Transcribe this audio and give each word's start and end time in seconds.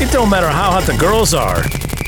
It 0.00 0.10
don't 0.10 0.30
matter 0.30 0.48
how 0.48 0.70
hot 0.70 0.84
the 0.84 0.96
girls 0.96 1.34
are. 1.34 1.62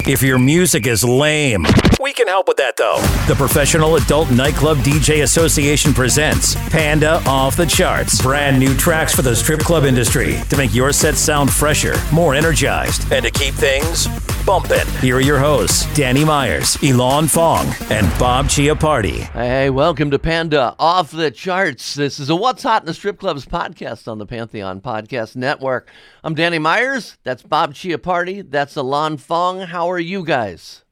If 0.04 0.20
your 0.20 0.36
music 0.36 0.88
is 0.88 1.04
lame, 1.04 1.64
we 2.00 2.12
can 2.12 2.26
help 2.26 2.48
with 2.48 2.56
that 2.56 2.76
though. 2.76 2.96
The 3.28 3.36
Professional 3.36 3.94
Adult 3.94 4.32
Nightclub 4.32 4.78
DJ 4.78 5.22
Association 5.22 5.94
presents 5.94 6.56
Panda 6.70 7.22
Off 7.24 7.56
the 7.56 7.66
Charts. 7.66 8.20
Brand 8.20 8.58
new 8.58 8.76
tracks 8.76 9.14
for 9.14 9.22
the 9.22 9.36
strip 9.36 9.60
club 9.60 9.84
industry 9.84 10.40
to 10.50 10.56
make 10.56 10.74
your 10.74 10.92
set 10.92 11.14
sound 11.14 11.52
fresher, 11.52 11.94
more 12.12 12.34
energized, 12.34 13.12
and 13.12 13.24
to 13.24 13.30
keep 13.30 13.54
things 13.54 14.08
bumping. 14.44 14.88
Here 15.00 15.18
are 15.18 15.20
your 15.20 15.38
hosts, 15.38 15.86
Danny 15.94 16.24
Meyers, 16.24 16.76
Ilan 16.78 17.30
Fong, 17.30 17.72
and 17.92 18.06
Bob 18.18 18.46
Chiappardi. 18.46 19.30
Hey, 19.30 19.70
welcome 19.70 20.10
to 20.10 20.18
Panda 20.18 20.74
Off 20.80 21.12
the 21.12 21.30
Charts. 21.30 21.94
This 21.94 22.18
is 22.18 22.28
a 22.28 22.34
What's 22.34 22.64
Hot 22.64 22.82
in 22.82 22.86
the 22.86 22.94
Strip 22.94 23.20
Clubs 23.20 23.46
podcast 23.46 24.08
on 24.08 24.18
the 24.18 24.26
Pantheon 24.26 24.80
Podcast 24.80 25.36
Network. 25.36 25.88
I'm 26.24 26.34
Danny 26.34 26.58
Meyers. 26.58 27.16
That's 27.22 27.44
Bob 27.44 27.74
Chiappardi. 27.74 28.50
That's 28.50 28.74
Ilan 28.74 29.20
Fong. 29.20 29.60
How 29.60 29.91
are 29.92 30.00
you 30.00 30.24
guys? 30.24 30.84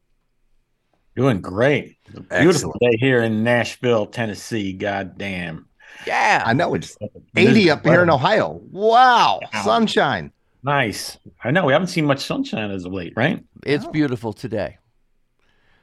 Doing 1.17 1.41
great. 1.41 1.97
A 2.31 2.41
beautiful 2.41 2.75
day 2.81 2.97
here 2.99 3.21
in 3.23 3.43
Nashville, 3.45 4.07
Tennessee. 4.07 4.73
God 4.73 5.19
damn. 5.19 5.67
Yeah. 6.07 6.43
I 6.47 6.53
know 6.53 6.75
it's 6.75 6.97
80 7.37 7.71
up 7.71 7.85
here 7.85 8.03
in 8.03 8.11
Ohio. 8.11 8.61
Wow. 8.71 9.41
Sunshine. 9.65 10.33
Nice. 10.63 11.19
I 11.43 11.51
know 11.51 11.65
we 11.65 11.73
haven't 11.73 11.89
seen 11.89 12.05
much 12.05 12.25
sunshine 12.25 12.71
as 12.71 12.85
of 12.85 12.93
late, 12.93 13.13
right? 13.17 13.43
It's 13.67 13.87
beautiful 13.87 14.33
today. 14.33 14.79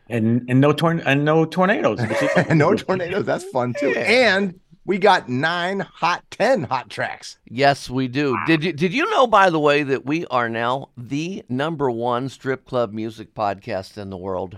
And 0.10 0.46
and 0.50 0.62
no 0.62 0.72
torn 0.72 1.02
and 1.02 1.26
no 1.26 1.44
tornadoes. 1.46 2.00
which 2.00 2.12
is- 2.24 2.30
And 2.48 2.58
no 2.66 2.74
tornadoes. 2.76 3.26
That's 3.26 3.44
fun 3.46 3.74
too. 3.78 3.90
And 3.96 4.58
we 4.88 4.98
got 4.98 5.30
nine 5.30 5.82
hot 5.82 6.24
10 6.32 6.64
hot 6.64 6.90
tracks. 6.90 7.38
Yes, 7.46 7.90
we 7.90 8.08
do. 8.08 8.36
Did 8.48 8.64
you 8.64 8.74
did 8.74 8.94
you 8.94 9.08
know 9.12 9.28
by 9.28 9.52
the 9.52 9.60
way 9.60 9.84
that 9.84 10.06
we 10.06 10.26
are 10.28 10.50
now 10.50 10.90
the 10.98 11.44
number 11.50 11.92
one 11.92 12.30
strip 12.30 12.66
club 12.66 12.94
music 12.94 13.36
podcast 13.36 13.98
in 13.98 14.10
the 14.10 14.18
world? 14.18 14.58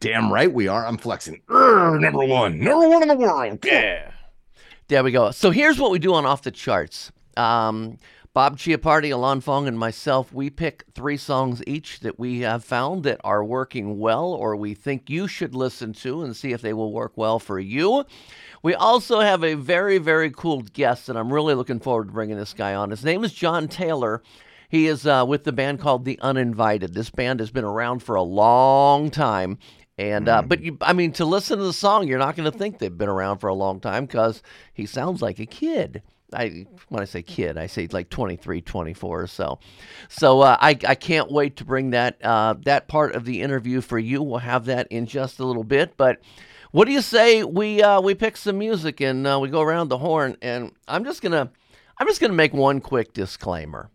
Damn 0.00 0.32
right 0.32 0.52
we 0.52 0.68
are. 0.68 0.86
I'm 0.86 0.96
flexing. 0.96 1.42
Urgh, 1.48 2.00
number 2.00 2.24
one. 2.24 2.60
Number 2.60 2.88
one 2.88 3.02
in 3.02 3.08
the 3.08 3.16
world. 3.16 3.58
Yeah. 3.64 4.12
There 4.88 5.02
we 5.02 5.10
go. 5.10 5.32
So 5.32 5.50
here's 5.50 5.80
what 5.80 5.90
we 5.90 5.98
do 5.98 6.14
on 6.14 6.24
Off 6.24 6.42
the 6.42 6.52
Charts. 6.52 7.10
Um, 7.36 7.98
Bob 8.36 8.58
Chiappardi, 8.58 9.08
Ilan 9.08 9.42
Fong, 9.42 9.66
and 9.66 9.78
myself, 9.78 10.30
we 10.30 10.50
pick 10.50 10.84
three 10.94 11.16
songs 11.16 11.62
each 11.66 12.00
that 12.00 12.18
we 12.18 12.40
have 12.40 12.62
found 12.62 13.02
that 13.04 13.18
are 13.24 13.42
working 13.42 13.98
well 13.98 14.26
or 14.26 14.54
we 14.54 14.74
think 14.74 15.08
you 15.08 15.26
should 15.26 15.54
listen 15.54 15.94
to 15.94 16.22
and 16.22 16.36
see 16.36 16.52
if 16.52 16.60
they 16.60 16.74
will 16.74 16.92
work 16.92 17.12
well 17.16 17.38
for 17.38 17.58
you. 17.58 18.04
We 18.66 18.74
also 18.74 19.20
have 19.20 19.44
a 19.44 19.54
very, 19.54 19.98
very 19.98 20.28
cool 20.32 20.62
guest, 20.62 21.08
and 21.08 21.16
I'm 21.16 21.32
really 21.32 21.54
looking 21.54 21.78
forward 21.78 22.08
to 22.08 22.12
bringing 22.12 22.36
this 22.36 22.52
guy 22.52 22.74
on. 22.74 22.90
His 22.90 23.04
name 23.04 23.22
is 23.22 23.32
John 23.32 23.68
Taylor. 23.68 24.24
He 24.68 24.88
is 24.88 25.06
uh, 25.06 25.24
with 25.24 25.44
the 25.44 25.52
band 25.52 25.78
called 25.78 26.04
The 26.04 26.18
Uninvited. 26.20 26.92
This 26.92 27.08
band 27.08 27.38
has 27.38 27.52
been 27.52 27.62
around 27.62 28.00
for 28.00 28.16
a 28.16 28.24
long 28.24 29.08
time. 29.12 29.58
And 29.98 30.28
uh, 30.28 30.42
but 30.42 30.62
you, 30.62 30.78
I 30.80 30.94
mean, 30.94 31.12
to 31.12 31.24
listen 31.24 31.58
to 31.58 31.64
the 31.64 31.72
song, 31.72 32.08
you're 32.08 32.18
not 32.18 32.34
going 32.34 32.50
to 32.50 32.58
think 32.58 32.80
they've 32.80 32.98
been 32.98 33.08
around 33.08 33.38
for 33.38 33.46
a 33.46 33.54
long 33.54 33.78
time 33.78 34.04
because 34.04 34.42
he 34.74 34.84
sounds 34.84 35.22
like 35.22 35.38
a 35.38 35.46
kid. 35.46 36.02
I 36.32 36.66
when 36.88 37.00
I 37.00 37.04
say 37.04 37.22
kid, 37.22 37.56
I 37.56 37.68
say 37.68 37.86
like 37.92 38.10
23, 38.10 38.62
24 38.62 39.22
or 39.22 39.26
so. 39.28 39.60
So 40.08 40.40
uh, 40.40 40.56
I 40.60 40.70
I 40.70 40.96
can't 40.96 41.30
wait 41.30 41.54
to 41.58 41.64
bring 41.64 41.90
that 41.90 42.18
uh, 42.20 42.56
that 42.64 42.88
part 42.88 43.14
of 43.14 43.26
the 43.26 43.42
interview 43.42 43.80
for 43.80 43.96
you. 43.96 44.24
We'll 44.24 44.38
have 44.38 44.64
that 44.64 44.88
in 44.90 45.06
just 45.06 45.38
a 45.38 45.44
little 45.44 45.62
bit. 45.62 45.96
But 45.96 46.18
what 46.76 46.84
do 46.86 46.92
you 46.92 47.00
say 47.00 47.42
we 47.42 47.82
uh, 47.82 48.02
we 48.02 48.14
pick 48.14 48.36
some 48.36 48.58
music 48.58 49.00
and 49.00 49.26
uh, 49.26 49.38
we 49.40 49.48
go 49.48 49.62
around 49.62 49.88
the 49.88 49.96
horn? 49.96 50.36
And 50.42 50.72
I'm 50.86 51.06
just 51.06 51.22
gonna 51.22 51.50
I'm 51.96 52.06
just 52.06 52.20
gonna 52.20 52.34
make 52.34 52.52
one 52.52 52.82
quick 52.82 53.14
disclaimer. 53.14 53.88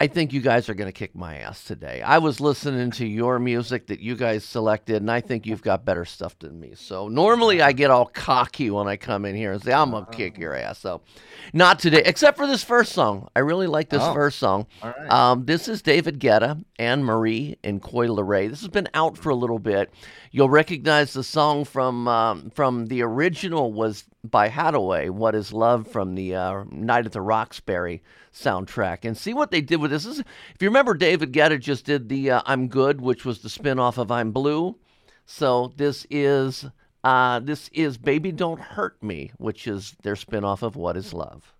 I 0.00 0.06
think 0.06 0.32
you 0.32 0.40
guys 0.40 0.68
are 0.68 0.74
going 0.74 0.86
to 0.86 0.92
kick 0.96 1.16
my 1.16 1.38
ass 1.38 1.64
today. 1.64 2.02
I 2.02 2.18
was 2.18 2.40
listening 2.40 2.92
to 2.92 3.06
your 3.06 3.40
music 3.40 3.88
that 3.88 3.98
you 3.98 4.14
guys 4.14 4.44
selected, 4.44 4.96
and 5.02 5.10
I 5.10 5.20
think 5.20 5.44
you've 5.44 5.62
got 5.62 5.84
better 5.84 6.04
stuff 6.04 6.38
than 6.38 6.60
me. 6.60 6.74
So 6.76 7.08
normally 7.08 7.60
I 7.60 7.72
get 7.72 7.90
all 7.90 8.06
cocky 8.06 8.70
when 8.70 8.86
I 8.86 8.96
come 8.96 9.24
in 9.24 9.34
here 9.34 9.50
and 9.50 9.60
say, 9.60 9.72
I'm 9.72 9.90
going 9.90 10.04
to 10.04 10.12
kick 10.12 10.38
your 10.38 10.54
ass. 10.54 10.78
So 10.78 11.00
not 11.52 11.80
today, 11.80 12.02
except 12.06 12.36
for 12.36 12.46
this 12.46 12.62
first 12.62 12.92
song. 12.92 13.26
I 13.34 13.40
really 13.40 13.66
like 13.66 13.88
this 13.88 14.02
Oh. 14.04 14.14
first 14.14 14.38
song. 14.38 14.68
Right. 14.84 15.10
Um, 15.10 15.46
this 15.46 15.66
is 15.66 15.82
David 15.82 16.20
Guetta, 16.20 16.64
Anne 16.78 17.02
Marie, 17.02 17.56
and 17.64 17.82
Coi 17.82 18.06
Leray. 18.06 18.48
This 18.48 18.60
has 18.60 18.68
been 18.68 18.88
out 18.94 19.18
for 19.18 19.30
a 19.30 19.34
little 19.34 19.58
bit. 19.58 19.92
You'll 20.30 20.50
recognize 20.50 21.12
the 21.12 21.24
song 21.24 21.64
from 21.64 22.06
um, 22.06 22.50
from 22.50 22.86
the 22.86 23.02
original 23.02 23.72
was 23.72 24.04
by 24.22 24.48
Hadaway, 24.48 25.10
"What 25.10 25.34
Is 25.34 25.52
Love" 25.52 25.86
from 25.88 26.14
the 26.14 26.34
uh, 26.34 26.64
Night 26.70 27.06
at 27.06 27.12
the 27.12 27.20
Roxbury 27.20 28.02
soundtrack. 28.32 29.04
And 29.04 29.16
see 29.16 29.32
what 29.32 29.50
they 29.50 29.60
did 29.60 29.76
with 29.76 29.90
this. 29.90 30.04
this 30.04 30.18
is, 30.18 30.24
if 30.54 30.60
you 30.60 30.68
remember, 30.68 30.94
David 30.94 31.32
Guetta 31.32 31.58
just 31.58 31.84
did 31.84 32.08
the 32.08 32.32
uh, 32.32 32.42
"I'm 32.46 32.68
Good," 32.68 33.00
which 33.00 33.24
was 33.24 33.40
the 33.40 33.48
spin-off 33.48 33.98
of 33.98 34.10
"I'm 34.10 34.32
Blue." 34.32 34.76
So 35.24 35.72
this 35.76 36.06
is 36.10 36.66
uh, 37.04 37.40
this 37.40 37.68
is 37.72 37.96
"Baby 37.96 38.32
Don't 38.32 38.60
Hurt 38.60 39.02
Me," 39.02 39.32
which 39.38 39.66
is 39.66 39.96
their 40.02 40.16
spin-off 40.16 40.62
of 40.62 40.76
"What 40.76 40.96
Is 40.96 41.14
Love." 41.14 41.54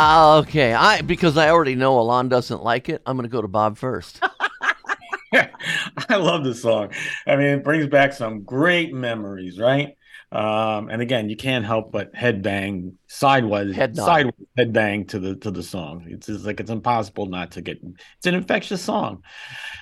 Ah, 0.00 0.36
okay. 0.38 0.74
I 0.74 1.02
because 1.02 1.36
I 1.36 1.50
already 1.50 1.74
know 1.74 1.96
Ilan 1.98 2.28
doesn't 2.28 2.62
like 2.62 2.88
it. 2.88 3.02
I'm 3.04 3.16
going 3.16 3.28
to 3.28 3.32
go 3.32 3.42
to 3.42 3.48
Bob 3.48 3.76
first. 3.76 4.20
I 5.32 6.16
love 6.16 6.44
this 6.44 6.62
song. 6.62 6.90
I 7.26 7.34
mean, 7.34 7.46
it 7.46 7.64
brings 7.64 7.86
back 7.88 8.12
some 8.12 8.44
great 8.44 8.94
memories, 8.94 9.58
right? 9.58 9.96
Um, 10.30 10.88
and 10.88 11.02
again, 11.02 11.28
you 11.28 11.36
can't 11.36 11.64
help 11.64 11.90
but 11.90 12.12
headbang 12.14 12.92
sideways, 13.08 13.74
Head 13.74 13.96
nod. 13.96 14.04
sideways 14.06 14.46
headbang 14.56 15.08
to 15.08 15.18
the 15.18 15.34
to 15.36 15.50
the 15.50 15.64
song. 15.64 16.04
It's 16.06 16.28
just 16.28 16.44
like 16.44 16.60
it's 16.60 16.70
impossible 16.70 17.26
not 17.26 17.50
to 17.52 17.60
get. 17.62 17.78
It's 18.18 18.26
an 18.26 18.34
infectious 18.34 18.80
song, 18.82 19.24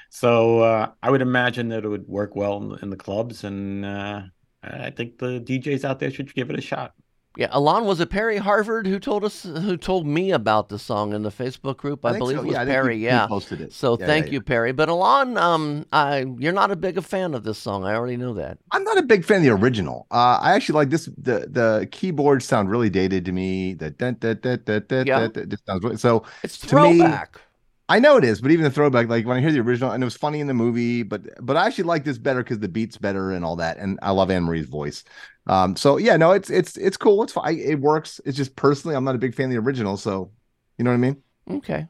so 0.09 0.61
uh, 0.61 0.93
I 1.03 1.11
would 1.11 1.23
imagine 1.23 1.69
that 1.69 1.85
it 1.85 1.89
would 1.89 2.09
work 2.09 2.35
well 2.37 2.57
in, 2.75 2.79
in 2.85 2.91
the 2.91 2.97
clubs, 2.97 3.45
and 3.45 3.85
uh, 3.85 4.23
I 4.63 4.91
think 4.91 5.19
the 5.19 5.41
DJs 5.41 5.85
out 5.85 5.99
there 5.99 6.11
should 6.11 6.33
give 6.33 6.49
it 6.49 6.59
a 6.59 6.63
shot. 6.63 6.95
Yeah, 7.37 7.49
Ilan 7.49 7.85
was 7.85 8.01
it 8.01 8.09
Perry 8.11 8.39
Harvard 8.39 8.87
who 8.87 8.99
told 8.99 9.25
us 9.25 9.43
who 9.43 9.77
told 9.77 10.07
me 10.07 10.31
about 10.33 10.69
the 10.71 10.79
song 10.79 11.13
in 11.13 11.23
the 11.23 11.31
Facebook 11.31 11.77
group. 11.77 12.05
I, 12.05 12.13
think 12.13 12.21
believe 12.21 12.37
so. 12.39 12.43
it 12.43 12.47
was 12.47 12.55
Yeah, 12.55 12.63
I 12.63 12.65
Perry. 12.65 12.95
he- 12.95 13.01
he 13.01 13.07
yeah, 13.07 13.27
posted 13.27 13.61
it. 13.61 13.73
So 13.73 13.97
Yeah, 14.01 14.07
thank 14.07 14.27
yeah, 14.27 14.33
you. 14.33 14.41
Perry. 14.41 14.73
But 14.73 14.89
Ilan, 14.89 15.37
um, 15.39 15.85
I, 15.93 16.25
you're 16.39 16.53
not 16.53 16.71
a 16.71 16.77
big 16.77 16.97
a 16.97 17.03
fan 17.03 17.35
of 17.35 17.45
this 17.45 17.59
song. 17.59 17.85
I 17.85 17.95
already 17.95 18.17
know 18.17 18.33
that. 18.35 18.59
I'm 18.73 18.85
not 18.85 18.97
a 18.99 19.03
big 19.03 19.25
fan 19.25 19.39
of 19.39 19.43
the 19.45 19.51
original. 19.51 20.07
Uh, 20.11 20.39
I 20.41 20.55
actually 20.55 20.77
like 20.77 20.91
this. 20.91 21.07
The 21.19 21.47
the 21.51 21.89
keyboards 21.93 22.45
sound 22.47 22.71
really 22.71 22.89
dated 22.91 23.25
to 23.27 23.33
me. 23.33 23.75
The 23.75 23.91
dun, 23.91 24.15
dun, 24.19 24.39
dun, 24.41 24.63
dun, 24.65 24.85
dun, 24.89 25.07
Yeah. 25.07 25.29
dun, 25.29 25.51
sounds 25.67 25.85
really, 25.85 25.97
so. 25.99 26.25
It's 26.43 26.59
To 26.59 26.67
me- 26.77 26.99
throwback. 26.99 27.41
I 27.89 28.01
know 28.01 28.17
it 28.17 28.25
is, 28.25 28.41
but 28.41 28.51
even 28.51 28.65
the 28.65 28.71
throwback, 28.71 29.09
like 29.09 29.27
when 29.27 29.37
I 29.37 29.41
hear 29.41 29.53
the 29.53 29.61
original, 29.61 29.93
and 29.93 30.03
it 30.03 30.07
was 30.07 30.17
funny 30.17 30.41
in 30.41 30.49
the 30.49 30.55
movie, 30.55 31.05
but 31.05 31.23
but 31.45 31.57
I 31.57 31.67
actually 31.67 31.85
like 31.85 32.03
this 32.05 32.19
better 32.19 32.43
because 32.43 32.59
the 32.59 32.69
beat's 32.69 32.97
better 32.97 33.31
and 33.31 33.45
all 33.45 33.57
that, 33.57 33.79
and 33.79 33.99
I 34.03 34.11
love 34.11 34.31
Anne 34.31 34.43
Marie's 34.45 34.67
voice. 34.67 35.05
Um, 35.47 35.77
so 35.77 35.97
yeah, 35.97 36.17
no, 36.17 36.33
it's 36.33 36.51
it's 36.51 36.77
it's 36.77 36.97
cool. 36.97 37.23
It's 37.23 37.33
fine. 37.33 37.59
It 37.59 37.81
works. 37.81 38.21
It's 38.25 38.37
just 38.37 38.57
personally, 38.57 38.97
I'm 38.97 39.05
not 39.05 39.15
a 39.15 39.19
big 39.19 39.35
fan 39.37 39.47
of 39.47 39.53
the 39.53 39.59
original, 39.59 39.97
so 39.97 40.33
you 40.79 40.85
know 40.85 40.91
what 40.91 40.97
I 40.97 40.99
mean. 40.99 41.23
okay. 41.51 41.87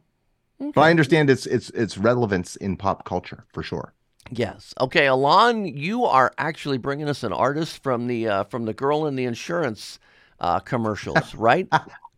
But 0.74 0.82
I 0.82 0.90
understand 0.90 1.28
its 1.30 1.46
its 1.46 1.70
its 1.70 1.98
relevance 1.98 2.56
in 2.56 2.76
pop 2.76 3.04
culture 3.04 3.46
for 3.52 3.62
sure. 3.62 3.94
Yes. 4.30 4.74
Okay, 4.80 5.06
Ilan, 5.06 5.76
you 5.76 6.04
are 6.04 6.32
actually 6.38 6.78
bringing 6.78 7.08
us 7.08 7.22
an 7.22 7.32
artist 7.32 7.82
from 7.82 8.06
the 8.08 8.28
uh, 8.28 8.44
from 8.44 8.64
the 8.64 8.74
girl 8.74 9.06
in 9.06 9.14
the 9.16 9.24
insurance 9.24 9.98
uh, 10.40 10.60
commercials, 10.60 11.34
right? 11.36 11.68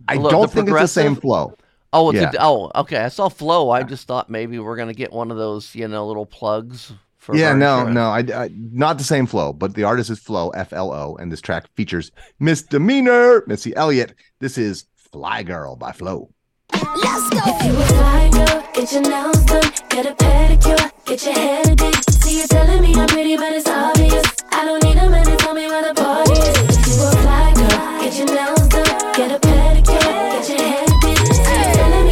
I 0.09 0.17
Look, 0.17 0.31
don't 0.31 0.51
think 0.51 0.69
it's 0.69 0.81
the 0.81 0.89
same 0.89 1.17
flow. 1.17 1.59
Oh, 1.93 2.11
it's 2.11 2.21
Yeah. 2.21 2.31
a, 2.35 2.47
oh, 2.47 2.71
okay. 2.75 2.99
I 2.99 3.09
saw 3.09 3.29
Flow. 3.29 3.71
I 3.71 3.83
just 3.83 4.07
thought 4.07 4.29
maybe 4.29 4.59
we're 4.59 4.77
gonna 4.77 4.93
get 4.95 5.13
one 5.13 5.31
of 5.31 5.37
those, 5.39 5.75
you 5.75 5.89
know, 5.89 6.07
little 6.07 6.27
plugs 6.27 6.93
for. 7.17 7.35
yeah, 7.37 7.55
no, 7.55 7.87
insurance. 7.89 7.95
no, 7.95 8.35
I, 8.37 8.45
I 8.45 8.51
not 8.53 8.99
the 8.99 9.05
same 9.05 9.27
flow, 9.27 9.53
but 9.53 9.75
the 9.75 9.85
artist 9.85 10.11
is 10.11 10.19
Flo 10.19 10.51
F 10.51 10.73
L 10.73 10.93
O, 10.93 11.17
and 11.17 11.33
this 11.33 11.41
track 11.41 11.67
features 11.77 12.11
Misdemeanor 12.41 13.45
Missy 13.47 13.75
Elliott. 13.77 14.15
This 14.41 14.59
is 14.59 14.85
Fly 15.13 15.43
Girl 15.43 15.77
by 15.77 15.93
Flo. 15.93 16.31
Let's 16.75 17.31
go. 17.31 17.41
If 17.47 17.65
you 17.65 17.73
a 17.73 17.87
fly 17.87 18.29
girl, 18.33 18.63
get 18.75 18.93
your 18.93 19.03
nails 19.03 19.45
done, 19.47 19.73
get 19.89 20.07
a 20.07 20.15
pedicure, 20.15 20.91
get 21.07 21.25
your 21.25 21.35
hair 21.35 21.63
did. 21.65 22.11
See 22.13 22.41
you 22.43 22.47
telling 22.49 22.83
me 22.83 22.95
I'm 22.95 23.09
pretty, 23.09 23.37
but 23.37 23.53
it's 23.53 23.67
obvious. 23.69 24.27
I 24.53 24.65
don't 24.67 24.83
need 24.85 24.99
a 24.99 25.09
man 25.09 25.25
to 25.25 25.37
tell 25.37 25.55
me 25.55 25.67
where 25.67 25.89
the 25.89 25.95
party 26.01 26.33
is. 26.33 26.77
If 26.77 26.87
you 26.87 27.03
a 27.07 27.11
fly 27.23 27.53
girl, 27.55 28.01
get 28.03 28.19
your 28.19 28.27
nails 28.27 28.69
done, 28.69 29.15
get 29.17 29.33
a 29.33 29.39
pedicure, 29.41 30.01
get 30.05 30.49
your 30.51 30.59
hair 30.59 30.88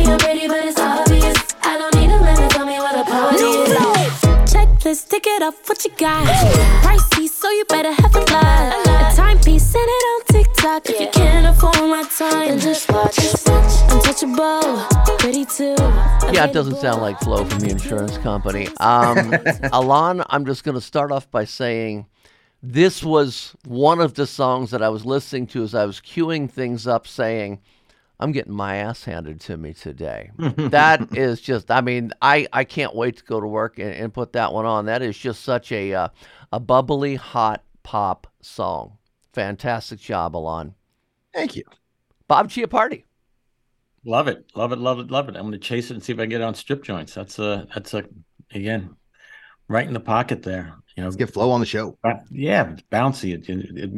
you're 0.07 0.19
pretty, 0.19 0.47
but 0.47 0.65
it's 0.65 0.79
obvious. 0.79 1.37
I 1.63 1.79
don't 1.79 1.95
need 1.97 2.11
a 2.11 2.49
tell 2.49 2.67
me 2.67 2.79
what 2.79 3.07
party 3.07 3.45
is. 3.45 3.77
Checklist, 4.53 5.13
it 5.13 5.43
off, 5.43 5.69
what 5.69 5.85
you 5.85 5.91
got? 5.97 6.27
Pricey, 6.83 7.29
so 7.29 7.51
you 7.51 7.65
better 7.69 7.93
have 7.93 8.15
a 8.15 8.21
lot. 8.33 9.13
A 9.13 9.17
timepiece, 9.17 9.75
it 9.75 9.79
on 9.79 10.23
TikTok. 10.27 10.89
Yeah. 10.89 10.95
If 10.95 11.01
you 11.01 11.09
can't 11.11 11.47
afford 11.47 11.91
my 11.91 12.05
time, 12.05 12.49
then 12.49 12.61
just 12.61 12.91
watch. 12.91 13.17
Too. 15.57 15.75
Yeah, 16.33 16.47
it 16.47 16.53
doesn't 16.53 16.77
sound 16.77 17.03
like 17.03 17.19
Flo 17.21 17.45
from 17.45 17.61
the 17.61 17.71
insurance 17.71 18.19
company. 18.19 18.67
Um, 18.81 19.31
Ilan, 19.73 20.25
I'm 20.29 20.45
just 20.45 20.65
going 20.65 20.75
to 20.75 20.81
start 20.81 21.13
off 21.13 21.31
by 21.31 21.45
saying 21.45 22.07
this 22.63 23.03
was 23.03 23.55
one 23.65 24.01
of 24.01 24.15
the 24.15 24.27
songs 24.27 24.71
that 24.73 24.83
I 24.83 24.89
was 24.89 25.07
listening 25.07 25.47
to 25.49 25.63
as 25.63 25.75
I 25.75 25.85
was 25.85 26.01
queuing 26.01 26.51
things 26.51 26.87
up, 26.87 27.07
saying– 27.07 27.61
I'm 28.19 28.33
getting 28.33 28.55
my 28.55 28.77
ass 28.77 29.05
handed 29.05 29.41
to 29.43 29.57
me 29.57 29.75
today. 29.75 30.31
that 30.39 31.09
is 31.17 31.41
just, 31.41 31.71
I 31.71 31.81
mean, 31.81 32.13
I, 32.23 32.47
I 32.53 32.65
can't 32.65 32.95
wait 32.95 33.19
to 33.19 33.25
go 33.25 33.41
to 33.41 33.47
work 33.47 33.79
and, 33.79 33.93
and 33.93 34.15
put 34.15 34.33
that 34.33 34.53
one 34.53 34.65
on. 34.67 34.87
That 34.87 35.03
is 35.03 35.17
just 35.19 35.43
such 35.43 35.71
a, 35.73 35.93
uh, 35.95 36.09
a 36.53 36.61
bubbly, 36.61 37.17
hot 37.17 37.63
pop 37.83 38.27
song. 38.41 38.97
Fantastic 39.35 40.01
job, 40.01 40.33
Ilan. 40.33 40.73
Thank 41.35 41.57
you. 41.57 41.65
Bob 42.27 42.49
Chiappardi. 42.49 43.05
Love 44.05 44.29
it, 44.29 44.47
love 44.55 44.73
it, 44.73 44.79
love 44.79 44.99
it, 45.01 45.11
love 45.11 45.29
it. 45.29 45.37
I'm 45.37 45.43
gonna 45.47 45.59
chase 45.59 45.91
it 45.91 45.95
and 45.95 46.03
see 46.03 46.13
if 46.13 46.19
I 46.19 46.23
can 46.23 46.31
get 46.31 46.41
it 46.41 46.45
on 46.45 46.55
strip 46.55 46.85
joints. 46.85 47.13
That's 47.13 47.41
a 47.41 47.67
that's 47.75 47.93
a 47.93 48.05
again 48.55 48.95
right 49.67 49.87
in 49.87 49.93
the 49.93 50.01
pocket 50.01 50.45
there. 50.45 50.77
You 50.97 51.03
know, 51.03 51.09
Let's 51.09 51.17
get 51.17 51.33
Flo 51.33 51.51
on 51.51 51.59
the 51.59 51.67
show. 51.67 51.99
yeah, 52.31 52.71
it's 52.71 52.83
bouncy. 52.83 53.35
It, 53.35 53.49
it, 53.49 53.93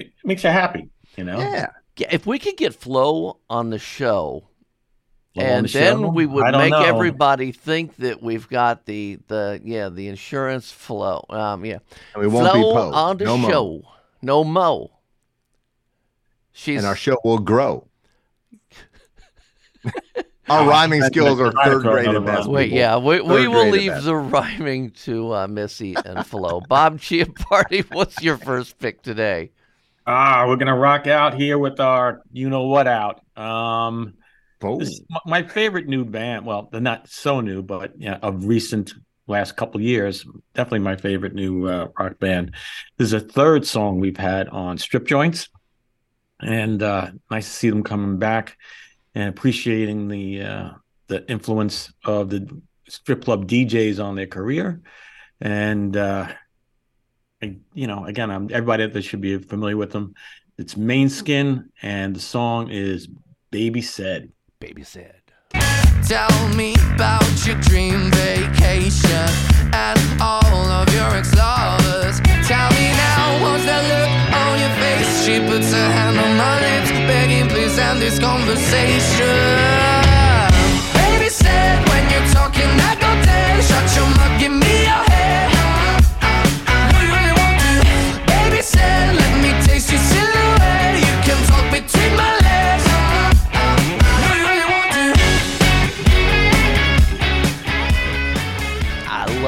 it 0.00 0.12
makes 0.24 0.44
you 0.44 0.50
happy. 0.50 0.88
You 1.16 1.24
know, 1.24 1.38
Yeah. 1.40 1.66
Yeah, 1.96 2.08
if 2.10 2.26
we 2.26 2.38
could 2.38 2.56
get 2.56 2.74
Flo 2.74 3.38
on 3.50 3.70
the 3.70 3.78
show, 3.78 4.48
Flo 5.34 5.42
and 5.44 5.66
the 5.68 5.72
then 5.72 5.98
show? 6.00 6.08
we 6.08 6.24
would 6.26 6.52
make 6.52 6.70
know. 6.70 6.82
everybody 6.82 7.52
think 7.52 7.96
that 7.96 8.22
we've 8.22 8.48
got 8.48 8.86
the 8.86 9.18
the 9.28 9.60
yeah 9.64 9.88
the 9.90 10.08
insurance 10.08 10.72
Flo. 10.72 11.24
Um, 11.28 11.64
yeah, 11.64 11.78
And 12.14 12.22
we 12.22 12.26
won't 12.28 12.50
Flo 12.50 12.54
be 12.54 12.62
Poe. 12.62 12.92
on 12.92 13.16
the 13.18 13.24
no 13.26 13.36
mo. 13.36 13.48
show. 13.50 13.82
No 14.22 14.44
mo. 14.44 14.90
She's 16.52 16.78
And 16.78 16.86
our 16.86 16.96
show 16.96 17.16
will 17.24 17.38
grow. 17.38 17.86
our 20.48 20.66
rhyming 20.68 21.02
skills 21.02 21.40
are 21.40 21.52
third 21.64 21.82
grade 21.82 22.06
another 22.08 22.30
at 22.30 22.36
best. 22.38 22.48
wait. 22.50 22.70
Yeah, 22.72 22.98
we, 22.98 23.20
we 23.20 23.46
will 23.48 23.68
leave 23.70 24.02
the 24.02 24.16
rhyming 24.16 24.90
to 25.04 25.32
uh, 25.34 25.46
Missy 25.48 25.94
and 26.04 26.26
Flo. 26.26 26.60
Bob 26.60 26.98
Chiappardi, 26.98 27.84
what's 27.94 28.20
your 28.22 28.36
first 28.36 28.78
pick 28.78 29.00
today? 29.02 29.52
Ah, 30.06 30.46
we're 30.48 30.56
gonna 30.56 30.76
rock 30.76 31.06
out 31.06 31.34
here 31.34 31.58
with 31.58 31.80
our 31.80 32.22
you 32.32 32.48
know 32.50 32.66
what 32.66 32.86
out. 32.86 33.20
Um, 33.36 34.14
Oh. 34.62 34.82
my 35.24 35.42
favorite 35.42 35.86
new 35.86 36.04
band. 36.04 36.44
Well, 36.44 36.68
they're 36.70 36.82
not 36.82 37.08
so 37.08 37.40
new, 37.40 37.62
but 37.62 37.92
yeah, 37.98 38.18
of 38.20 38.44
recent 38.44 38.92
last 39.26 39.56
couple 39.56 39.80
years, 39.80 40.22
definitely 40.54 40.80
my 40.80 40.96
favorite 40.96 41.34
new 41.34 41.66
uh, 41.66 41.88
rock 41.98 42.18
band. 42.18 42.54
This 42.98 43.06
is 43.06 43.12
a 43.14 43.20
third 43.20 43.66
song 43.66 44.00
we've 44.00 44.18
had 44.18 44.48
on 44.48 44.76
Strip 44.76 45.06
Joints, 45.06 45.48
and 46.40 46.82
uh, 46.82 47.10
nice 47.30 47.46
to 47.46 47.50
see 47.54 47.70
them 47.70 47.82
coming 47.82 48.18
back 48.18 48.58
and 49.14 49.30
appreciating 49.30 50.08
the 50.08 50.42
uh, 50.42 50.70
the 51.06 51.26
influence 51.30 51.90
of 52.04 52.28
the 52.28 52.46
strip 52.86 53.24
club 53.24 53.48
DJs 53.48 54.02
on 54.04 54.14
their 54.14 54.26
career, 54.26 54.82
and 55.40 55.96
uh, 55.96 56.28
You 57.40 57.86
know, 57.86 58.04
again, 58.04 58.30
I'm 58.30 58.48
everybody 58.52 58.86
that 58.86 59.02
should 59.02 59.20
be 59.22 59.38
familiar 59.38 59.76
with 59.76 59.92
them. 59.92 60.14
It's 60.58 60.74
Måneskin, 60.74 61.68
and 61.80 62.14
the 62.14 62.20
song 62.20 62.68
is 62.70 63.08
"Baby 63.50 63.80
Said." 63.80 64.32
Baby 64.60 64.82
said. 64.82 65.22
Tell 66.06 66.48
me 66.54 66.74
about 66.94 67.46
your 67.46 67.56
dream 67.62 68.10
vacation 68.10 69.28
and 69.72 69.98
all 70.20 70.44
of 70.44 70.92
your 70.92 71.08
ex-lovers. 71.16 72.20
Tell 72.46 72.68
me 72.72 72.92
now, 72.92 73.40
what's 73.42 73.64
that 73.64 73.80
look 73.88 74.10
on 74.36 74.60
your 74.60 74.74
face? 74.82 75.24
She 75.24 75.40
puts 75.40 75.72
her 75.72 75.90
hand 75.92 76.18
on 76.18 76.36
my 76.36 76.60
lips, 76.60 76.90
begging, 77.08 77.48
please 77.48 77.78
end 77.78 78.02
this 78.02 78.18
conversation. 78.18 79.79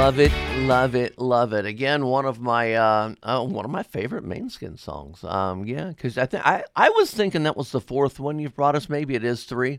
Love 0.03 0.19
it, 0.19 0.33
love 0.63 0.97
it, 0.97 1.17
love 1.17 1.53
it. 1.53 1.65
Again, 1.65 2.07
one 2.07 2.25
of 2.25 2.41
my 2.41 2.75
uh, 2.75 3.15
uh 3.23 3.45
one 3.45 3.65
of 3.65 3.71
my 3.71 3.85
favorite 3.85 4.25
Måneskin 4.25 4.77
songs. 4.77 5.23
Um, 5.23 5.65
yeah, 5.65 5.91
because 5.91 6.19
I 6.19 6.27
think 6.27 6.45
I 6.45 6.65
I 6.75 6.89
was 6.91 7.13
thinking 7.13 7.45
that 7.45 7.57
was 7.57 7.71
the 7.71 7.81
fourth 7.81 8.19
one 8.19 8.41
you've 8.41 8.57
brought 8.57 8.75
us. 8.75 8.89
Maybe 8.89 9.15
it 9.15 9.23
is 9.23 9.45
three, 9.45 9.79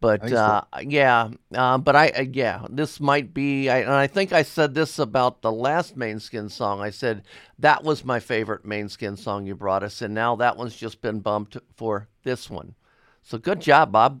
but 0.00 0.32
uh, 0.32 0.62
yeah, 0.82 1.28
uh, 1.54 1.78
but 1.78 1.94
I 1.94 2.08
uh, 2.08 2.24
yeah, 2.32 2.66
this 2.68 2.98
might 2.98 3.32
be. 3.32 3.70
I, 3.70 3.82
and 3.82 3.92
I 3.92 4.08
think 4.08 4.32
I 4.32 4.42
said 4.42 4.74
this 4.74 4.98
about 4.98 5.40
the 5.40 5.52
last 5.52 5.96
Måneskin 5.96 6.50
song. 6.50 6.80
I 6.80 6.90
said 6.90 7.22
that 7.60 7.84
was 7.84 8.04
my 8.04 8.18
favorite 8.18 8.64
Måneskin 8.64 9.16
song 9.16 9.46
you 9.46 9.54
brought 9.54 9.84
us, 9.84 10.02
and 10.02 10.12
now 10.12 10.34
that 10.34 10.56
one's 10.56 10.74
just 10.74 11.00
been 11.00 11.20
bumped 11.20 11.56
for 11.76 12.08
this 12.24 12.50
one. 12.50 12.74
So 13.22 13.38
good 13.38 13.60
job, 13.60 13.92
Bob. 13.92 14.20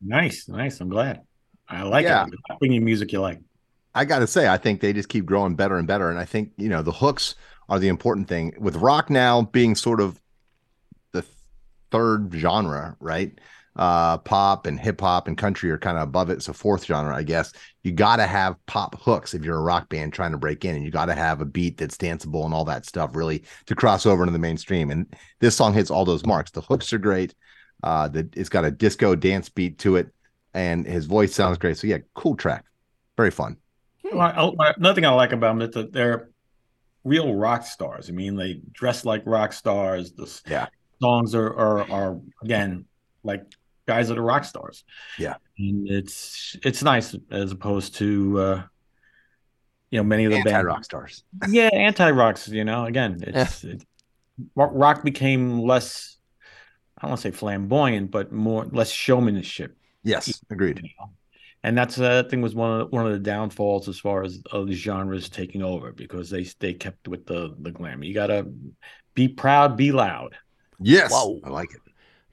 Nice, 0.00 0.46
nice. 0.46 0.80
I'm 0.80 0.88
glad. 0.88 1.22
I 1.68 1.82
like 1.82 2.04
Yeah. 2.04 2.26
it. 2.26 2.58
Bringing 2.60 2.84
music 2.84 3.10
you 3.10 3.20
like. 3.20 3.40
I 3.98 4.04
got 4.04 4.20
to 4.20 4.28
say, 4.28 4.46
I 4.46 4.58
think 4.58 4.80
they 4.80 4.92
just 4.92 5.08
keep 5.08 5.26
growing 5.26 5.56
better 5.56 5.76
and 5.76 5.88
better. 5.88 6.08
And 6.08 6.20
I 6.20 6.24
think, 6.24 6.52
you 6.56 6.68
know, 6.68 6.82
the 6.82 6.92
hooks 6.92 7.34
are 7.68 7.80
the 7.80 7.88
important 7.88 8.28
thing. 8.28 8.54
With 8.56 8.76
rock 8.76 9.10
now 9.10 9.42
being 9.42 9.74
sort 9.74 10.00
of 10.00 10.20
the 11.10 11.24
third 11.90 12.32
genre, 12.32 12.96
right? 13.00 13.36
Uh, 13.74 14.18
pop 14.18 14.66
and 14.66 14.78
hip 14.78 15.00
hop 15.00 15.26
and 15.26 15.36
country 15.36 15.68
are 15.72 15.78
kind 15.78 15.96
of 15.96 16.04
above 16.04 16.30
it. 16.30 16.44
So 16.44 16.52
fourth 16.52 16.84
genre, 16.84 17.12
I 17.12 17.24
guess. 17.24 17.52
You 17.82 17.90
got 17.90 18.16
to 18.16 18.26
have 18.28 18.54
pop 18.66 19.00
hooks 19.00 19.34
if 19.34 19.42
you're 19.42 19.58
a 19.58 19.62
rock 19.62 19.88
band 19.88 20.12
trying 20.12 20.30
to 20.30 20.38
break 20.38 20.64
in, 20.64 20.76
and 20.76 20.84
you 20.84 20.92
got 20.92 21.06
to 21.06 21.14
have 21.16 21.40
a 21.40 21.44
beat 21.44 21.76
that's 21.76 21.96
danceable 21.96 22.44
and 22.44 22.54
all 22.54 22.64
that 22.66 22.86
stuff 22.86 23.16
really 23.16 23.42
to 23.66 23.74
cross 23.74 24.06
over 24.06 24.22
into 24.22 24.32
the 24.32 24.38
mainstream. 24.38 24.92
And 24.92 25.12
this 25.40 25.56
song 25.56 25.74
hits 25.74 25.90
all 25.90 26.04
those 26.04 26.24
marks. 26.24 26.52
The 26.52 26.60
hooks 26.60 26.92
are 26.92 26.98
great. 26.98 27.34
Uh, 27.82 28.08
it's 28.14 28.48
got 28.48 28.64
a 28.64 28.70
disco 28.70 29.16
dance 29.16 29.48
beat 29.48 29.78
to 29.80 29.96
it, 29.96 30.08
and 30.54 30.86
his 30.86 31.06
voice 31.06 31.34
sounds 31.34 31.58
great. 31.58 31.78
So, 31.78 31.88
yeah, 31.88 31.98
cool 32.14 32.36
track. 32.36 32.64
Very 33.16 33.32
fun. 33.32 33.56
Well, 34.12 34.56
I, 34.60 34.72
another 34.76 34.94
thing 34.94 35.04
I 35.06 35.10
like 35.10 35.32
about 35.32 35.58
them 35.58 35.62
is 35.68 35.74
that 35.74 35.92
they're 35.92 36.30
real 37.04 37.34
rock 37.34 37.64
stars. 37.64 38.08
I 38.08 38.12
mean, 38.12 38.36
they 38.36 38.60
dress 38.72 39.04
like 39.04 39.22
rock 39.26 39.52
stars. 39.52 40.12
The 40.12 40.40
Yeah. 40.48 40.66
songs 41.00 41.34
are, 41.34 41.52
are 41.54 41.90
are 41.90 42.20
again 42.42 42.84
like 43.22 43.42
guys 43.86 44.08
that 44.08 44.18
are 44.18 44.22
rock 44.22 44.44
stars. 44.44 44.84
Yeah. 45.18 45.34
and 45.58 45.88
it's 45.88 46.56
it's 46.62 46.82
nice 46.82 47.14
as 47.30 47.52
opposed 47.52 47.94
to 47.96 48.38
uh, 48.38 48.62
you 49.90 49.98
know 49.98 50.04
many 50.04 50.24
of 50.26 50.32
the 50.32 50.38
Anti 50.38 50.62
rock 50.62 50.84
stars. 50.84 51.24
Yeah, 51.48 51.70
anti 51.72 52.10
rocks. 52.10 52.48
You 52.48 52.64
know, 52.64 52.84
again, 52.84 53.22
it's 53.26 53.64
it, 53.64 53.84
rock 54.54 54.70
rock 54.72 55.02
became 55.04 55.60
less. 55.60 56.16
I 56.98 57.02
don't 57.02 57.10
want 57.10 57.22
to 57.22 57.28
say 57.28 57.36
flamboyant, 57.36 58.10
but 58.10 58.32
more 58.32 58.64
less 58.66 58.90
showmanship. 58.90 59.76
Yes, 60.02 60.40
agreed. 60.50 60.78
you 60.82 60.90
know? 60.98 61.10
And 61.64 61.76
that's 61.76 61.98
uh, 61.98 62.22
I 62.24 62.28
think 62.28 62.42
was 62.42 62.54
one 62.54 62.70
of 62.70 62.78
the, 62.78 62.96
one 62.96 63.06
of 63.06 63.12
the 63.12 63.18
downfalls 63.18 63.88
as 63.88 63.98
far 63.98 64.22
as 64.22 64.40
other 64.52 64.72
genres 64.72 65.28
taking 65.28 65.62
over 65.62 65.92
because 65.92 66.30
they 66.30 66.46
they 66.60 66.72
kept 66.72 67.08
with 67.08 67.26
the 67.26 67.54
the 67.58 67.72
glam. 67.72 68.02
You 68.02 68.14
gotta 68.14 68.46
be 69.14 69.28
proud, 69.28 69.76
be 69.76 69.90
loud. 69.90 70.36
Yes, 70.80 71.10
Whoa. 71.10 71.40
I 71.44 71.50
like 71.50 71.72
it. 71.72 71.80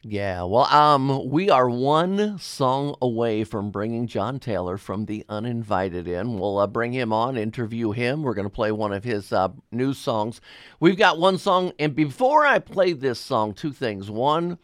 Yeah, 0.07 0.43
well, 0.43 0.65
um, 0.65 1.31
we 1.31 1.49
are 1.49 1.67
one 1.67 2.37
song 2.37 2.95
away 3.01 3.43
from 3.43 3.71
bringing 3.71 4.05
John 4.05 4.39
Taylor 4.39 4.77
from 4.77 5.05
the 5.05 5.25
Uninvited 5.27 6.07
in. 6.07 6.37
We'll 6.37 6.59
uh, 6.59 6.67
bring 6.67 6.93
him 6.93 7.11
on, 7.11 7.37
interview 7.37 7.89
him. 7.89 8.21
We're 8.21 8.35
going 8.35 8.45
to 8.45 8.53
play 8.53 8.71
one 8.71 8.93
of 8.93 9.03
his 9.03 9.33
uh, 9.33 9.49
new 9.71 9.95
songs. 9.95 10.41
We've 10.79 10.95
got 10.95 11.17
one 11.17 11.39
song, 11.39 11.73
and 11.79 11.95
before 11.95 12.45
I 12.45 12.59
play 12.59 12.93
this 12.93 13.19
song, 13.19 13.55
two 13.55 13.73
things. 13.73 14.11
One, 14.11 14.59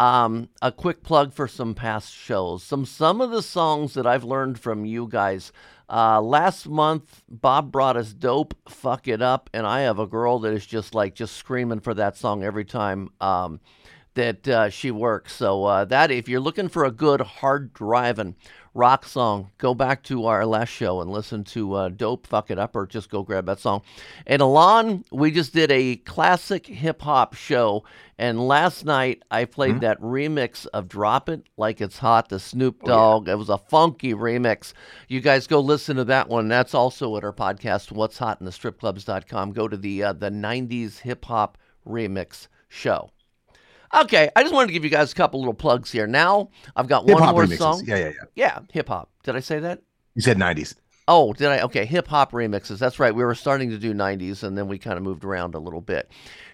um, 0.00 0.48
a 0.62 0.72
quick 0.72 1.02
plug 1.02 1.34
for 1.34 1.46
some 1.46 1.74
past 1.74 2.10
shows. 2.14 2.62
Some 2.62 2.86
some 2.86 3.20
of 3.20 3.30
the 3.30 3.42
songs 3.42 3.92
that 3.92 4.06
I've 4.06 4.24
learned 4.24 4.58
from 4.58 4.86
you 4.86 5.06
guys. 5.06 5.52
Uh, 5.90 6.22
last 6.22 6.66
month, 6.66 7.22
Bob 7.28 7.70
brought 7.70 7.98
us 7.98 8.14
"Dope," 8.14 8.54
"Fuck 8.66 9.08
It 9.08 9.20
Up," 9.20 9.50
and 9.52 9.66
I 9.66 9.80
have 9.80 9.98
a 9.98 10.06
girl 10.06 10.38
that 10.38 10.54
is 10.54 10.64
just 10.64 10.94
like 10.94 11.14
just 11.14 11.36
screaming 11.36 11.80
for 11.80 11.92
that 11.92 12.16
song 12.16 12.42
every 12.42 12.64
time. 12.64 13.10
Um, 13.20 13.60
that 14.14 14.48
uh, 14.48 14.70
she 14.70 14.90
works. 14.90 15.34
So 15.34 15.64
uh, 15.66 15.84
that 15.84 16.10
if 16.10 16.28
you're 16.28 16.40
looking 16.40 16.68
for 16.68 16.84
a 16.84 16.90
good 16.90 17.20
hard 17.20 17.74
driving 17.74 18.36
rock 18.74 19.04
song, 19.04 19.50
go 19.58 19.74
back 19.74 20.02
to 20.04 20.26
our 20.26 20.46
last 20.46 20.68
show 20.68 21.00
and 21.00 21.10
listen 21.10 21.44
to 21.44 21.74
uh, 21.74 21.88
"Dope 21.88 22.26
Fuck 22.26 22.50
It 22.50 22.58
Up" 22.58 22.76
or 22.76 22.86
just 22.86 23.10
go 23.10 23.22
grab 23.22 23.46
that 23.46 23.58
song. 23.58 23.82
And 24.26 24.40
Alon, 24.42 25.04
we 25.10 25.30
just 25.30 25.52
did 25.52 25.70
a 25.70 25.96
classic 25.96 26.66
hip 26.66 27.02
hop 27.02 27.34
show, 27.34 27.84
and 28.18 28.46
last 28.46 28.84
night 28.84 29.22
I 29.30 29.44
played 29.44 29.80
that 29.80 30.00
remix 30.00 30.66
of 30.72 30.88
"Drop 30.88 31.28
It 31.28 31.46
Like 31.56 31.80
It's 31.80 31.98
Hot" 31.98 32.28
the 32.28 32.38
Snoop 32.38 32.82
Dogg. 32.84 33.28
It 33.28 33.36
was 33.38 33.48
a 33.48 33.58
funky 33.58 34.14
remix. 34.14 34.72
You 35.08 35.20
guys 35.20 35.46
go 35.46 35.60
listen 35.60 35.96
to 35.96 36.04
that 36.04 36.28
one. 36.28 36.48
That's 36.48 36.74
also 36.74 37.16
at 37.16 37.24
our 37.24 37.32
podcast, 37.32 37.92
What's 37.92 38.18
Hot 38.18 38.40
in 38.40 38.46
the 38.46 38.52
Stripclubs.com. 38.52 39.52
Go 39.52 39.68
to 39.68 39.76
the 39.76 40.02
uh, 40.04 40.12
the 40.12 40.30
'90s 40.30 41.00
hip 41.00 41.24
hop 41.24 41.58
remix 41.86 42.48
show. 42.68 43.10
Okay, 43.92 44.30
I 44.36 44.42
just 44.42 44.54
wanted 44.54 44.68
to 44.68 44.72
give 44.72 44.84
you 44.84 44.90
guys 44.90 45.10
a 45.12 45.14
couple 45.14 45.40
little 45.40 45.54
plugs 45.54 45.90
here. 45.90 46.06
Now 46.06 46.50
I've 46.76 46.86
got 46.86 47.04
one 47.06 47.16
Hip-hop 47.18 47.34
more 47.34 47.44
remixes. 47.44 47.58
song. 47.58 47.82
Yeah, 47.84 47.96
yeah, 47.96 48.04
yeah. 48.08 48.12
Yeah, 48.34 48.58
hip 48.72 48.88
hop. 48.88 49.10
Did 49.24 49.36
I 49.36 49.40
say 49.40 49.58
that? 49.60 49.82
You 50.14 50.22
said 50.22 50.36
90s. 50.38 50.74
Oh, 51.08 51.32
did 51.32 51.48
I? 51.48 51.62
Okay, 51.62 51.84
hip 51.84 52.06
hop 52.06 52.30
remixes. 52.32 52.78
That's 52.78 53.00
right. 53.00 53.12
We 53.14 53.24
were 53.24 53.34
starting 53.34 53.70
to 53.70 53.78
do 53.78 53.92
90s 53.92 54.44
and 54.44 54.56
then 54.56 54.68
we 54.68 54.78
kind 54.78 54.96
of 54.96 55.02
moved 55.02 55.24
around 55.24 55.54
a 55.56 55.58
little 55.58 55.80
bit, 55.80 56.08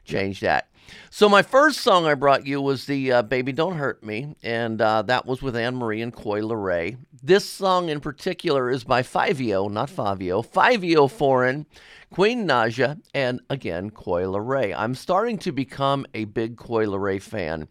changed 0.04 0.42
that. 0.42 0.70
So, 1.10 1.28
my 1.28 1.42
first 1.42 1.80
song 1.80 2.06
I 2.06 2.14
brought 2.14 2.46
you 2.46 2.60
was 2.60 2.86
the 2.86 3.12
uh, 3.12 3.22
Baby 3.22 3.52
Don't 3.52 3.76
Hurt 3.76 4.02
Me, 4.04 4.34
and 4.42 4.80
uh, 4.80 5.02
that 5.02 5.26
was 5.26 5.42
with 5.42 5.56
Anne 5.56 5.76
Marie 5.76 6.02
and 6.02 6.12
Coi 6.12 6.40
Leray. 6.40 6.96
This 7.22 7.48
song 7.48 7.88
in 7.88 8.00
particular 8.00 8.70
is 8.70 8.84
by 8.84 9.02
Fivio, 9.02 9.70
not 9.70 9.90
Favio, 9.90 10.46
Fivio 10.46 11.10
Foreign, 11.10 11.66
Queen 12.10 12.46
Naija, 12.46 13.00
and 13.14 13.40
again, 13.50 13.90
Coi 13.90 14.24
Leray. 14.24 14.74
I'm 14.76 14.94
starting 14.94 15.38
to 15.38 15.52
become 15.52 16.06
a 16.14 16.24
big 16.24 16.56
Coi 16.56 16.86
Leray 16.86 17.20
fan. 17.20 17.68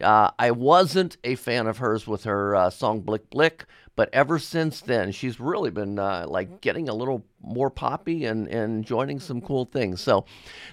Uh, 0.00 0.30
I 0.38 0.50
wasn't 0.50 1.16
a 1.24 1.34
fan 1.36 1.66
of 1.66 1.78
hers 1.78 2.06
with 2.06 2.24
her 2.24 2.54
uh, 2.54 2.70
song 2.70 3.00
Blick 3.00 3.30
Blick, 3.30 3.64
but 3.96 4.10
ever 4.12 4.38
since 4.38 4.82
then, 4.82 5.10
she's 5.10 5.40
really 5.40 5.70
been 5.70 5.98
uh, 5.98 6.26
like 6.28 6.60
getting 6.60 6.88
a 6.88 6.94
little 6.94 7.24
more 7.40 7.70
poppy 7.70 8.26
and, 8.26 8.46
and 8.48 8.84
joining 8.84 9.20
some 9.20 9.40
cool 9.40 9.64
things. 9.64 10.02
So, 10.02 10.26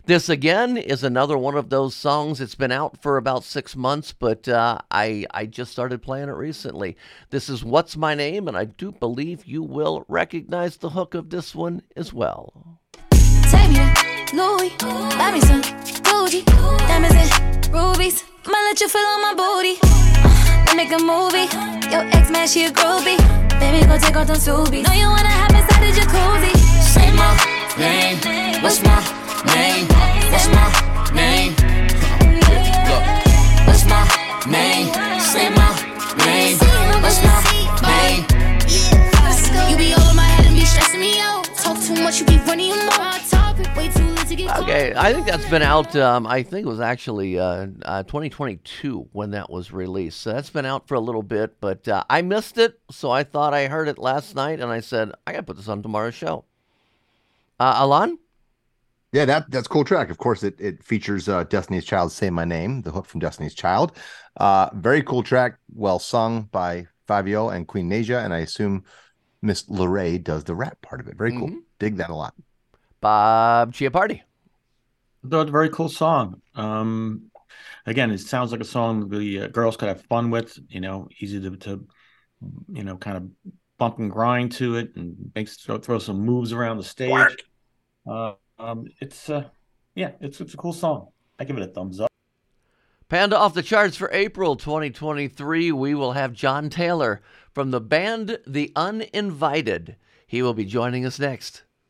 this 0.05 0.27
again 0.27 0.75
is 0.75 1.03
another 1.03 1.37
one 1.37 1.55
of 1.55 1.69
those 1.69 1.95
songs. 1.95 2.41
It's 2.41 2.55
been 2.55 2.71
out 2.71 3.01
for 3.01 3.15
about 3.15 3.45
six 3.45 3.77
months, 3.77 4.11
but 4.11 4.47
uh, 4.49 4.79
I 4.91 5.25
I 5.31 5.45
just 5.45 5.71
started 5.71 6.01
playing 6.01 6.27
it 6.27 6.33
recently. 6.33 6.97
This 7.29 7.47
is 7.47 7.63
What's 7.63 7.95
My 7.95 8.13
Name, 8.13 8.49
and 8.49 8.57
I 8.57 8.65
do 8.65 8.91
believe 8.91 9.45
you 9.45 9.63
will 9.63 10.05
recognize 10.09 10.77
the 10.77 10.89
hook 10.89 11.13
of 11.13 11.29
this 11.29 11.55
one 11.55 11.81
as 11.95 12.13
well. 12.13 12.81
Louis, 14.33 14.71
buy 15.17 15.31
me 15.31 15.39
some 15.41 15.61
Gucci, 15.61 16.43
diamonds 16.87 17.15
and 17.15 17.29
rubies. 17.73 18.23
Might 18.45 18.65
let 18.69 18.81
you 18.81 18.89
feel 18.89 19.01
on 19.01 19.21
my 19.21 19.33
booty. 19.37 19.77
Uh, 19.83 20.65
Let's 20.65 20.75
make 20.75 20.91
a 20.91 20.97
movie. 20.97 21.45
Your 21.93 22.03
ex 22.17 22.31
man, 22.31 22.47
she 22.47 22.65
a 22.65 22.71
groupie. 22.71 23.17
Baby, 23.59 23.85
go 23.85 23.97
take 23.97 24.15
off 24.15 24.25
them 24.27 24.37
subies. 24.37 24.83
Know 24.87 24.93
you 24.93 25.07
wanna 25.07 25.29
have 25.29 25.51
inside 25.53 25.81
the 25.85 25.91
jacuzzi. 25.99 26.53
Say 26.81 27.11
my 27.13 27.29
name. 27.77 28.17
What's 28.63 28.81
my 28.81 28.97
name? 29.53 29.85
What's 30.31 30.47
my 30.49 30.65
name? 31.13 31.53
Look. 32.89 33.03
What's 33.67 33.85
my 33.85 34.01
name? 34.49 34.87
Say 35.21 35.49
my 35.53 35.69
name. 36.25 36.57
What's 37.03 37.21
my 37.21 37.37
name? 37.85 38.25
You 39.69 39.77
be 39.77 39.93
over 39.93 40.12
much, 42.03 42.19
you 42.19 42.25
be 42.25 42.37
running 42.39 42.67
your 42.67 42.85
mouth. 42.85 43.29
Topic, 43.29 43.75
way 43.75 43.87
too 43.87 44.03
late 44.03 44.27
to 44.27 44.35
get 44.35 44.49
caught. 44.49 44.63
Okay, 44.63 44.93
I 44.95 45.13
think 45.13 45.25
that's 45.25 45.49
been 45.49 45.61
out. 45.61 45.95
Um, 45.95 46.27
I 46.27 46.43
think 46.43 46.65
it 46.65 46.69
was 46.69 46.81
actually 46.81 47.39
uh, 47.39 47.67
uh, 47.83 48.03
2022 48.03 49.07
when 49.13 49.31
that 49.31 49.49
was 49.49 49.71
released. 49.71 50.19
So 50.19 50.33
that's 50.33 50.49
been 50.49 50.65
out 50.65 50.87
for 50.87 50.95
a 50.95 50.99
little 50.99 51.23
bit, 51.23 51.59
but 51.61 51.87
uh, 51.87 52.03
I 52.09 52.21
missed 52.21 52.57
it. 52.57 52.79
So 52.91 53.09
I 53.09 53.23
thought 53.23 53.53
I 53.53 53.67
heard 53.67 53.87
it 53.87 53.97
last 53.97 54.35
night, 54.35 54.59
and 54.59 54.69
I 54.69 54.81
said 54.81 55.11
I 55.25 55.31
got 55.31 55.37
to 55.39 55.43
put 55.43 55.55
this 55.55 55.69
on 55.69 55.81
tomorrow's 55.81 56.13
show. 56.13 56.43
Uh, 57.59 57.81
Ilan, 57.81 58.17
Yeah, 59.13 59.23
that 59.25 59.49
that's 59.49 59.67
a 59.67 59.69
cool 59.69 59.85
track. 59.85 60.09
Of 60.09 60.17
course, 60.17 60.43
it 60.43 60.59
it 60.59 60.83
features 60.83 61.29
uh, 61.29 61.45
Destiny's 61.45 61.85
Child 61.85 62.11
"Say 62.11 62.29
My 62.29 62.43
Name," 62.43 62.81
the 62.81 62.91
hook 62.91 63.05
from 63.05 63.21
Destiny's 63.21 63.55
Child. 63.55 63.93
Uh, 64.35 64.69
very 64.73 65.03
cool 65.03 65.23
track, 65.23 65.57
well 65.73 65.99
sung 65.99 66.49
by 66.51 66.87
Fabio 67.07 67.49
and 67.49 67.65
Queen 67.65 67.89
Naija, 67.89 68.25
and 68.25 68.33
I 68.33 68.39
assume 68.39 68.83
Miss 69.41 69.63
Leray 69.63 70.21
does 70.21 70.43
the 70.43 70.55
rap 70.55 70.81
part 70.81 70.99
of 70.99 71.07
it. 71.07 71.15
Very 71.15 71.31
cool. 71.31 71.51
Dig 71.83 71.97
that 71.97 72.09
a 72.09 72.15
lot. 72.15 72.33
Bob 73.01 73.73
Chiappardi. 73.73 74.21
Though 75.21 75.41
it's 75.41 75.49
a 75.49 75.51
very 75.51 75.67
cool 75.67 75.89
song. 75.89 76.41
Um, 76.55 77.29
again, 77.85 78.09
it 78.09 78.19
sounds 78.19 78.53
like 78.53 78.61
a 78.61 78.65
song 78.65 79.09
the 79.09 79.41
uh, 79.41 79.47
girls 79.47 79.75
could 79.75 79.89
have 79.89 80.01
fun 80.03 80.29
with. 80.29 80.57
You 80.69 80.79
know, 80.79 81.09
easy 81.19 81.41
to, 81.41 81.57
to 81.57 81.85
you 82.71 82.85
know, 82.85 82.95
kind 82.95 83.17
of 83.17 83.51
bump 83.77 83.99
and 83.99 84.09
grind 84.09 84.53
to 84.53 84.77
it, 84.77 84.95
and 84.95 85.29
makes 85.35 85.57
throw, 85.57 85.77
throw 85.77 85.99
some 85.99 86.21
moves 86.21 86.53
around 86.53 86.77
the 86.77 86.85
stage. 86.85 87.35
Uh, 88.09 88.35
um, 88.57 88.87
it's 89.01 89.29
uh, 89.29 89.43
yeah, 89.93 90.11
it's 90.21 90.39
it's 90.39 90.53
a 90.53 90.57
cool 90.57 90.71
song. 90.71 91.09
I 91.37 91.43
give 91.43 91.57
it 91.57 91.63
a 91.63 91.67
thumbs 91.67 91.99
up. 91.99 92.07
Panda 93.09 93.37
off 93.37 93.53
the 93.53 93.61
charts 93.61 93.97
for 93.97 94.09
April 94.13 94.55
2023. 94.55 95.73
We 95.73 95.93
will 95.95 96.13
have 96.13 96.31
John 96.31 96.69
Taylor 96.69 97.21
from 97.51 97.71
the 97.71 97.81
band 97.81 98.39
The 98.47 98.71
Uninvited. 98.73 99.97
He 100.25 100.41
will 100.41 100.53
be 100.53 100.63
joining 100.63 101.05
us 101.05 101.19
next. 101.19 101.63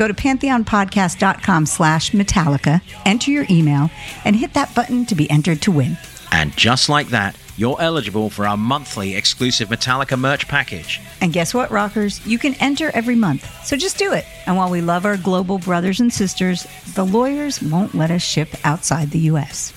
Go 0.00 0.08
to 0.08 0.14
pantheonpodcast.com 0.14 1.66
slash 1.66 2.12
Metallica, 2.12 2.80
enter 3.04 3.30
your 3.30 3.44
email, 3.50 3.90
and 4.24 4.34
hit 4.34 4.54
that 4.54 4.74
button 4.74 5.04
to 5.04 5.14
be 5.14 5.30
entered 5.30 5.60
to 5.60 5.70
win. 5.70 5.98
And 6.32 6.56
just 6.56 6.88
like 6.88 7.08
that, 7.08 7.36
you're 7.58 7.78
eligible 7.78 8.30
for 8.30 8.46
our 8.46 8.56
monthly 8.56 9.14
exclusive 9.14 9.68
Metallica 9.68 10.18
merch 10.18 10.48
package. 10.48 11.02
And 11.20 11.34
guess 11.34 11.52
what, 11.52 11.70
rockers? 11.70 12.26
You 12.26 12.38
can 12.38 12.54
enter 12.54 12.90
every 12.94 13.14
month. 13.14 13.46
So 13.66 13.76
just 13.76 13.98
do 13.98 14.14
it. 14.14 14.24
And 14.46 14.56
while 14.56 14.70
we 14.70 14.80
love 14.80 15.04
our 15.04 15.18
global 15.18 15.58
brothers 15.58 16.00
and 16.00 16.10
sisters, 16.10 16.66
the 16.94 17.04
lawyers 17.04 17.60
won't 17.60 17.94
let 17.94 18.10
us 18.10 18.22
ship 18.22 18.48
outside 18.64 19.10
the 19.10 19.18
U.S. 19.18 19.74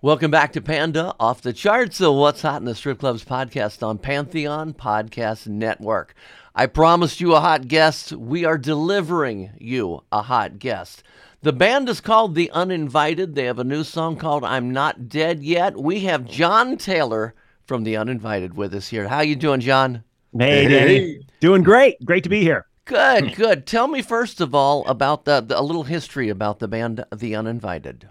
Welcome 0.00 0.30
back 0.30 0.54
to 0.54 0.62
Panda 0.62 1.14
Off 1.20 1.42
the 1.42 1.52
Charts. 1.52 1.98
So, 1.98 2.12
what's 2.12 2.42
hot 2.42 2.60
in 2.60 2.64
the 2.64 2.74
strip 2.74 2.98
clubs 3.00 3.24
podcast 3.24 3.86
on 3.86 3.98
Pantheon 3.98 4.72
Podcast 4.72 5.46
Network? 5.46 6.14
I 6.54 6.66
promised 6.66 7.20
you 7.20 7.34
a 7.34 7.40
hot 7.40 7.66
guest. 7.66 8.12
We 8.12 8.44
are 8.44 8.58
delivering 8.58 9.50
you 9.58 10.02
a 10.12 10.22
hot 10.22 10.58
guest. 10.58 11.02
The 11.40 11.52
band 11.52 11.88
is 11.88 12.00
called 12.00 12.34
The 12.34 12.50
Uninvited. 12.50 13.34
They 13.34 13.44
have 13.44 13.58
a 13.58 13.64
new 13.64 13.84
song 13.84 14.16
called 14.16 14.44
I'm 14.44 14.70
Not 14.70 15.08
Dead 15.08 15.42
Yet. 15.42 15.80
We 15.80 16.00
have 16.00 16.28
John 16.28 16.76
Taylor 16.76 17.34
from 17.66 17.84
The 17.84 17.96
Uninvited 17.96 18.54
with 18.54 18.74
us 18.74 18.88
here. 18.88 19.08
How 19.08 19.20
you 19.22 19.34
doing, 19.34 19.60
John? 19.60 20.04
Hey, 20.38 20.68
Danny. 20.68 21.26
Doing 21.40 21.62
great. 21.62 22.04
Great 22.04 22.22
to 22.24 22.30
be 22.30 22.42
here. 22.42 22.66
Good, 22.84 23.34
good. 23.34 23.66
Tell 23.66 23.88
me 23.88 24.02
first 24.02 24.40
of 24.40 24.54
all 24.54 24.86
about 24.86 25.24
the, 25.24 25.40
the 25.40 25.58
a 25.58 25.62
little 25.62 25.84
history 25.84 26.28
about 26.28 26.58
the 26.58 26.68
band 26.68 27.04
The 27.14 27.34
Uninvited. 27.34 28.08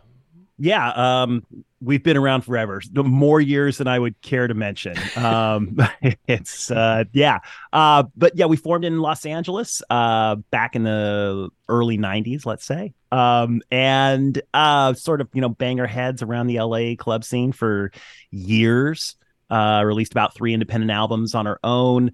Yeah, 0.64 0.90
um, 0.90 1.44
we've 1.82 2.04
been 2.04 2.18
around 2.18 2.42
forever, 2.42 2.84
more 2.94 3.42
years 3.42 3.80
than 3.80 3.88
I 3.88 3.98
would 3.98 4.22
care 4.22 4.46
to 4.46 4.54
mention. 4.54 4.96
Um, 5.16 5.76
it's 6.28 6.70
uh, 6.70 7.06
yeah, 7.14 7.40
uh, 7.74 8.04
but 8.16 8.36
yeah, 8.36 8.46
we 8.46 8.58
formed 8.58 8.86
in 8.86 9.00
Los 9.00 9.26
Angeles 9.26 9.82
uh, 9.90 10.36
back 10.52 10.76
in 10.76 10.84
the 10.84 11.50
early 11.68 11.98
'90s, 11.98 12.46
let's 12.46 12.64
say, 12.64 12.94
um, 13.12 13.64
and 13.72 14.40
uh, 14.54 14.94
sort 14.94 15.20
of 15.22 15.30
you 15.34 15.42
know 15.42 15.50
bang 15.50 15.80
our 15.80 15.88
heads 15.88 16.22
around 16.22 16.46
the 16.46 16.60
LA 16.60 16.94
club 16.96 17.24
scene 17.24 17.52
for 17.52 17.92
years. 18.30 19.16
Uh, 19.50 19.82
released 19.84 20.12
about 20.12 20.36
three 20.36 20.54
independent 20.54 20.92
albums 20.92 21.34
on 21.34 21.48
our 21.48 21.60
own. 21.64 22.12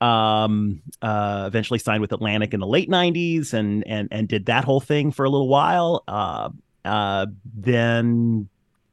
Um 0.00 0.80
uh 1.02 1.44
eventually 1.46 1.78
signed 1.78 2.00
with 2.00 2.10
atlantic 2.10 2.54
in 2.54 2.60
the 2.60 2.66
late 2.66 2.88
90s 2.88 3.52
and 3.52 3.86
and 3.86 4.08
and 4.10 4.26
did 4.28 4.46
that 4.46 4.64
whole 4.64 4.80
thing 4.80 5.12
for 5.12 5.26
a 5.26 5.28
little 5.28 5.46
while. 5.46 6.02
Uh 6.08 6.48
uh 6.84 7.26
then 7.44 8.48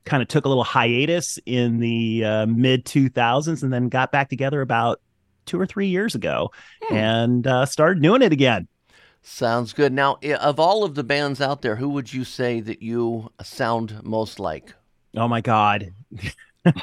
kind 0.05 0.21
of 0.21 0.29
took 0.29 0.45
a 0.45 0.47
little 0.47 0.63
hiatus 0.63 1.37
in 1.45 1.79
the 1.79 2.23
uh, 2.23 2.45
mid 2.45 2.85
2000s 2.85 3.61
and 3.61 3.73
then 3.73 3.89
got 3.89 4.11
back 4.11 4.29
together 4.29 4.61
about 4.61 5.01
two 5.45 5.59
or 5.59 5.65
three 5.65 5.87
years 5.87 6.15
ago 6.15 6.51
and 6.91 7.45
uh 7.47 7.65
started 7.65 8.01
doing 8.01 8.21
it 8.21 8.31
again. 8.31 8.67
Sounds 9.21 9.73
good. 9.73 9.91
Now, 9.91 10.19
of 10.39 10.57
all 10.57 10.85
of 10.85 10.95
the 10.95 11.03
bands 11.03 11.41
out 11.41 11.61
there, 11.61 11.75
who 11.75 11.89
would 11.89 12.13
you 12.13 12.23
say 12.23 12.61
that 12.61 12.81
you 12.81 13.29
sound 13.43 14.01
most 14.03 14.39
like? 14.39 14.73
oh 15.15 15.27
my 15.27 15.41
god. 15.41 15.93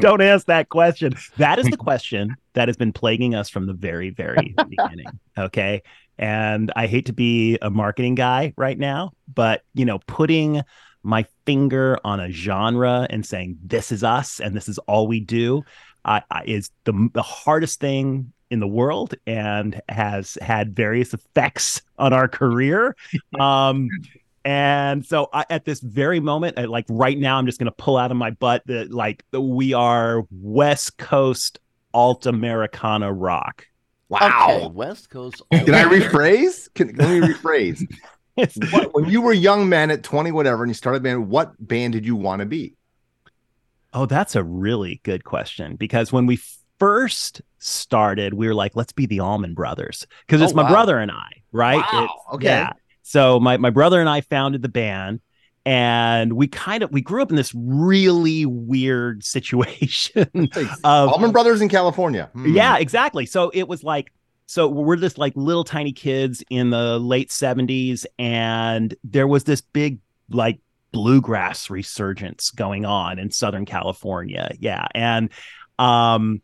Don't 0.00 0.20
ask 0.22 0.46
that 0.46 0.68
question. 0.68 1.14
That 1.38 1.58
is 1.58 1.66
the 1.66 1.76
question 1.76 2.36
that 2.54 2.68
has 2.68 2.76
been 2.76 2.92
plaguing 2.92 3.34
us 3.34 3.48
from 3.48 3.66
the 3.66 3.72
very 3.72 4.10
very 4.10 4.54
beginning 4.68 5.06
okay 5.38 5.82
and 6.18 6.72
i 6.76 6.86
hate 6.86 7.06
to 7.06 7.12
be 7.12 7.58
a 7.62 7.70
marketing 7.70 8.14
guy 8.14 8.52
right 8.56 8.78
now 8.78 9.12
but 9.32 9.62
you 9.74 9.84
know 9.84 9.98
putting 10.06 10.62
my 11.02 11.26
finger 11.46 11.98
on 12.04 12.20
a 12.20 12.30
genre 12.30 13.06
and 13.10 13.26
saying 13.26 13.58
this 13.64 13.90
is 13.90 14.04
us 14.04 14.40
and 14.40 14.54
this 14.56 14.68
is 14.68 14.78
all 14.80 15.08
we 15.08 15.18
do 15.18 15.62
uh, 16.04 16.20
is 16.46 16.70
the, 16.84 17.08
the 17.14 17.22
hardest 17.22 17.78
thing 17.80 18.32
in 18.50 18.58
the 18.60 18.66
world 18.66 19.14
and 19.26 19.80
has 19.88 20.36
had 20.42 20.74
various 20.74 21.14
effects 21.14 21.82
on 21.98 22.12
our 22.12 22.28
career 22.28 22.94
um 23.40 23.88
and 24.44 25.06
so 25.06 25.28
I, 25.32 25.44
at 25.50 25.64
this 25.64 25.80
very 25.80 26.20
moment, 26.20 26.58
uh, 26.58 26.68
like 26.68 26.86
right 26.88 27.18
now, 27.18 27.38
I'm 27.38 27.46
just 27.46 27.58
going 27.58 27.70
to 27.70 27.76
pull 27.76 27.96
out 27.96 28.10
of 28.10 28.16
my 28.16 28.30
butt 28.30 28.62
that 28.66 28.90
like 28.90 29.24
we 29.32 29.72
are 29.72 30.24
West 30.30 30.98
Coast 30.98 31.60
alt 31.94 32.26
Americana 32.26 33.12
rock. 33.12 33.66
Okay, 34.12 34.66
West 34.72 35.10
Coast. 35.10 35.42
Can 35.52 35.74
I 35.74 35.84
rephrase? 35.84 36.68
Can, 36.74 36.94
let 36.96 37.08
me 37.10 37.26
rephrase. 37.34 37.86
What- 38.72 38.94
when 38.94 39.06
you 39.10 39.20
were 39.22 39.32
young 39.32 39.68
man 39.68 39.90
at 39.90 40.02
20, 40.02 40.32
whatever, 40.32 40.62
and 40.62 40.70
you 40.70 40.74
started 40.74 40.98
a 40.98 41.00
band, 41.02 41.28
what 41.28 41.52
band 41.58 41.92
did 41.92 42.04
you 42.06 42.16
want 42.16 42.40
to 42.40 42.46
be? 42.46 42.74
Oh, 43.94 44.06
that's 44.06 44.36
a 44.36 44.42
really 44.42 45.00
good 45.04 45.24
question 45.24 45.76
because 45.76 46.10
when 46.12 46.26
we 46.26 46.40
first 46.78 47.42
started, 47.58 48.32
we 48.34 48.46
were 48.46 48.54
like, 48.54 48.74
let's 48.74 48.92
be 48.92 49.04
the 49.06 49.20
Allman 49.20 49.54
Brothers 49.54 50.06
because 50.26 50.40
it's 50.40 50.52
Oh, 50.52 50.56
my 50.56 50.62
wow. 50.62 50.70
brother 50.70 50.98
and 50.98 51.10
I, 51.10 51.42
right? 51.52 51.84
Wow, 51.92 52.04
It's- 52.04 52.34
okay. 52.34 52.46
Yeah. 52.46 52.72
So 53.02 53.38
my 53.40 53.56
my 53.58 53.70
brother 53.70 54.00
and 54.00 54.08
I 54.08 54.20
founded 54.22 54.62
the 54.62 54.68
band. 54.68 55.20
And 55.64 56.32
we 56.32 56.48
kind 56.48 56.82
of 56.82 56.90
we 56.90 57.00
grew 57.00 57.22
up 57.22 57.30
in 57.30 57.36
this 57.36 57.52
really 57.54 58.46
weird 58.46 59.24
situation 59.24 60.50
of 60.84 61.08
Allman 61.08 61.32
Brothers 61.32 61.60
in 61.60 61.68
California. 61.68 62.30
Hmm. 62.32 62.54
Yeah, 62.54 62.78
exactly. 62.78 63.26
So 63.26 63.50
it 63.54 63.68
was 63.68 63.84
like, 63.84 64.12
so 64.46 64.68
we're 64.68 64.96
just 64.96 65.18
like 65.18 65.32
little 65.36 65.64
tiny 65.64 65.92
kids 65.92 66.42
in 66.50 66.70
the 66.70 66.98
late 66.98 67.30
70s, 67.30 68.04
and 68.18 68.94
there 69.04 69.26
was 69.26 69.44
this 69.44 69.60
big, 69.60 70.00
like, 70.28 70.60
bluegrass 70.90 71.70
resurgence 71.70 72.50
going 72.50 72.84
on 72.84 73.18
in 73.18 73.30
Southern 73.30 73.64
California. 73.64 74.52
Yeah. 74.58 74.86
And, 74.94 75.30
um, 75.78 76.42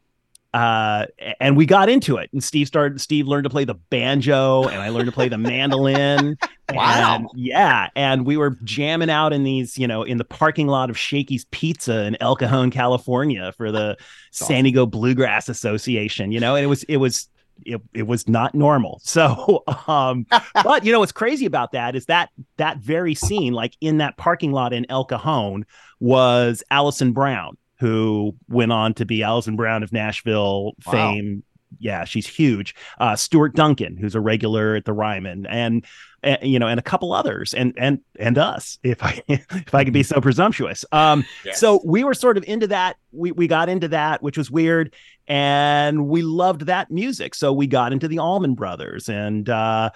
uh 0.55 1.07
and 1.41 1.57
we 1.57 1.67
got 1.67 1.89
into 1.89 2.17
it. 2.17 2.31
And 2.33 2.43
steve 2.43 2.67
started 2.67 3.01
steve 3.01 3.27
learned 3.27 3.45
to 3.45 3.51
play 3.51 3.65
the 3.65 3.75
banjo 3.75 4.65
and 4.65 4.81
i 4.81 4.89
learned 4.89 5.07
to 5.07 5.13
play 5.13 5.29
the 5.29 5.39
mandolin. 5.39 6.37
Wow. 6.75 7.17
and 7.17 7.29
yeah 7.35 7.89
and 7.97 8.27
we 8.27 8.37
were 8.37 8.51
jamming 8.63 9.09
out 9.09 9.33
in 9.33 9.43
these 9.43 9.79
you 9.79 9.87
know 9.87 10.03
in 10.03 10.19
the 10.19 10.25
parking 10.25 10.67
lot 10.67 10.91
of 10.91 10.99
shakey's 10.99 11.47
pizza 11.47 12.05
in 12.05 12.15
el 12.21 12.37
cajon 12.37 12.71
california 12.71 13.53
for 13.53 13.73
the 13.73 13.97
san 14.33 14.65
diego 14.65 14.85
bluegrass 14.85 15.49
association 15.49 16.31
you 16.31 16.39
know 16.41 16.57
and 16.57 16.65
it 16.65 16.67
was 16.67 16.83
it 16.83 16.99
was 16.99 17.31
it, 17.65 17.81
it 17.95 18.07
was 18.07 18.29
not 18.29 18.55
normal. 18.55 19.01
So 19.09 19.65
um 19.87 20.27
but 20.55 20.85
you 20.85 20.93
know 20.93 21.01
what's 21.01 21.13
crazy 21.13 21.47
about 21.47 21.73
that 21.73 21.97
is 21.97 22.07
that 22.07 22.29
that 22.59 22.79
very 22.79 23.15
scene 23.15 23.55
like 23.55 23.75
in 23.81 23.99
that 23.99 24.17
parking 24.19 24.53
lot 24.53 24.73
in 24.75 24.85
el 24.91 25.05
cajon 25.07 25.65
was 26.01 26.63
alison 26.71 27.13
brown 27.13 27.57
who 27.81 28.35
went 28.49 28.73
on 28.73 28.95
to 28.95 29.05
be 29.05 29.23
alison 29.23 29.57
brown 29.57 29.83
of 29.83 29.93
nashville 29.93 30.73
Wow. 30.87 30.93
fame. 30.93 31.43
Yeah 31.79 32.05
she's 32.05 32.27
huge. 32.27 32.75
Uh 32.99 33.15
stuart 33.17 33.55
duncan 33.55 33.97
who's 33.97 34.15
a 34.15 34.21
regular 34.21 34.75
at 34.77 34.85
the 34.85 34.93
ryman 34.93 35.47
and 35.47 35.85
uh, 36.25 36.37
you 36.43 36.59
know 36.59 36.67
and 36.67 36.81
a 36.81 36.83
couple 36.83 37.13
others 37.13 37.55
and 37.55 37.75
and 37.77 38.01
and 38.19 38.39
us 38.39 38.79
if 38.83 39.03
i 39.05 39.23
if 39.29 39.75
i 39.75 39.85
could 39.85 39.93
be 39.93 40.03
so 40.03 40.21
presumptuous. 40.21 40.85
Um 40.93 41.25
so 41.53 41.81
we 41.85 42.05
were 42.05 42.15
sort 42.15 42.37
of 42.39 42.45
into 42.45 42.67
that. 42.69 42.97
We 43.13 43.33
we 43.33 43.47
got 43.47 43.69
into 43.69 43.89
that 43.89 44.23
which 44.23 44.39
was 44.39 44.51
weird 44.51 44.95
and 45.29 46.09
we 46.09 46.23
loved 46.23 46.63
that 46.63 46.91
music. 46.91 47.35
So 47.35 47.53
we 47.53 47.67
got 47.67 47.93
into 47.93 48.09
the 48.09 48.19
allman 48.19 48.55
brothers 48.55 49.09
and 49.11 49.49
uh 49.49 49.91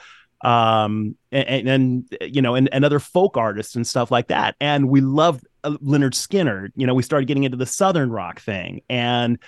um 0.45 1.17
and, 1.31 1.49
and, 1.49 1.69
and 1.69 2.19
you 2.35 2.43
know 2.43 2.55
and, 2.55 2.69
and 2.73 2.85
other 2.85 2.99
folk 2.99 3.37
artists 3.37 3.77
and 3.77 3.87
stuff 3.87 4.11
like 4.11 4.29
that. 4.29 4.57
And 4.61 4.89
we 4.89 5.01
loved 5.01 5.47
uh, 5.65 5.71
lynyrd 5.83 6.13
skynyrd 6.13 6.73
you 6.77 6.87
know 6.87 6.95
we 6.95 7.03
started 7.03 7.27
getting 7.27 7.45
into 7.45 7.57
the 7.57 7.67
southern 7.67 8.11
rock 8.11 8.41
thing. 8.41 8.83
And 8.89 9.39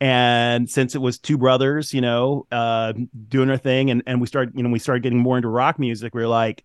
and 0.00 0.70
since 0.70 0.94
it 0.94 1.00
was 1.02 1.18
two 1.18 1.36
brothers 1.36 1.92
you 1.92 2.00
know 2.00 2.46
uh 2.50 2.94
doing 3.28 3.50
our 3.50 3.58
thing 3.58 3.90
and 3.90 4.02
and 4.06 4.20
we 4.20 4.26
started 4.26 4.54
you 4.56 4.62
know 4.62 4.70
we 4.70 4.78
started 4.78 5.02
getting 5.02 5.18
more 5.18 5.36
into 5.36 5.48
rock 5.48 5.78
music 5.78 6.14
we 6.14 6.22
were 6.22 6.26
like 6.26 6.64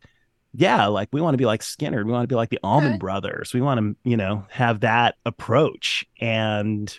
yeah 0.54 0.88
like 0.88 1.10
we 1.12 1.22
want 1.22 1.34
to 1.34 1.38
be 1.38 1.46
like 1.46 1.62
skinner. 1.62 2.04
We 2.04 2.12
want 2.12 2.24
to 2.24 2.28
be 2.28 2.36
like 2.36 2.50
the 2.50 2.60
allman 2.64 2.98
brothers. 2.98 3.54
We 3.54 3.62
want 3.62 3.80
to 3.80 4.10
you 4.10 4.18
know 4.18 4.46
have 4.50 4.82
that 4.82 5.16
approach. 5.26 6.06
And 6.20 6.98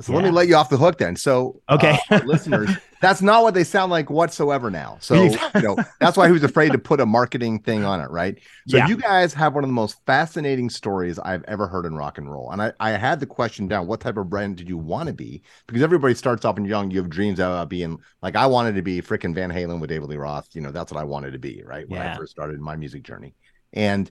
So 0.00 0.12
let 0.12 0.22
me 0.22 0.30
let 0.30 0.46
you 0.46 0.54
off 0.54 0.68
the 0.68 0.76
hook 0.76 0.98
then. 0.98 1.16
So, 1.16 1.60
Okay. 1.68 1.98
uh, 2.12 2.20
listeners, 2.22 2.78
that's 3.00 3.22
not 3.22 3.42
what 3.42 3.54
they 3.54 3.64
sound 3.64 3.90
like 3.90 4.08
whatsoever 4.08 4.70
now. 4.70 4.98
So, 5.00 5.40
you 5.56 5.66
know, 5.66 5.80
that's 5.98 6.16
why 6.16 6.26
he 6.26 6.32
was 6.32 6.44
afraid 6.44 6.72
to 6.72 6.78
put 6.78 7.00
a 7.00 7.06
marketing 7.06 7.60
thing 7.60 7.84
on 7.84 8.00
it, 8.00 8.08
right? 8.10 8.38
So, 8.66 8.76
Yeah. 8.76 8.86
you 8.86 8.96
guys 8.96 9.34
have 9.34 9.54
one 9.54 9.64
of 9.64 9.68
the 9.68 9.74
most 9.74 9.98
fascinating 10.06 10.70
stories 10.70 11.18
I've 11.18 11.42
ever 11.48 11.66
heard 11.66 11.86
in 11.86 11.96
rock 11.96 12.18
and 12.18 12.30
roll. 12.30 12.50
And 12.52 12.62
I, 12.62 12.72
I 12.78 12.90
had 12.90 13.18
the 13.18 13.26
question 13.26 13.66
down 13.66 13.88
what 13.88 14.00
type 14.00 14.16
of 14.16 14.30
brand 14.30 14.56
did 14.56 14.68
you 14.68 14.78
want 14.78 15.08
to 15.08 15.12
be? 15.12 15.42
Because 15.66 15.82
everybody 15.82 16.14
starts 16.14 16.44
off 16.44 16.56
in 16.56 16.64
young, 16.66 16.90
you 16.92 16.98
have 16.98 17.10
dreams 17.10 17.40
about 17.40 17.68
being 17.68 17.98
like, 18.22 18.36
I 18.36 18.46
wanted 18.46 18.76
to 18.76 18.82
be 18.82 19.02
freaking 19.02 19.34
Van 19.34 19.50
Halen 19.50 19.80
with 19.80 19.90
David 19.90 20.08
Lee 20.08 20.16
Roth. 20.16 20.48
You 20.52 20.60
know, 20.60 20.70
that's 20.70 20.92
what 20.92 21.00
I 21.00 21.04
wanted 21.04 21.32
to 21.32 21.38
be, 21.40 21.62
right? 21.66 21.88
When 21.88 22.00
I 22.00 22.10
first 22.10 22.30
started 22.30 22.60
my 22.60 22.76
music 22.76 23.02
journey. 23.02 23.34
And 23.72 24.10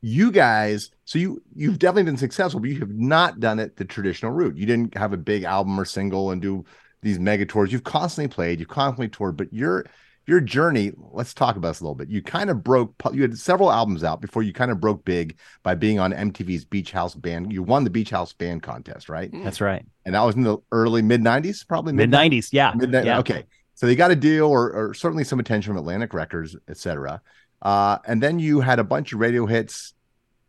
you 0.00 0.30
guys 0.30 0.90
so 1.04 1.18
you 1.18 1.42
you've 1.54 1.78
definitely 1.78 2.04
been 2.04 2.16
successful 2.16 2.60
but 2.60 2.70
you 2.70 2.78
have 2.78 2.90
not 2.90 3.40
done 3.40 3.58
it 3.58 3.76
the 3.76 3.84
traditional 3.84 4.32
route. 4.32 4.56
You 4.56 4.66
didn't 4.66 4.96
have 4.96 5.12
a 5.12 5.16
big 5.16 5.44
album 5.44 5.78
or 5.78 5.84
single 5.84 6.30
and 6.30 6.40
do 6.40 6.64
these 7.02 7.18
mega 7.18 7.46
tours. 7.46 7.72
You've 7.72 7.84
constantly 7.84 8.32
played 8.32 8.60
you've 8.60 8.68
constantly 8.68 9.08
toured 9.08 9.36
but 9.36 9.52
your 9.52 9.86
your 10.26 10.40
journey 10.40 10.92
let's 11.10 11.32
talk 11.32 11.56
about 11.56 11.68
this 11.68 11.80
a 11.80 11.84
little 11.84 11.94
bit. 11.94 12.08
You 12.08 12.22
kind 12.22 12.50
of 12.50 12.62
broke 12.62 12.94
you 13.12 13.22
had 13.22 13.36
several 13.36 13.72
albums 13.72 14.04
out 14.04 14.20
before 14.20 14.42
you 14.42 14.52
kind 14.52 14.70
of 14.70 14.80
broke 14.80 15.04
big 15.04 15.36
by 15.62 15.74
being 15.74 15.98
on 15.98 16.12
mtv's 16.12 16.64
beach 16.64 16.92
house 16.92 17.14
band. 17.14 17.52
You 17.52 17.62
won 17.62 17.82
the 17.84 17.90
beach 17.90 18.10
house 18.10 18.32
band 18.32 18.62
contest 18.62 19.08
right? 19.08 19.32
Mm. 19.32 19.42
That's 19.42 19.60
right. 19.60 19.84
And 20.04 20.14
that 20.14 20.22
was 20.22 20.36
in 20.36 20.42
the 20.42 20.58
early 20.70 21.02
mid 21.02 21.22
90s 21.22 21.66
probably? 21.66 21.92
Mid 21.92 22.10
90s 22.10 22.50
yeah. 22.52 22.72
Yeah. 22.78 23.18
okay. 23.18 23.44
So 23.78 23.86
they 23.86 23.94
got 23.94 24.10
a 24.10 24.16
deal, 24.16 24.46
or, 24.48 24.72
or 24.72 24.92
certainly 24.92 25.22
some 25.22 25.38
attention 25.38 25.72
from 25.72 25.78
Atlantic 25.78 26.12
Records, 26.12 26.56
etc. 26.68 27.22
Uh, 27.62 27.98
and 28.06 28.22
then 28.22 28.38
you 28.38 28.60
had 28.60 28.78
a 28.78 28.84
bunch 28.84 29.12
of 29.12 29.20
radio 29.20 29.46
hits, 29.46 29.94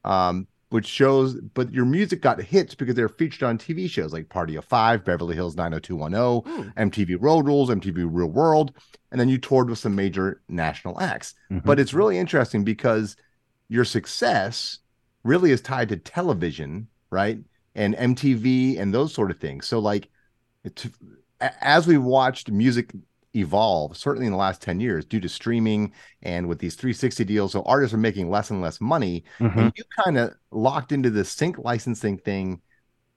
um, 0.04 0.48
which 0.70 0.86
shows, 0.86 1.36
but 1.36 1.74
your 1.74 1.86
music 1.86 2.22
got 2.22 2.40
hits 2.40 2.76
because 2.76 2.96
they 2.96 3.02
were 3.02 3.10
featured 3.10 3.44
on 3.44 3.58
TV 3.58 3.90
shows 3.90 4.14
like 4.14 4.30
Party 4.30 4.56
of 4.56 4.66
Five, 4.66 5.04
Beverly 5.04 5.36
Hills 5.36 5.56
90210, 5.56 6.74
MTV 6.78 7.18
Road 7.20 7.48
Rules, 7.48 7.70
MTV 7.70 8.08
Real 8.10 8.28
World, 8.28 8.74
and 9.12 9.20
then 9.20 9.30
you 9.30 9.40
toured 9.40 9.70
with 9.70 9.80
some 9.80 9.96
major 9.96 10.42
national 10.48 11.00
acts. 11.02 11.34
Mhm. 11.52 11.66
But 11.66 11.80
it's 11.80 11.94
really 11.94 12.20
interesting 12.20 12.64
because 12.64 13.16
your 13.68 13.86
success 13.86 14.80
really 15.24 15.52
is 15.52 15.62
tied 15.62 15.90
to 15.90 15.98
television, 15.98 16.88
right? 17.10 17.40
And 17.74 17.96
MTV 17.96 18.78
and 18.78 18.94
those 18.94 19.14
sort 19.14 19.32
of 19.32 19.40
things. 19.40 19.68
So, 19.68 19.80
like, 19.80 20.10
as 21.62 21.88
we 21.88 21.98
watched 21.98 22.52
music 22.52 22.92
evolve, 23.36 23.96
certainly 23.98 24.26
in 24.26 24.32
the 24.32 24.38
last 24.38 24.62
10 24.62 24.80
years, 24.80 25.06
due 25.06 25.20
to 25.20 25.30
streaming 25.30 25.94
and 26.24 26.48
with 26.48 26.60
these 26.60 26.76
360 26.76 27.24
deals, 27.26 27.52
so 27.52 27.62
artists 27.64 27.94
are 27.94 27.98
making 27.98 28.30
less 28.30 28.50
and 28.50 28.62
less 28.62 28.82
money. 28.82 29.24
Mhm. 29.40 29.58
And 29.58 29.74
you 29.76 29.84
kind 30.04 30.18
of 30.18 30.34
locked 30.52 30.92
into 30.92 31.10
the 31.10 31.24
sync 31.24 31.58
licensing 31.60 32.18
thing 32.18 32.62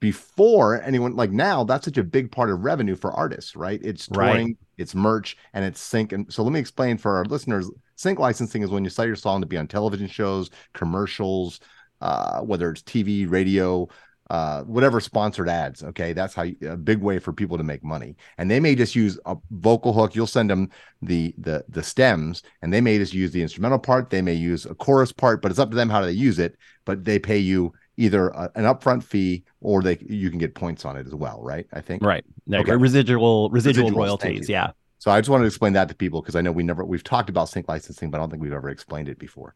before 0.00 0.82
anyone 0.82 1.14
like 1.14 1.30
now 1.30 1.62
that's 1.62 1.84
such 1.84 1.96
a 1.96 2.02
big 2.02 2.32
part 2.32 2.50
of 2.50 2.64
revenue 2.64 2.96
for 2.96 3.12
artists 3.12 3.54
right 3.54 3.78
it's 3.84 4.08
Right. 4.10 4.56
it's 4.76 4.96
merch 4.96 5.36
and 5.54 5.64
it's 5.64 5.80
sync 5.80 6.10
and 6.10 6.26
so 6.32 6.42
let 6.42 6.52
me 6.52 6.58
explain 6.58 6.98
for 6.98 7.14
our 7.16 7.24
listeners 7.24 7.70
sync 7.94 8.18
licensing 8.18 8.62
is 8.62 8.70
when 8.70 8.82
you 8.82 8.90
sell 8.90 9.06
your 9.06 9.14
song 9.14 9.40
to 9.42 9.46
be 9.46 9.56
on 9.56 9.68
television 9.68 10.08
shows 10.08 10.50
commercials 10.72 11.60
uh, 12.00 12.40
whether 12.40 12.68
it's 12.72 12.82
tv 12.82 13.30
radio 13.30 13.88
uh, 14.32 14.62
whatever 14.62 14.98
sponsored 14.98 15.48
ads 15.48 15.82
okay 15.82 16.14
that's 16.14 16.32
how 16.34 16.42
you, 16.42 16.56
a 16.66 16.76
big 16.76 17.02
way 17.02 17.18
for 17.18 17.34
people 17.34 17.58
to 17.58 17.64
make 17.64 17.84
money 17.84 18.16
and 18.38 18.50
they 18.50 18.60
may 18.60 18.74
just 18.74 18.94
use 18.94 19.18
a 19.26 19.36
vocal 19.50 19.92
hook 19.92 20.14
you'll 20.14 20.26
send 20.26 20.48
them 20.48 20.70
the 21.02 21.34
the 21.36 21.62
the 21.68 21.82
stems 21.82 22.42
and 22.62 22.72
they 22.72 22.80
may 22.80 22.96
just 22.96 23.12
use 23.12 23.30
the 23.32 23.42
instrumental 23.42 23.78
part 23.78 24.08
they 24.08 24.22
may 24.22 24.32
use 24.32 24.64
a 24.64 24.74
chorus 24.74 25.12
part 25.12 25.42
but 25.42 25.50
it's 25.50 25.60
up 25.60 25.68
to 25.68 25.76
them 25.76 25.90
how 25.90 26.00
they 26.00 26.12
use 26.12 26.38
it 26.38 26.56
but 26.86 27.04
they 27.04 27.18
pay 27.18 27.36
you 27.36 27.70
either 27.98 28.28
a, 28.28 28.50
an 28.54 28.64
upfront 28.64 29.02
fee 29.02 29.44
or 29.60 29.82
they 29.82 29.98
you 30.08 30.30
can 30.30 30.38
get 30.38 30.54
points 30.54 30.86
on 30.86 30.96
it 30.96 31.06
as 31.06 31.14
well 31.14 31.42
right 31.42 31.66
i 31.74 31.80
think 31.82 32.02
Right. 32.02 32.24
Okay. 32.52 32.74
Residual 32.74 33.50
residual 33.50 33.90
Residuals, 33.90 33.96
royalties. 33.96 34.48
Yeah. 34.48 34.70
so 34.98 35.10
I 35.10 35.20
just 35.20 35.28
wanted 35.28 35.42
to 35.44 35.48
explain 35.48 35.74
that 35.74 35.88
to 35.90 35.94
people 35.94 36.22
because 36.22 36.36
I 36.36 36.40
know 36.40 36.52
we 36.52 36.62
never 36.62 36.84
we've 36.86 37.04
talked 37.04 37.28
about 37.28 37.50
sync 37.50 37.68
licensing, 37.68 38.10
but 38.10 38.16
I 38.16 38.20
don't 38.20 38.30
think 38.30 38.42
we've 38.42 38.52
ever 38.52 38.70
explained 38.70 39.10
it 39.10 39.18
before. 39.18 39.54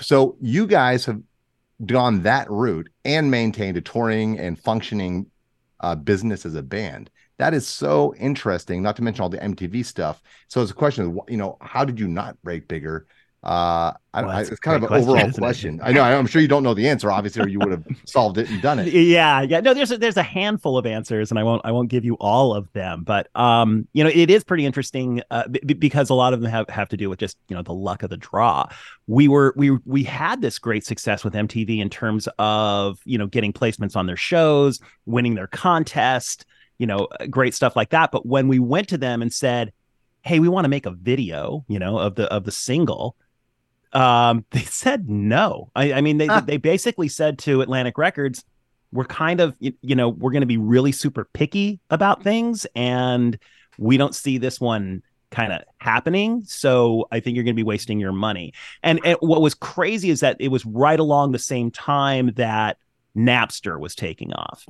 So 0.00 0.36
you 0.40 0.66
guys 0.66 1.04
have 1.06 1.20
gone 1.86 2.22
that 2.22 2.50
route 2.50 2.88
and 3.04 3.30
maintained 3.30 3.76
a 3.76 3.80
touring 3.80 4.38
and 4.38 4.58
functioning 4.58 5.26
uh, 5.80 5.94
business 5.94 6.46
as 6.46 6.54
a 6.54 6.62
band. 6.62 7.10
That 7.38 7.54
is 7.54 7.66
so 7.66 8.14
interesting. 8.16 8.82
Not 8.82 8.96
to 8.96 9.02
mention 9.02 9.22
all 9.22 9.28
the 9.28 9.38
MTV 9.38 9.84
stuff. 9.84 10.22
So 10.48 10.62
it's 10.62 10.70
a 10.70 10.74
question 10.74 11.06
of 11.06 11.18
you 11.28 11.36
know 11.36 11.56
how 11.60 11.84
did 11.84 11.98
you 11.98 12.08
not 12.08 12.40
break 12.42 12.68
bigger? 12.68 13.06
Uh, 13.42 13.92
Well, 14.14 14.30
I, 14.30 14.42
it's 14.42 14.60
kind 14.60 14.76
of 14.82 14.88
an 14.90 14.96
overall 14.96 15.32
question. 15.32 15.80
I 15.82 15.90
know. 15.92 16.02
I'm 16.02 16.26
sure 16.26 16.40
you 16.40 16.46
don't 16.46 16.62
know 16.62 16.74
the 16.74 16.88
answer, 16.88 17.10
obviously, 17.10 17.42
or 17.42 17.48
you 17.48 17.58
would 17.58 17.72
have 17.72 17.84
solved 18.06 18.38
it 18.38 18.48
and 18.48 18.62
done 18.62 18.78
it. 18.78 18.92
Yeah, 18.92 19.40
yeah. 19.42 19.58
No, 19.60 19.74
there's 19.74 19.90
a, 19.90 19.98
there's 19.98 20.16
a 20.16 20.22
handful 20.22 20.78
of 20.78 20.86
answers, 20.86 21.30
and 21.30 21.38
I 21.40 21.42
won't 21.42 21.60
I 21.64 21.72
won't 21.72 21.88
give 21.88 22.04
you 22.04 22.14
all 22.20 22.54
of 22.54 22.72
them, 22.72 23.02
but 23.02 23.28
um, 23.34 23.88
you 23.94 24.04
know, 24.04 24.10
it 24.12 24.30
is 24.30 24.44
pretty 24.44 24.64
interesting 24.64 25.22
uh, 25.30 25.48
b- 25.48 25.60
b- 25.66 25.74
because 25.74 26.08
a 26.10 26.14
lot 26.14 26.34
of 26.34 26.40
them 26.40 26.50
have 26.50 26.68
have 26.68 26.88
to 26.90 26.96
do 26.96 27.10
with 27.10 27.18
just 27.18 27.36
you 27.48 27.56
know 27.56 27.62
the 27.62 27.72
luck 27.74 28.04
of 28.04 28.10
the 28.10 28.16
draw. 28.16 28.68
We 29.08 29.26
were 29.26 29.54
we 29.56 29.70
we 29.86 30.04
had 30.04 30.40
this 30.40 30.60
great 30.60 30.86
success 30.86 31.24
with 31.24 31.34
MTV 31.34 31.80
in 31.80 31.90
terms 31.90 32.28
of 32.38 33.00
you 33.04 33.18
know 33.18 33.26
getting 33.26 33.52
placements 33.52 33.96
on 33.96 34.06
their 34.06 34.16
shows, 34.16 34.78
winning 35.06 35.34
their 35.34 35.48
contest, 35.48 36.44
you 36.78 36.86
know, 36.86 37.08
great 37.28 37.54
stuff 37.54 37.74
like 37.74 37.90
that. 37.90 38.12
But 38.12 38.24
when 38.24 38.46
we 38.46 38.60
went 38.60 38.88
to 38.90 38.98
them 38.98 39.20
and 39.20 39.32
said, 39.32 39.72
"Hey, 40.22 40.38
we 40.38 40.48
want 40.48 40.64
to 40.64 40.68
make 40.68 40.86
a 40.86 40.92
video," 40.92 41.64
you 41.66 41.80
know, 41.80 41.98
of 41.98 42.14
the 42.14 42.32
of 42.32 42.44
the 42.44 42.52
single 42.52 43.16
um 43.92 44.44
they 44.50 44.60
said 44.60 45.08
no. 45.08 45.70
I, 45.74 45.94
I 45.94 46.00
mean 46.00 46.18
they 46.18 46.28
they 46.46 46.56
basically 46.56 47.08
said 47.08 47.38
to 47.40 47.60
atlantic 47.60 47.98
records 47.98 48.44
we're 48.92 49.04
kind 49.04 49.40
of 49.40 49.56
you, 49.58 49.94
know 49.94 50.08
we're 50.08 50.32
going 50.32 50.42
to 50.42 50.46
be 50.46 50.58
really 50.58 50.92
super 50.92 51.24
picky 51.32 51.80
about 51.90 52.22
things 52.22 52.66
and 52.74 53.38
we 53.78 53.96
don't 53.96 54.14
see 54.14 54.38
this 54.38 54.60
one 54.60 55.02
kind 55.30 55.50
of 55.50 55.62
happening 55.78 56.42
so 56.44 57.08
i 57.10 57.18
think 57.18 57.34
you're 57.34 57.44
going 57.44 57.54
to 57.54 57.58
be 57.58 57.62
wasting 57.62 57.98
your 57.98 58.12
money. 58.12 58.52
And, 58.82 59.00
and 59.02 59.16
what 59.20 59.40
was 59.40 59.54
crazy 59.54 60.10
is 60.10 60.20
that 60.20 60.36
it 60.40 60.48
was 60.48 60.66
right 60.66 61.00
along 61.00 61.32
the 61.32 61.38
same 61.38 61.70
time 61.70 62.32
that 62.36 62.76
napster 63.16 63.78
was 63.80 63.94
taking 63.94 64.32
off. 64.32 64.64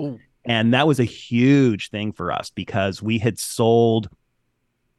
And 0.45 0.75
that 0.75 0.87
was 0.87 0.99
a 0.99 1.05
huge 1.05 1.91
thing 1.91 2.13
for 2.13 2.33
us 2.33 2.51
because 2.51 3.03
we 3.03 3.19
had 3.19 3.39
sold 3.39 4.09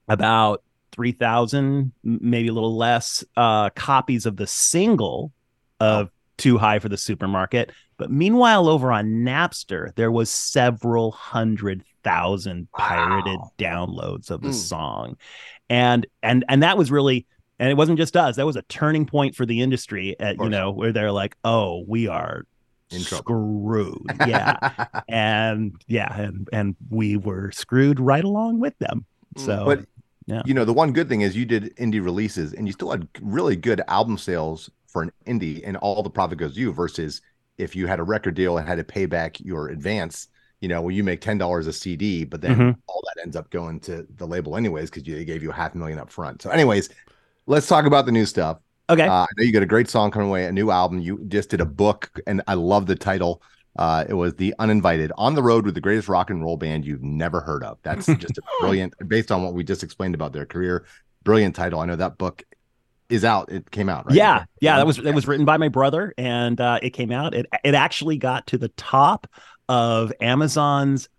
about 0.07 0.63
3000 0.93 1.91
maybe 2.03 2.47
a 2.47 2.53
little 2.53 2.75
less 2.77 3.23
uh 3.35 3.69
copies 3.71 4.25
of 4.25 4.37
the 4.37 4.47
single 4.47 5.31
of 5.79 6.09
too 6.37 6.57
high 6.57 6.79
for 6.79 6.89
the 6.89 6.97
supermarket. 6.97 7.71
But 7.97 8.11
meanwhile 8.11 8.67
over 8.67 8.91
on 8.91 9.05
napster 9.25 9.93
there 9.95 10.11
was 10.11 10.29
several 10.29 11.11
hundred 11.11 11.83
thousand 12.03 12.67
pirated 12.77 13.39
downloads 13.57 14.29
of 14.31 14.41
the 14.41 14.49
Mm. 14.49 14.53
song. 14.53 15.17
And 15.69 16.05
and 16.21 16.43
and 16.49 16.63
that 16.63 16.77
was 16.77 16.91
really 16.91 17.25
and 17.59 17.69
it 17.69 17.75
wasn't 17.75 17.97
just 17.97 18.17
us 18.17 18.35
that 18.35 18.45
was 18.45 18.55
a 18.55 18.61
turning 18.63 19.05
point 19.05 19.35
for 19.35 19.45
the 19.45 19.61
industry 19.61 20.15
at 20.19 20.37
you 20.39 20.49
know 20.49 20.71
where 20.71 20.91
they're 20.91 21.11
like 21.11 21.35
oh 21.43 21.83
we 21.87 22.07
are 22.07 22.45
In 22.91 22.99
screwed. 22.99 24.05
Yeah. 24.27 24.57
And 25.07 25.75
yeah 25.87 26.13
and 26.19 26.49
and 26.51 26.75
we 26.89 27.17
were 27.17 27.51
screwed 27.51 27.99
right 27.99 28.23
along 28.23 28.59
with 28.59 28.77
them. 28.79 29.05
So 29.37 29.65
But 29.65 29.85
yeah. 30.25 30.41
you 30.45 30.53
know, 30.53 30.65
the 30.65 30.73
one 30.73 30.93
good 30.93 31.09
thing 31.09 31.21
is 31.21 31.35
you 31.35 31.45
did 31.45 31.75
indie 31.77 32.03
releases 32.03 32.53
and 32.53 32.67
you 32.67 32.73
still 32.73 32.91
had 32.91 33.07
really 33.21 33.55
good 33.55 33.81
album 33.87 34.17
sales 34.17 34.69
for 34.87 35.01
an 35.03 35.11
indie, 35.25 35.61
and 35.65 35.77
all 35.77 36.03
the 36.03 36.09
profit 36.09 36.37
goes 36.37 36.53
to 36.55 36.59
you. 36.59 36.71
Versus 36.73 37.21
if 37.57 37.75
you 37.75 37.87
had 37.87 37.99
a 37.99 38.03
record 38.03 38.35
deal 38.35 38.57
and 38.57 38.67
had 38.67 38.77
to 38.77 38.83
pay 38.83 39.05
back 39.05 39.39
your 39.39 39.69
advance, 39.69 40.27
you 40.61 40.67
know, 40.69 40.81
well, 40.81 40.91
you 40.91 41.03
make 41.03 41.21
ten 41.21 41.37
dollars 41.37 41.67
a 41.67 41.73
CD, 41.73 42.23
but 42.25 42.41
then 42.41 42.55
Mhm. 42.55 42.75
all 42.87 43.01
that 43.15 43.21
ends 43.21 43.35
up 43.35 43.49
going 43.49 43.79
to 43.81 44.07
the 44.17 44.25
label 44.27 44.55
anyways 44.55 44.89
because 44.89 45.03
they 45.03 45.25
gave 45.25 45.43
you 45.43 45.51
a 45.51 45.53
half 45.53 45.75
million 45.75 45.99
up 45.99 46.09
front. 46.09 46.41
So, 46.41 46.49
anyways, 46.51 46.89
let's 47.47 47.67
talk 47.67 47.85
about 47.85 48.05
the 48.05 48.11
new 48.11 48.25
stuff. 48.25 48.59
okay 48.89 49.07
Uh, 49.07 49.23
I 49.23 49.27
know 49.37 49.43
you 49.43 49.51
got 49.53 49.63
a 49.63 49.65
great 49.67 49.89
song 49.89 50.11
coming 50.11 50.27
away, 50.27 50.45
a 50.45 50.51
new 50.51 50.69
album. 50.71 50.99
You 50.99 51.23
just 51.27 51.49
did 51.49 51.61
a 51.61 51.65
book, 51.65 52.19
and 52.27 52.41
I 52.47 52.53
love 52.55 52.85
the 52.85 52.95
title. 52.95 53.41
Uh, 53.75 54.05
it 54.07 54.13
was 54.13 54.35
The 54.35 54.53
Uninvited 54.59 55.11
on 55.17 55.35
the 55.35 55.43
road 55.43 55.65
with 55.65 55.73
the 55.73 55.81
greatest 55.81 56.07
rock 56.07 56.29
and 56.29 56.41
roll 56.41 56.57
band 56.57 56.85
you've 56.85 57.03
never 57.03 57.41
heard 57.41 57.63
of. 57.63 57.79
That's 57.83 58.05
just 58.17 58.37
a 58.37 58.41
brilliant, 58.59 58.93
based 59.07 59.31
on 59.31 59.43
what 59.43 59.53
we 59.53 59.63
just 59.63 59.83
explained 59.83 60.15
about 60.15 60.33
their 60.33 60.45
career. 60.45 60.85
Brilliant 61.23 61.55
title. 61.55 61.79
I 61.79 61.85
know 61.85 61.95
that 61.95 62.17
book 62.17 62.43
is 63.09 63.25
out. 63.25 63.51
It 63.51 63.71
came 63.71 63.89
out, 63.89 64.05
right? 64.05 64.15
Yeah, 64.15 64.45
yeah, 64.61 64.77
that 64.77 64.87
was 64.87 64.97
that 64.97 65.13
was 65.13 65.27
written 65.27 65.45
by 65.45 65.57
my 65.57 65.69
brother, 65.69 66.13
and 66.17 66.59
uh, 66.59 66.79
it 66.81 66.91
came 66.91 67.11
out. 67.11 67.33
It 67.33 67.45
it 67.63 67.75
actually 67.75 68.17
got 68.17 68.47
to 68.47 68.57
the 68.57 68.69
top 68.69 69.27
of 69.69 70.11
Amazon's 70.19 71.09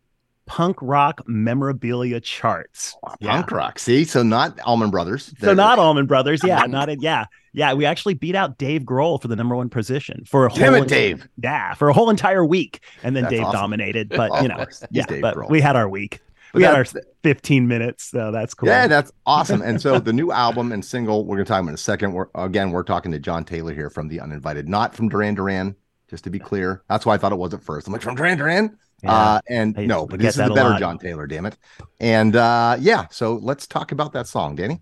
punk 0.46 0.76
rock 0.80 1.22
memorabilia 1.26 2.20
charts. 2.20 2.96
Oh, 3.02 3.14
punk 3.20 3.50
rock. 3.50 3.78
See, 3.78 4.04
so 4.04 4.22
not 4.22 4.58
Allman 4.60 4.90
Brothers. 4.90 5.26
So 5.38 5.46
They're- 5.46 5.54
not 5.54 5.78
Allman 5.78 6.06
Brothers, 6.06 6.42
yeah, 6.44 6.64
not 6.66 6.88
it, 6.88 7.00
yeah, 7.02 7.26
yeah. 7.52 7.72
We 7.74 7.86
actually 7.86 8.14
beat 8.14 8.34
out 8.34 8.58
Dave 8.58 8.82
Grohl 8.82 9.20
for 9.20 9.28
the 9.28 9.36
number 9.36 9.56
one 9.56 9.68
position 9.70 10.24
for 10.26 10.46
a 10.46 10.50
Damn 10.50 10.74
whole 10.74 10.82
it, 10.82 10.88
Dave. 10.88 11.28
yeah 11.42 11.74
for 11.74 11.88
a 11.88 11.92
whole 11.92 12.10
entire 12.10 12.44
week, 12.44 12.80
and 13.02 13.14
then 13.16 13.24
That's 13.24 13.32
Dave 13.34 13.44
awesome. 13.44 13.60
dominated. 13.60 14.08
But 14.10 14.30
you 14.42 14.48
know, 14.48 14.66
yeah, 14.90 15.04
Dave 15.06 15.22
but 15.22 15.34
Grohl. 15.36 15.50
we 15.50 15.60
had 15.60 15.76
our 15.76 15.88
week. 15.88 16.20
But 16.52 16.58
We 16.58 16.64
had 16.64 16.74
our 16.76 16.84
15 17.24 17.66
minutes, 17.66 18.04
so 18.04 18.30
that's 18.30 18.54
cool. 18.54 18.68
Yeah, 18.68 18.86
that's 18.86 19.10
awesome. 19.26 19.60
And 19.62 19.80
so 19.80 19.98
the 19.98 20.12
new 20.12 20.30
album 20.30 20.70
and 20.72 20.84
single 20.84 21.24
we're 21.24 21.36
gonna 21.36 21.46
talk 21.46 21.60
about 21.60 21.70
in 21.70 21.74
a 21.74 21.78
second. 21.78 22.12
We're 22.12 22.26
again 22.34 22.70
we're 22.70 22.82
talking 22.84 23.10
to 23.12 23.18
John 23.18 23.44
Taylor 23.44 23.74
here 23.74 23.90
from 23.90 24.08
the 24.08 24.20
Uninvited, 24.20 24.68
not 24.68 24.94
from 24.94 25.08
Duran 25.08 25.34
Duran. 25.34 25.74
Just 26.10 26.22
to 26.24 26.30
be 26.30 26.38
clear, 26.38 26.82
that's 26.88 27.06
why 27.06 27.14
I 27.14 27.16
thought 27.16 27.32
it 27.32 27.38
was 27.38 27.54
at 27.54 27.62
first. 27.62 27.86
I'm 27.86 27.92
like 27.92 28.02
from 28.02 28.14
Duran 28.14 28.36
Duran, 28.38 28.76
Yeah. 29.02 29.12
uh, 29.12 29.40
and 29.48 29.78
I 29.78 29.86
no, 29.86 30.06
but 30.06 30.20
get 30.20 30.26
this 30.26 30.34
is 30.36 30.46
the 30.46 30.52
a 30.52 30.54
better 30.54 30.70
lot. 30.70 30.78
John 30.78 30.98
Taylor. 30.98 31.26
Damn 31.26 31.46
it! 31.46 31.56
And 32.00 32.36
uh, 32.36 32.76
yeah, 32.80 33.06
so 33.10 33.34
let's 33.34 33.66
talk 33.66 33.92
about 33.92 34.12
that 34.12 34.26
song, 34.26 34.56
Danny. 34.56 34.80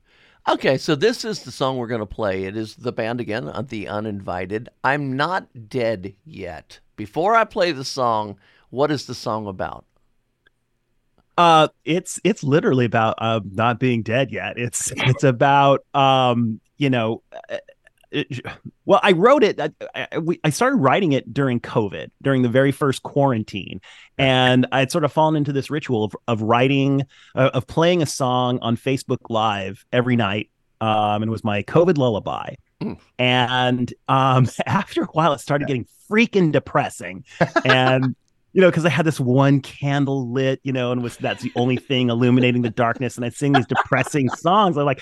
Okay, 0.49 0.77
so 0.77 0.95
this 0.97 1.25
is 1.25 1.43
the 1.45 1.53
song 1.53 1.77
we're 1.77 1.87
going 1.87 2.01
to 2.01 2.07
play. 2.07 2.45
It 2.45 2.57
is 2.57 2.75
the 2.75 2.91
band 2.91 3.21
again, 3.21 3.49
uh, 3.49 3.63
The 3.63 3.87
Uninvited. 3.87 4.69
I'm 4.83 5.17
not 5.17 5.47
dead 5.69 6.15
yet. 6.25 6.81
Before 6.97 7.37
I 7.37 7.45
play 7.45 7.71
the 7.71 7.85
song, 7.85 8.39
what 8.71 8.91
is 8.91 9.07
the 9.07 9.15
song 9.15 9.47
about? 9.47 9.85
Uh, 11.39 11.69
it's 11.85 12.21
it's 12.25 12.43
literally 12.43 12.85
about 12.85 13.15
uh, 13.19 13.41
not 13.53 13.79
being 13.79 14.03
dead 14.03 14.31
yet. 14.31 14.59
It's 14.59 14.93
it's 14.97 15.25
about 15.25 15.85
um, 15.95 16.61
you 16.77 16.91
know, 16.91 17.23
uh, 17.49 17.59
it, 18.13 18.47
well, 18.85 19.01
I 19.03 19.13
wrote 19.13 19.43
it. 19.43 19.61
I, 19.61 19.71
I, 19.95 20.19
we- 20.19 20.41
I 20.45 20.51
started 20.51 20.77
writing 20.77 21.13
it 21.13 21.33
during 21.33 21.61
COVID, 21.61 22.11
during 22.21 22.43
the 22.43 22.49
very 22.49 22.73
first 22.73 23.03
quarantine, 23.03 23.81
and 24.19 24.67
I'd 24.73 24.93
sort 24.93 25.05
of 25.05 25.13
fallen 25.13 25.37
into 25.37 25.53
this 25.53 25.71
ritual 25.71 26.05
of 26.05 26.17
of 26.29 26.43
writing, 26.43 27.03
uh, 27.35 27.51
of 27.55 27.67
playing 27.67 28.03
a 28.03 28.07
song 28.07 28.59
on 28.61 28.77
Facebook 28.77 29.19
Live 29.29 29.85
every 29.93 30.17
night. 30.17 30.51
Um, 30.81 31.23
and 31.23 31.29
it 31.29 31.31
was 31.31 31.45
my 31.45 31.63
COVID 31.63 31.97
lullaby. 31.97 32.57
Mm. 32.83 32.99
And 33.19 33.95
um, 34.09 34.49
after 34.67 35.03
a 35.03 35.07
while, 35.07 35.33
it 35.33 35.39
started 35.39 35.69
getting 35.69 35.87
freaking 36.11 36.53
depressing, 36.53 37.25
and 37.65 38.15
you 38.53 38.61
know, 38.61 38.69
because 38.69 38.85
I 38.85 38.91
had 38.91 39.07
this 39.07 39.19
one 39.19 39.61
candle 39.61 40.31
lit, 40.31 40.61
you 40.63 40.73
know, 40.73 40.93
and 40.93 41.03
was 41.03 41.17
that's 41.17 41.43
the 41.43 41.53
only 41.57 41.77
thing 41.77 42.11
illuminating 42.11 42.63
the 42.63 42.71
darkness, 42.71 43.17
and 43.17 43.25
I'd 43.25 43.35
sing 43.35 43.53
these 43.53 43.67
depressing 43.67 44.29
songs. 44.29 44.77
I'm 44.77 44.85
like, 44.85 45.01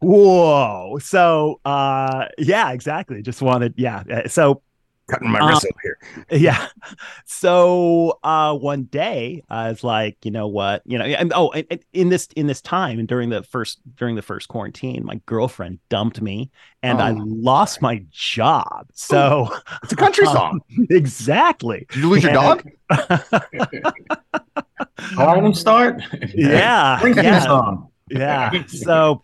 whoa. 0.00 0.98
So, 1.00 1.60
uh, 1.64 2.26
yeah, 2.38 2.72
exactly. 2.72 3.22
Just 3.22 3.42
wanted, 3.42 3.74
yeah. 3.76 4.02
uh, 4.10 4.28
So 4.28 4.62
Cutting 5.08 5.30
my 5.30 5.38
Uh, 5.40 5.48
wrist 5.48 5.64
over 5.64 5.80
here. 5.82 5.98
yeah. 6.38 6.68
So 7.24 8.18
uh 8.22 8.54
one 8.54 8.82
day 8.84 9.42
I 9.48 9.70
was 9.70 9.82
like, 9.82 10.18
you 10.22 10.30
know 10.30 10.46
what, 10.48 10.82
you 10.84 10.98
know, 10.98 11.06
and 11.06 11.32
oh, 11.34 11.48
and, 11.52 11.66
and 11.70 11.80
in 11.94 12.10
this 12.10 12.28
in 12.36 12.46
this 12.46 12.60
time 12.60 12.98
and 12.98 13.08
during 13.08 13.30
the 13.30 13.42
first 13.42 13.80
during 13.96 14.16
the 14.16 14.22
first 14.22 14.48
quarantine, 14.48 15.06
my 15.06 15.18
girlfriend 15.24 15.78
dumped 15.88 16.20
me 16.20 16.50
and 16.82 17.00
I 17.00 17.12
Oh. 17.12 17.24
lost 17.26 17.80
my 17.80 18.04
job. 18.10 18.88
So 18.92 19.48
It's 19.82 19.94
a 19.94 19.96
country 19.96 20.26
song. 20.36 20.60
exactly. 20.90 21.86
Did 21.88 22.02
you 22.02 22.08
lose 22.10 22.22
your 22.22 22.36
And- 22.36 22.62
dog? 22.90 23.28
How 25.16 25.34
did 25.34 25.44
them 25.44 25.54
start? 25.54 26.02
Yeah. 26.34 26.98
Springsteen 27.00 27.22
yeah. 27.22 27.40
song. 27.40 27.88
yeah 28.10 28.66
so 28.66 29.22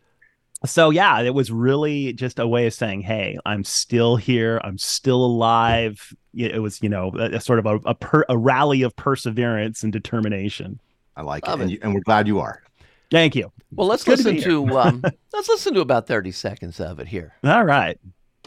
so 0.64 0.90
yeah 0.90 1.20
it 1.20 1.34
was 1.34 1.50
really 1.50 2.12
just 2.12 2.38
a 2.38 2.46
way 2.46 2.66
of 2.66 2.72
saying 2.74 3.00
hey 3.00 3.38
i'm 3.44 3.64
still 3.64 4.16
here 4.16 4.60
i'm 4.64 4.78
still 4.78 5.24
alive 5.24 6.14
it 6.34 6.52
it 6.52 6.58
was 6.60 6.82
you 6.82 6.88
know 6.88 7.12
a, 7.16 7.36
a 7.36 7.40
sort 7.40 7.58
of 7.58 7.66
a 7.66 7.76
a, 7.86 7.94
per, 7.94 8.24
a 8.28 8.36
rally 8.38 8.82
of 8.82 8.94
perseverance 8.96 9.82
and 9.82 9.92
determination 9.92 10.80
I 11.16 11.22
like 11.22 11.46
Love 11.46 11.60
it, 11.60 11.62
and, 11.64 11.70
it. 11.70 11.74
you, 11.74 11.80
and 11.82 11.94
we're 11.94 12.00
glad 12.00 12.26
you 12.26 12.40
are. 12.40 12.62
thank 13.10 13.36
you 13.36 13.52
Well, 13.72 13.86
let's 13.86 14.02
Good 14.04 14.18
listen 14.18 14.34
be 14.36 14.40
to, 14.42 14.78
um, 14.78 15.02
let's 15.32 15.48
listen 15.48 15.74
to 15.74 15.80
about 15.80 16.06
thirty 16.06 16.32
seconds 16.32 16.80
of 16.80 16.98
it 16.98 17.06
here. 17.08 17.34
all 17.44 17.64
right 17.64 17.98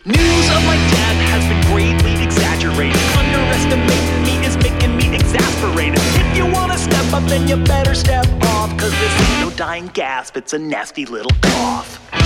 News 0.06 0.18
of 0.18 0.64
my 0.66 0.76
death 0.92 1.20
has 1.32 1.44
been 1.50 1.62
greatly 1.74 2.24
exaggerated. 2.24 3.02
Underestimating 3.18 4.24
me 4.24 4.46
is 4.46 4.56
making 4.58 4.96
me 4.96 5.16
exasperated. 5.16 6.00
If 6.00 6.38
you 6.38 6.46
wanna 6.46 6.78
step 6.78 7.12
up, 7.14 7.24
then 7.28 7.48
you 7.48 7.58
better 7.66 7.94
step 7.96 8.26
off. 8.44 8.57
Cause 8.78 8.92
this 8.92 9.40
no 9.42 9.50
dying 9.56 9.88
gasp, 9.88 10.38
it's 10.38 10.54
a 10.54 10.60
nasty 10.60 11.06
little 11.06 11.32
cough. 11.42 12.00
I'm 12.14 12.22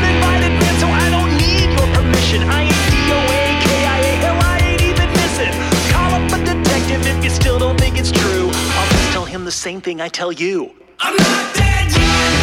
man, 0.00 0.80
so 0.80 0.86
I 0.88 1.10
don't 1.10 1.36
need 1.36 1.70
your 1.76 1.86
permission. 1.94 2.42
I 2.48 2.62
ain't 2.62 2.72
DOA, 2.72 3.60
KIA, 3.64 4.12
hell, 4.22 4.38
I 4.40 4.58
ain't 4.64 4.82
even 4.82 5.08
missing. 5.12 5.52
Call 5.92 6.10
up 6.14 6.32
a 6.32 6.38
detective 6.42 7.06
if 7.06 7.22
you 7.22 7.30
still 7.30 7.58
don't 7.58 7.78
think 7.78 7.98
it's 7.98 8.10
true. 8.10 8.50
I'll 8.50 8.88
just 8.88 9.12
tell 9.12 9.26
him 9.26 9.44
the 9.44 9.52
same 9.52 9.82
thing 9.82 10.00
I 10.00 10.08
tell 10.08 10.32
you. 10.32 10.72
I'm 11.00 11.16
not 11.16 11.54
dead 11.54 11.92
yet. 11.92 12.39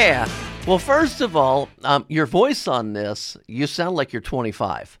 Yeah. 0.00 0.26
Well, 0.66 0.78
first 0.78 1.20
of 1.20 1.36
all, 1.36 1.68
um, 1.84 2.06
your 2.08 2.24
voice 2.24 2.66
on 2.66 2.94
this, 2.94 3.36
you 3.46 3.66
sound 3.66 3.96
like 3.96 4.14
you're 4.14 4.22
25. 4.22 4.98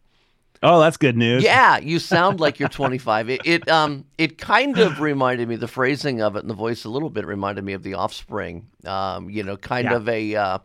oh 0.62 0.78
that's 0.78 0.98
good 0.98 1.16
news 1.16 1.42
Yeah, 1.42 1.78
you 1.78 1.98
sound 1.98 2.38
like 2.38 2.58
you're 2.60 2.68
25. 2.68 3.30
It, 3.30 3.40
it 3.46 3.68
um 3.70 4.04
it 4.18 4.36
kind 4.36 4.78
of 4.78 5.00
reminded 5.00 5.48
me 5.48 5.56
the 5.56 5.68
phrasing 5.68 6.20
of 6.20 6.36
it 6.36 6.40
and 6.40 6.50
the 6.50 6.54
voice 6.54 6.84
a 6.84 6.90
little 6.90 7.08
bit 7.08 7.24
reminded 7.26 7.64
me 7.64 7.72
of 7.72 7.82
the 7.82 7.94
Offspring. 7.94 8.66
Um, 8.84 9.30
you 9.30 9.42
know, 9.42 9.56
kind 9.56 9.86
Yeah. 9.86 9.96
of 9.96 10.06
a 10.06 10.34
uh, 10.36 10.58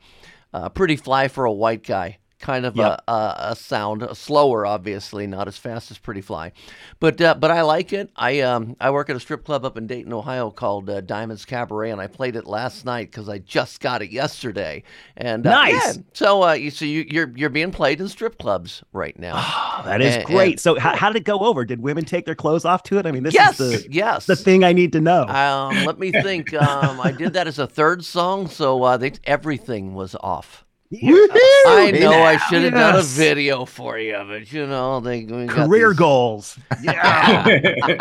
uh, 0.54 0.68
pretty 0.70 0.98
fly 0.98 1.30
for 1.30 1.46
a 1.46 1.52
white 1.54 1.84
guy. 1.84 2.18
Kind 2.38 2.66
of 2.66 2.76
Yep. 2.76 3.02
a, 3.08 3.12
a, 3.12 3.36
a 3.52 3.56
sound, 3.56 4.06
slower, 4.14 4.66
obviously, 4.66 5.26
not 5.26 5.48
as 5.48 5.58
fast 5.58 5.90
as 5.90 5.98
Pretty 5.98 6.20
Fly, 6.20 6.52
but 7.00 7.20
uh, 7.22 7.34
but 7.36 7.50
I 7.50 7.62
like 7.62 7.94
it. 7.94 8.12
I 8.18 8.42
um 8.42 8.76
I 8.82 8.90
work 8.92 9.10
at 9.10 9.16
a 9.16 9.20
strip 9.22 9.46
club 9.46 9.64
up 9.64 9.78
in 9.78 9.88
Dayton, 9.88 10.12
Ohio 10.12 10.52
called 10.52 10.90
uh, 10.90 11.00
Diamonds 11.00 11.46
Cabaret, 11.46 11.92
and 11.92 12.02
I 12.02 12.08
played 12.08 12.36
it 12.36 12.46
last 12.46 12.84
night 12.84 13.10
because 13.10 13.30
I 13.30 13.40
just 13.40 13.80
got 13.80 14.02
it 14.02 14.12
yesterday. 14.12 14.84
And 15.16 15.48
uh, 15.48 15.52
Nice. 15.52 15.96
yeah, 15.98 16.02
so 16.14 16.44
uh, 16.44 16.54
you 16.54 16.72
so 16.72 16.84
you, 16.84 17.06
you're 17.10 17.32
you're 17.38 17.50
being 17.50 17.72
played 17.72 18.02
in 18.02 18.10
strip 18.10 18.38
clubs 18.38 18.84
right 18.92 19.18
now. 19.18 19.36
Oh, 19.38 19.82
that 19.86 20.02
is 20.02 20.16
And- 20.18 20.26
great 20.26 20.52
and- 20.54 20.60
so 20.60 20.78
how, 20.78 20.94
how 20.96 21.10
did 21.10 21.18
it 21.22 21.24
go 21.26 21.40
over 21.40 21.64
did 21.64 21.80
women 21.82 22.04
take 22.04 22.26
their 22.26 22.36
clothes 22.36 22.66
off 22.66 22.84
to 22.84 22.98
it 22.98 23.06
i 23.06 23.12
mean 23.12 23.24
this 23.24 23.34
yes, 23.34 23.60
is 23.60 23.84
the, 23.86 23.92
yes. 23.92 24.26
the 24.26 24.36
thing 24.36 24.64
i 24.64 24.74
need 24.74 24.92
to 24.92 25.00
know 25.02 25.24
Um, 25.26 25.86
let 25.86 26.00
me 26.00 26.12
think. 26.12 26.54
Um, 26.54 27.00
I 27.00 27.12
did 27.12 27.34
that 27.34 27.48
as 27.48 27.60
a 27.60 27.68
third 27.68 28.04
song, 28.04 28.48
so 28.50 28.84
uh, 28.84 28.98
they, 28.98 29.14
everything 29.24 29.94
was 29.94 30.16
off. 30.16 30.65
I 30.94 31.92
know 32.00 32.24
I 32.24 32.38
should 32.38 32.64
have 32.64 32.74
done 32.74 32.96
a 33.00 33.02
video 33.04 33.66
for 33.66 33.98
you, 33.98 34.22
but 34.28 34.52
you 34.52 34.68
know 34.68 35.00
they 35.00 35.26
we 35.26 35.46
got 35.46 35.68
career 35.68 35.90
these- 35.90 35.98
goals 35.98 36.60
yeah 36.84 37.44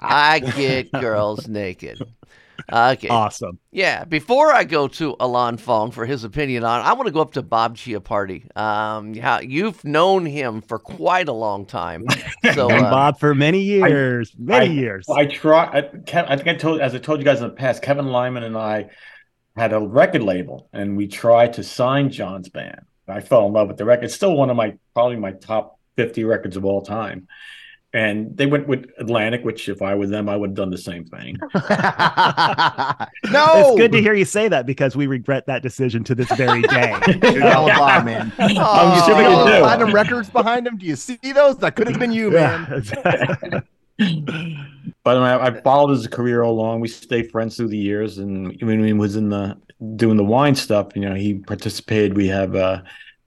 I 0.00 0.40
get 0.56 0.90
girls 0.92 1.48
naked. 1.48 2.00
Okay. 2.70 3.08
awesome 3.08 3.58
Yeah. 3.70 4.04
Before 4.04 4.52
I 4.52 4.64
go 4.64 4.88
to 4.88 5.16
Ilan 5.20 5.58
Fong 5.58 5.90
for 5.90 6.04
his 6.04 6.22
opinion 6.24 6.64
on, 6.64 6.82
I 6.82 6.92
want 6.92 7.06
to 7.06 7.12
go 7.12 7.20
up 7.22 7.32
to 7.34 7.42
Bob 7.42 7.76
Chiappardi. 7.78 8.54
Um, 8.58 9.14
yeah, 9.14 9.40
you've 9.40 9.82
known 9.84 10.26
him 10.26 10.60
for 10.60 10.78
quite 10.78 11.28
a 11.28 11.32
long 11.32 11.64
time. 11.64 12.04
So 12.54 12.68
and 12.68 12.84
uh, 12.86 12.90
bob 12.90 13.18
for 13.18 13.34
many 13.34 13.60
years 13.62 14.34
many 14.38 14.66
I- 14.66 14.68
years 14.72 15.06
I 15.08 15.24
try. 15.26 15.64
I, 15.72 15.82
Kev, 15.82 16.26
I 16.28 16.36
think 16.36 16.48
I 16.48 16.54
told, 16.54 16.80
as 16.80 16.94
I 16.94 16.98
told 16.98 17.20
you 17.20 17.24
guys 17.24 17.40
in 17.40 17.48
the 17.48 17.54
past, 17.54 17.80
Kevin 17.82 18.06
Lyman 18.08 18.42
and 18.42 18.56
I 18.56 18.90
had 19.58 19.72
a 19.72 19.80
record 19.80 20.22
label, 20.22 20.68
and 20.72 20.96
we 20.96 21.06
tried 21.08 21.54
to 21.54 21.62
sign 21.62 22.10
John's 22.10 22.48
band. 22.48 22.82
I 23.06 23.20
fell 23.20 23.46
in 23.46 23.52
love 23.52 23.68
with 23.68 23.76
the 23.78 23.84
record. 23.84 24.04
It's 24.04 24.14
still 24.14 24.34
one 24.36 24.50
of 24.50 24.56
my 24.56 24.76
probably 24.94 25.16
my 25.16 25.32
top 25.32 25.78
fifty 25.96 26.24
records 26.24 26.56
of 26.56 26.64
all 26.64 26.82
time. 26.82 27.26
And 27.94 28.36
they 28.36 28.44
went 28.44 28.68
with 28.68 28.90
Atlantic, 28.98 29.42
which 29.44 29.66
if 29.70 29.80
I 29.80 29.94
were 29.94 30.06
them, 30.06 30.28
I 30.28 30.36
would 30.36 30.50
have 30.50 30.56
done 30.56 30.68
the 30.68 30.76
same 30.76 31.06
thing. 31.06 31.38
no, 33.32 33.70
It's 33.70 33.76
good 33.78 33.92
to 33.92 34.00
hear 34.02 34.12
you 34.12 34.26
say 34.26 34.46
that 34.48 34.66
because 34.66 34.94
we 34.94 35.06
regret 35.06 35.46
that 35.46 35.62
decision 35.62 36.04
to 36.04 36.14
this 36.14 36.30
very 36.32 36.60
day. 36.62 36.94
You're 37.22 37.40
hella 37.40 37.72
fly, 37.74 38.02
man. 38.04 38.30
I'm 38.38 38.56
Oh, 38.58 39.04
sure 39.06 39.16
you 39.16 39.28
we 39.28 39.34
got 39.34 39.46
do. 39.46 39.58
platinum 39.60 39.94
records 39.94 40.28
behind 40.28 40.66
him. 40.66 40.76
Do 40.76 40.84
you 40.84 40.96
see 40.96 41.18
those? 41.34 41.56
That 41.58 41.76
could 41.76 41.88
have 41.88 41.98
been 41.98 42.12
you, 42.12 42.30
man. 42.30 42.84
But 43.98 45.16
I, 45.16 45.46
I 45.46 45.60
followed 45.62 45.90
his 45.90 46.06
career 46.06 46.42
all 46.42 46.52
along. 46.52 46.80
We 46.80 46.88
stayed 46.88 47.30
friends 47.30 47.56
through 47.56 47.68
the 47.68 47.78
years, 47.78 48.18
and 48.18 48.60
when 48.60 48.84
he 48.84 48.92
was 48.92 49.16
in 49.16 49.30
the 49.30 49.56
doing 49.96 50.16
the 50.16 50.24
wine 50.24 50.54
stuff, 50.54 50.88
you 50.94 51.02
know, 51.02 51.14
he 51.14 51.34
participated. 51.34 52.16
We 52.16 52.28
have 52.28 52.54
uh, 52.54 52.82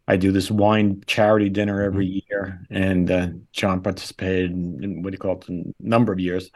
I 0.07 0.17
do 0.17 0.31
this 0.31 0.51
wine 0.51 1.03
charity 1.07 1.49
dinner 1.49 1.81
every 1.81 2.23
year, 2.29 2.65
and 2.69 3.09
uh, 3.09 3.27
John 3.51 3.81
participated 3.81 4.51
in, 4.51 4.83
in 4.83 5.01
what 5.01 5.11
do 5.11 5.15
you 5.15 5.19
call 5.19 5.39
it, 5.39 5.49
a 5.49 5.73
number 5.79 6.13
of 6.13 6.19
years, 6.19 6.51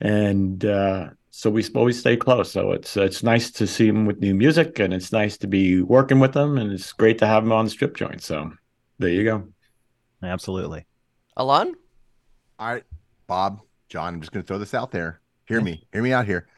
and 0.00 0.64
uh, 0.64 1.10
so 1.30 1.50
we 1.50 1.64
always 1.74 2.00
stay 2.00 2.16
close. 2.16 2.50
So 2.50 2.72
it's 2.72 2.96
it's 2.96 3.22
nice 3.22 3.50
to 3.52 3.66
see 3.66 3.86
him 3.86 4.06
with 4.06 4.20
new 4.20 4.34
music, 4.34 4.80
and 4.80 4.92
it's 4.92 5.12
nice 5.12 5.36
to 5.38 5.46
be 5.46 5.80
working 5.82 6.18
with 6.18 6.36
him, 6.36 6.58
and 6.58 6.72
it's 6.72 6.92
great 6.92 7.18
to 7.18 7.26
have 7.26 7.44
him 7.44 7.52
on 7.52 7.64
the 7.64 7.70
strip 7.70 7.96
joint. 7.96 8.22
So 8.22 8.52
there 8.98 9.10
you 9.10 9.24
go. 9.24 9.48
Absolutely. 10.22 10.84
Ilan, 11.38 11.74
All 12.58 12.72
right, 12.72 12.82
Bob, 13.28 13.60
John, 13.90 14.14
I'm 14.14 14.20
just 14.20 14.32
going 14.32 14.42
to 14.42 14.46
throw 14.46 14.58
this 14.58 14.74
out 14.74 14.90
there. 14.90 15.20
Hear 15.46 15.60
me. 15.60 15.86
Hear 15.92 16.02
me 16.02 16.12
out 16.12 16.26
here. 16.26 16.48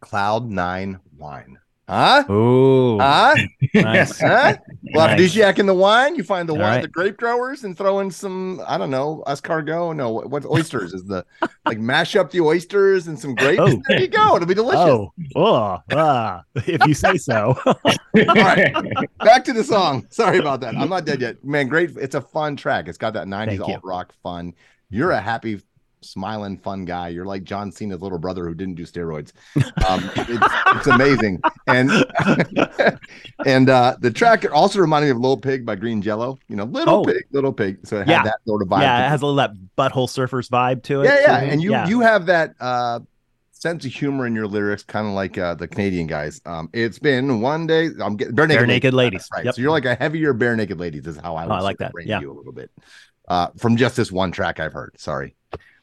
Cloud 0.00 0.48
Nine 0.50 1.00
Wine. 1.18 1.58
Huh? 1.88 2.24
Ooh. 2.30 2.98
Huh? 2.98 3.34
nice. 3.74 4.18
Huh? 4.18 4.56
Well, 4.94 5.06
Nice. 5.06 5.12
aphrodisiac 5.12 5.58
in 5.58 5.66
the 5.66 5.74
wine. 5.74 6.14
You 6.16 6.22
find 6.22 6.48
the 6.48 6.54
All 6.54 6.58
wine, 6.60 6.68
right. 6.76 6.82
the 6.82 6.88
grape 6.88 7.16
growers, 7.18 7.64
and 7.64 7.76
throw 7.76 8.00
in 8.00 8.10
some, 8.10 8.62
I 8.66 8.78
don't 8.78 8.90
know, 8.90 9.22
escargot. 9.26 9.94
No, 9.94 10.10
what, 10.10 10.30
what 10.30 10.46
oysters 10.46 10.94
is 10.94 11.04
the 11.04 11.26
like 11.66 11.78
mash 11.78 12.16
up 12.16 12.30
the 12.30 12.40
oysters 12.40 13.06
and 13.06 13.18
some 13.18 13.34
grapes. 13.34 13.60
Oh. 13.62 13.82
There 13.88 14.00
you 14.00 14.08
go. 14.08 14.36
It'll 14.36 14.46
be 14.46 14.54
delicious. 14.54 14.80
Oh, 14.80 15.12
oh, 15.36 15.78
ah, 15.92 16.42
if 16.54 16.86
you 16.86 16.94
say 16.94 17.18
so. 17.18 17.54
All 17.66 17.76
right. 18.14 18.72
Back 19.18 19.44
to 19.44 19.52
the 19.52 19.64
song. 19.64 20.06
Sorry 20.08 20.38
about 20.38 20.60
that. 20.62 20.74
I'm 20.76 20.88
not 20.88 21.04
dead 21.04 21.20
yet. 21.20 21.44
Man, 21.44 21.68
great. 21.68 21.90
It's 21.96 22.14
a 22.14 22.20
fun 22.22 22.56
track. 22.56 22.88
It's 22.88 22.98
got 22.98 23.12
that 23.14 23.26
90s 23.26 23.46
Thank 23.46 23.58
you. 23.68 23.74
alt 23.74 23.84
rock 23.84 24.14
fun. 24.22 24.54
You're 24.90 25.10
a 25.12 25.20
happy, 25.20 25.60
smiling, 26.02 26.58
fun 26.58 26.84
guy. 26.84 27.08
You're 27.08 27.24
like 27.24 27.44
John 27.44 27.72
Cena's 27.72 28.00
little 28.00 28.18
brother 28.18 28.44
who 28.46 28.54
didn't 28.54 28.74
do 28.74 28.84
steroids. 28.84 29.32
Um, 29.88 30.10
it's, 30.14 30.54
it's 30.76 30.86
amazing. 30.86 31.40
And 31.66 31.90
and 33.46 33.70
uh, 33.70 33.96
the 34.00 34.10
track 34.10 34.44
also 34.52 34.80
reminded 34.80 35.06
me 35.06 35.10
of 35.12 35.18
Little 35.18 35.36
Pig 35.36 35.64
by 35.66 35.76
Green 35.76 36.02
Jello. 36.02 36.38
You 36.48 36.56
know, 36.56 36.64
Little 36.64 36.94
Oh. 37.00 37.04
Pig, 37.04 37.24
Little 37.30 37.52
Pig. 37.52 37.78
So 37.86 37.96
it 37.96 38.06
had 38.06 38.08
Yeah. 38.10 38.22
that 38.24 38.36
sort 38.46 38.62
of 38.62 38.68
vibe. 38.68 38.82
yeah, 38.82 39.06
it 39.06 39.08
has 39.08 39.22
a 39.22 39.26
little 39.26 39.36
that 39.36 39.52
butthole 39.76 40.08
surfers 40.08 40.48
vibe 40.48 40.82
to 40.84 41.02
it. 41.02 41.04
yeah, 41.06 41.20
yeah. 41.20 41.40
too. 41.40 41.46
And 41.46 41.62
you 41.62 41.70
Yeah. 41.72 41.88
you 41.88 42.00
have 42.00 42.26
that 42.26 42.54
uh 42.60 43.00
sense 43.52 43.86
of 43.86 43.92
humor 43.92 44.26
in 44.26 44.34
your 44.34 44.46
lyrics, 44.46 44.82
kind 44.82 45.06
of 45.06 45.14
like 45.14 45.38
uh 45.38 45.54
the 45.54 45.66
Canadian 45.66 46.06
guys. 46.06 46.40
Um, 46.44 46.68
it's 46.74 46.98
been 46.98 47.40
one 47.40 47.66
day. 47.66 47.88
I'm 48.00 48.16
getting 48.16 48.34
bare 48.34 48.46
naked, 48.66 48.92
Barenaked 48.92 48.96
Ladies. 48.96 49.28
Right. 49.32 49.44
Yep. 49.46 49.54
So 49.54 49.62
you're 49.62 49.70
like 49.70 49.86
a 49.86 49.94
heavier 49.94 50.34
barenaked 50.34 50.78
ladies 50.78 51.06
is 51.06 51.16
how 51.16 51.34
I 51.36 51.46
Oh, 51.46 51.50
I 51.52 51.60
like 51.60 51.78
that. 51.78 51.92
Yeah. 52.04 52.20
you 52.20 52.30
a 52.30 52.34
little 52.36 52.52
bit. 52.52 52.70
Uh, 53.26 53.48
from 53.56 53.76
just 53.76 53.96
this 53.96 54.12
one 54.12 54.32
track 54.32 54.60
I've 54.60 54.72
heard. 54.72 54.94
Sorry. 54.98 55.34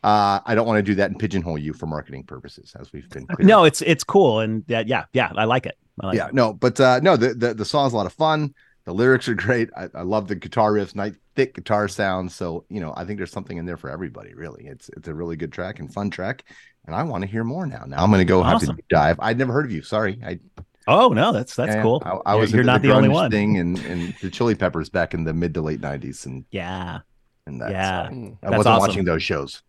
Uh, 0.03 0.39
I 0.45 0.55
don't 0.55 0.65
want 0.65 0.77
to 0.77 0.83
do 0.83 0.95
that 0.95 1.11
and 1.11 1.19
pigeonhole 1.19 1.57
you 1.57 1.73
for 1.73 1.85
marketing 1.85 2.23
purposes, 2.23 2.75
as 2.79 2.91
we've 2.91 3.09
been. 3.09 3.27
clear. 3.27 3.47
No, 3.47 3.65
it's 3.65 3.81
it's 3.83 4.03
cool 4.03 4.39
and 4.39 4.63
yeah, 4.67 5.05
yeah, 5.13 5.31
I 5.35 5.45
like 5.45 5.65
it. 5.65 5.77
I 5.99 6.07
like 6.07 6.17
yeah, 6.17 6.27
it. 6.27 6.33
no, 6.33 6.53
but 6.53 6.79
uh, 6.79 6.99
no, 7.01 7.15
the, 7.15 7.33
the 7.33 7.53
the 7.53 7.65
song's 7.65 7.93
a 7.93 7.97
lot 7.97 8.07
of 8.07 8.13
fun. 8.13 8.53
The 8.85 8.93
lyrics 8.93 9.27
are 9.27 9.35
great. 9.35 9.69
I, 9.77 9.89
I 9.93 10.01
love 10.01 10.27
the 10.27 10.35
guitar 10.35 10.71
riffs. 10.71 10.95
nice 10.95 11.13
thick 11.35 11.53
guitar 11.53 11.87
sounds. 11.87 12.33
So 12.35 12.65
you 12.69 12.79
know, 12.79 12.93
I 12.97 13.05
think 13.05 13.19
there's 13.19 13.31
something 13.31 13.57
in 13.57 13.65
there 13.65 13.77
for 13.77 13.91
everybody. 13.91 14.33
Really, 14.33 14.65
it's 14.65 14.89
it's 14.89 15.07
a 15.07 15.13
really 15.13 15.35
good 15.35 15.51
track 15.51 15.79
and 15.79 15.93
fun 15.93 16.09
track, 16.09 16.45
and 16.87 16.95
I 16.95 17.03
want 17.03 17.23
to 17.23 17.29
hear 17.29 17.43
more 17.43 17.67
now. 17.67 17.83
Now 17.85 18.03
I'm 18.03 18.09
going 18.09 18.25
to 18.25 18.25
go 18.25 18.41
have 18.41 18.61
to 18.61 18.75
dive. 18.89 19.19
I'd 19.19 19.37
never 19.37 19.53
heard 19.53 19.65
of 19.65 19.71
you. 19.71 19.83
Sorry, 19.83 20.19
I 20.25 20.39
Oh 20.87 21.09
no, 21.09 21.31
that's 21.31 21.55
that's 21.55 21.81
cool. 21.81 22.01
I, 22.05 22.31
I 22.31 22.35
was 22.35 22.51
you're 22.51 22.63
not 22.63 22.81
the, 22.81 22.89
the, 22.89 22.95
only 22.95 23.09
one. 23.09 23.29
thing 23.29 23.57
and 23.59 23.77
and 23.79 24.15
the 24.21 24.29
Chili 24.29 24.55
Peppers 24.55 24.89
back 24.89 25.13
in 25.13 25.23
the 25.23 25.33
mid 25.33 25.53
to 25.53 25.61
late 25.61 25.79
'90s, 25.79 26.25
and 26.25 26.43
Yeah, 26.49 26.99
and 27.47 27.61
that. 27.61 27.71
yeah, 27.71 28.09
so 28.09 28.15
I 28.15 28.19
That's 28.41 28.57
wasn't 28.57 28.67
awesome. 28.67 28.79
watching 28.79 29.05
those 29.05 29.23
shows. 29.23 29.61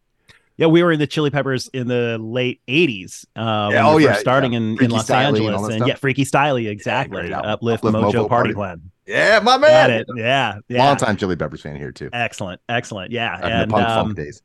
yeah. 0.56 0.66
We 0.66 0.82
were 0.82 0.92
in 0.92 0.98
the 0.98 1.06
Chili 1.06 1.30
Peppers 1.30 1.68
in 1.72 1.88
the 1.88 2.18
late 2.18 2.60
'80s. 2.68 3.24
Uh, 3.36 3.66
when 3.68 3.76
Yeah, 3.76 3.84
we 3.84 3.90
oh, 3.90 3.94
were 3.94 4.00
yeah, 4.00 4.14
starting 4.14 4.52
yeah. 4.52 4.58
in, 4.58 4.84
in 4.84 4.90
Los 4.90 5.08
Styley 5.08 5.28
and 5.28 5.36
Angeles, 5.38 5.68
that 5.68 5.76
and, 5.78 5.86
yeah, 5.88 5.94
Freaky 5.94 6.24
Styley, 6.24 6.68
exactly. 6.68 7.20
great 7.20 7.32
album. 7.32 7.50
Uplift, 7.50 7.84
Uplift 7.84 7.96
Mojo, 7.96 8.12
Mojo 8.12 8.28
Party 8.28 8.28
Party 8.28 8.54
Plan. 8.54 8.90
Yeah, 9.06 9.40
my 9.42 9.52
Got 9.52 9.60
man. 9.62 9.90
it. 9.90 10.06
Yeah, 10.14 10.58
yeah. 10.68 10.84
Long 10.86 10.96
time 10.96 11.16
Chili 11.16 11.34
Peppers 11.36 11.60
fan 11.62 11.76
here 11.76 11.90
too. 11.92 12.08
Excellent, 12.12 12.60
excellent. 12.68 13.10
Yeah, 13.10 13.40
Back 13.40 13.50
and 13.50 13.70
the 13.70 13.74
punk 13.74 13.88
um, 13.88 14.06
funk 14.06 14.16
days. 14.16 14.42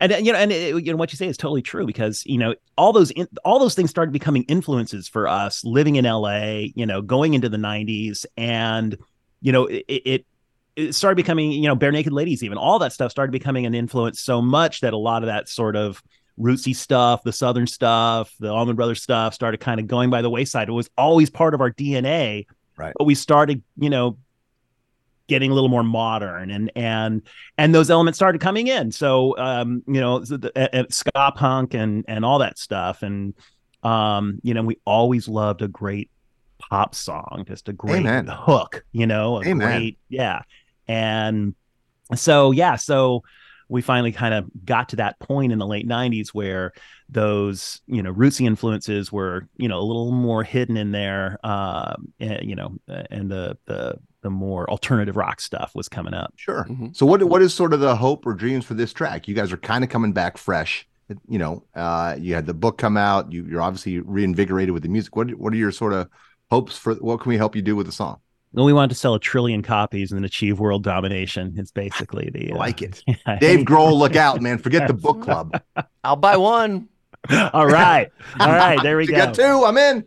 and 0.00 0.12
uh, 0.12 0.16
you 0.16 0.32
know, 0.32 0.38
and 0.38 0.50
it, 0.50 0.84
you 0.84 0.90
know 0.92 0.96
what 0.96 1.12
you 1.12 1.16
say 1.16 1.28
is 1.28 1.36
totally 1.36 1.62
true 1.62 1.86
because 1.86 2.24
you 2.26 2.36
know 2.38 2.54
all 2.76 2.92
those 2.92 3.12
in, 3.12 3.28
all 3.44 3.58
those 3.60 3.74
things 3.76 3.88
started 3.90 4.10
becoming 4.12 4.42
influences 4.44 5.06
for 5.06 5.28
us 5.28 5.62
living 5.64 5.94
in 5.96 6.04
LA. 6.06 6.64
You 6.74 6.86
know, 6.86 7.02
going 7.02 7.34
into 7.34 7.48
the 7.48 7.56
'90s, 7.56 8.26
and 8.36 8.96
you 9.42 9.52
know, 9.52 9.66
it, 9.66 9.84
it 9.88 10.26
it 10.76 10.92
started 10.94 11.16
becoming 11.16 11.52
you 11.52 11.62
know 11.68 11.76
barenaked 11.76 12.10
ladies 12.10 12.42
even 12.42 12.58
all 12.58 12.78
that 12.78 12.92
stuff 12.92 13.10
started 13.10 13.32
becoming 13.32 13.66
an 13.66 13.74
influence 13.74 14.20
so 14.20 14.40
much 14.40 14.80
that 14.80 14.92
a 14.92 14.96
lot 14.98 15.22
of 15.22 15.26
that 15.26 15.48
sort 15.48 15.76
of 15.76 16.02
rootsy 16.38 16.74
stuff 16.74 17.22
the 17.22 17.32
southern 17.32 17.66
stuff 17.66 18.32
the 18.40 18.48
allman 18.50 18.76
brothers 18.76 19.02
stuff 19.02 19.34
started 19.34 19.58
kind 19.60 19.78
of 19.80 19.86
going 19.86 20.10
by 20.10 20.22
the 20.22 20.30
wayside 20.30 20.68
it 20.68 20.72
was 20.72 20.88
always 20.96 21.28
part 21.30 21.54
of 21.54 21.60
our 21.60 21.70
dna 21.70 22.46
Right. 22.76 22.94
but 22.96 23.04
we 23.04 23.14
started 23.14 23.62
you 23.76 23.90
know 23.90 24.16
getting 25.28 25.50
a 25.52 25.54
little 25.54 25.68
more 25.68 25.84
modern 25.84 26.50
and 26.50 26.72
and 26.74 27.22
and 27.56 27.74
those 27.74 27.88
elements 27.90 28.18
started 28.18 28.40
coming 28.40 28.66
in 28.66 28.90
so 28.90 29.38
um 29.38 29.82
you 29.86 30.00
know 30.00 30.18
the, 30.18 30.38
the, 30.38 30.80
uh, 30.80 30.84
ska 30.90 31.32
punk 31.36 31.74
and 31.74 32.04
and 32.08 32.24
all 32.24 32.38
that 32.40 32.58
stuff 32.58 33.02
and 33.02 33.34
um 33.84 34.40
you 34.42 34.54
know 34.54 34.62
we 34.62 34.76
always 34.84 35.28
loved 35.28 35.62
a 35.62 35.68
great 35.68 36.10
pop 36.58 36.94
song 36.94 37.44
just 37.46 37.68
a 37.68 37.72
great 37.72 37.98
Amen. 37.98 38.26
hook 38.26 38.82
you 38.92 39.06
know 39.06 39.36
a 39.36 39.46
Amen. 39.46 39.58
great 39.68 39.98
yeah 40.08 40.42
and 40.90 41.54
so 42.14 42.50
yeah 42.50 42.76
so 42.76 43.22
we 43.68 43.82
finally 43.82 44.10
kind 44.10 44.34
of 44.34 44.50
got 44.64 44.88
to 44.88 44.96
that 44.96 45.18
point 45.20 45.52
in 45.52 45.58
the 45.58 45.66
late 45.66 45.86
90s 45.86 46.28
where 46.30 46.72
those 47.08 47.80
you 47.86 48.02
know 48.02 48.12
rootsy 48.12 48.46
influences 48.46 49.12
were 49.12 49.48
you 49.56 49.68
know 49.68 49.78
a 49.78 49.86
little 49.90 50.10
more 50.10 50.42
hidden 50.42 50.76
in 50.76 50.90
there 50.90 51.38
um 51.44 52.12
and, 52.18 52.48
you 52.48 52.56
know 52.56 52.76
and 53.10 53.30
the 53.30 53.56
the 53.66 53.96
the 54.22 54.30
more 54.30 54.68
alternative 54.70 55.16
rock 55.16 55.40
stuff 55.40 55.72
was 55.74 55.88
coming 55.88 56.14
up 56.14 56.32
Sure. 56.36 56.66
Mhm. 56.68 56.94
So 56.94 57.06
what 57.06 57.22
what 57.24 57.42
is 57.42 57.54
sort 57.54 57.72
of 57.72 57.80
the 57.80 57.96
hope 57.96 58.26
or 58.26 58.34
dreams 58.34 58.64
for 58.64 58.74
this 58.74 58.92
track? 58.92 59.28
You 59.28 59.34
guys 59.34 59.52
are 59.52 59.56
kind 59.56 59.82
of 59.84 59.90
coming 59.90 60.12
back 60.12 60.36
fresh. 60.36 60.86
You 61.26 61.38
know, 61.38 61.64
uh, 61.74 62.16
you 62.18 62.34
had 62.34 62.46
the 62.46 62.54
book 62.54 62.76
come 62.78 62.96
out. 62.96 63.32
You, 63.32 63.46
you're 63.46 63.62
obviously 63.62 63.98
reinvigorated 63.98 64.72
with 64.72 64.82
the 64.82 64.88
music. 64.88 65.16
What 65.16 65.30
what 65.34 65.52
are 65.52 65.56
your 65.56 65.72
sort 65.72 65.92
of 65.92 66.08
hopes 66.50 66.76
for? 66.76 66.94
What 66.94 67.20
can 67.20 67.30
we 67.30 67.36
help 67.38 67.56
you 67.56 67.62
do 67.62 67.76
with 67.76 67.86
the 67.86 67.92
song? 67.92 68.20
Well, 68.52 68.64
we 68.64 68.72
wanted 68.72 68.88
to 68.90 68.94
sell 68.94 69.14
a 69.14 69.20
trillion 69.20 69.62
copies 69.62 70.10
and 70.10 70.18
then 70.18 70.24
achieve 70.24 70.58
world 70.58 70.82
domination 70.82 71.54
it's 71.56 71.70
basically 71.70 72.30
the 72.32 72.52
uh, 72.52 72.56
like 72.56 72.82
it. 72.82 73.02
yeah, 73.06 73.38
Dave 73.38 73.66
Grohl, 73.66 73.96
look 73.96 74.16
out, 74.16 74.40
man! 74.40 74.58
Forget 74.58 74.86
the 74.88 74.94
book 75.06 75.22
club. 75.22 75.60
I'll 76.04 76.16
buy 76.16 76.36
one. 76.36 76.88
all 77.52 77.66
right 77.66 78.10
all 78.38 78.48
right 78.48 78.82
there 78.82 78.96
we 78.96 79.04
you 79.04 79.10
go 79.10 79.26
got 79.26 79.34
two. 79.34 79.42
I'm 79.42 79.76
in. 79.76 80.04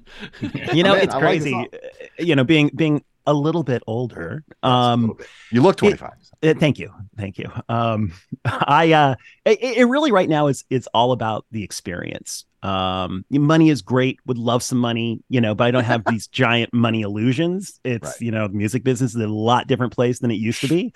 you 0.73 0.82
know 0.82 0.93
I'm 0.93 0.97
in. 0.97 1.03
it's 1.03 1.13
I 1.13 1.17
like 1.17 1.23
crazy 1.23 1.51
song. 1.51 1.67
uh, 1.71 1.77
you 2.17 2.36
know 2.36 2.43
being 2.43 2.71
being 2.75 3.03
a 3.26 3.34
little 3.34 3.64
bit 3.64 3.82
older 3.88 4.44
um 4.64 5.02
little 5.02 5.16
bit. 5.16 5.28
You 5.52 5.62
look 5.62 5.78
25. 5.78 6.12
Uh, 6.44 6.54
thank 6.60 6.80
you, 6.80 6.92
thank 7.18 7.38
you. 7.38 7.50
Um, 7.70 8.14
I 8.46 8.92
uh, 8.94 9.16
it, 9.46 9.60
it 9.62 9.86
really 9.86 10.12
right 10.12 10.28
now 10.30 10.48
is 10.48 10.66
it's 10.70 10.88
all 10.94 11.12
about 11.14 11.46
the 11.52 11.64
experience. 11.64 12.46
Um, 12.64 13.26
money 13.30 13.70
is 13.70 13.82
great. 13.82 14.20
Would 14.26 14.38
love 14.38 14.64
some 14.64 14.78
money, 14.78 15.22
you 15.30 15.42
know, 15.42 15.54
but 15.54 15.66
I 15.66 15.72
don't 15.72 15.84
have 15.84 16.04
these 16.10 16.28
giant 16.28 16.74
money 16.74 17.02
illusions. 17.02 17.80
It's 17.84 18.08
Right. 18.08 18.22
you 18.22 18.32
know, 18.32 18.48
the 18.48 18.54
music 18.54 18.84
business 18.84 19.16
is 19.16 19.22
a 19.22 19.28
lot 19.28 19.68
different 19.68 19.94
place 19.94 20.20
than 20.20 20.32
it 20.32 20.36
used 20.36 20.62
to 20.62 20.68
be. 20.70 20.94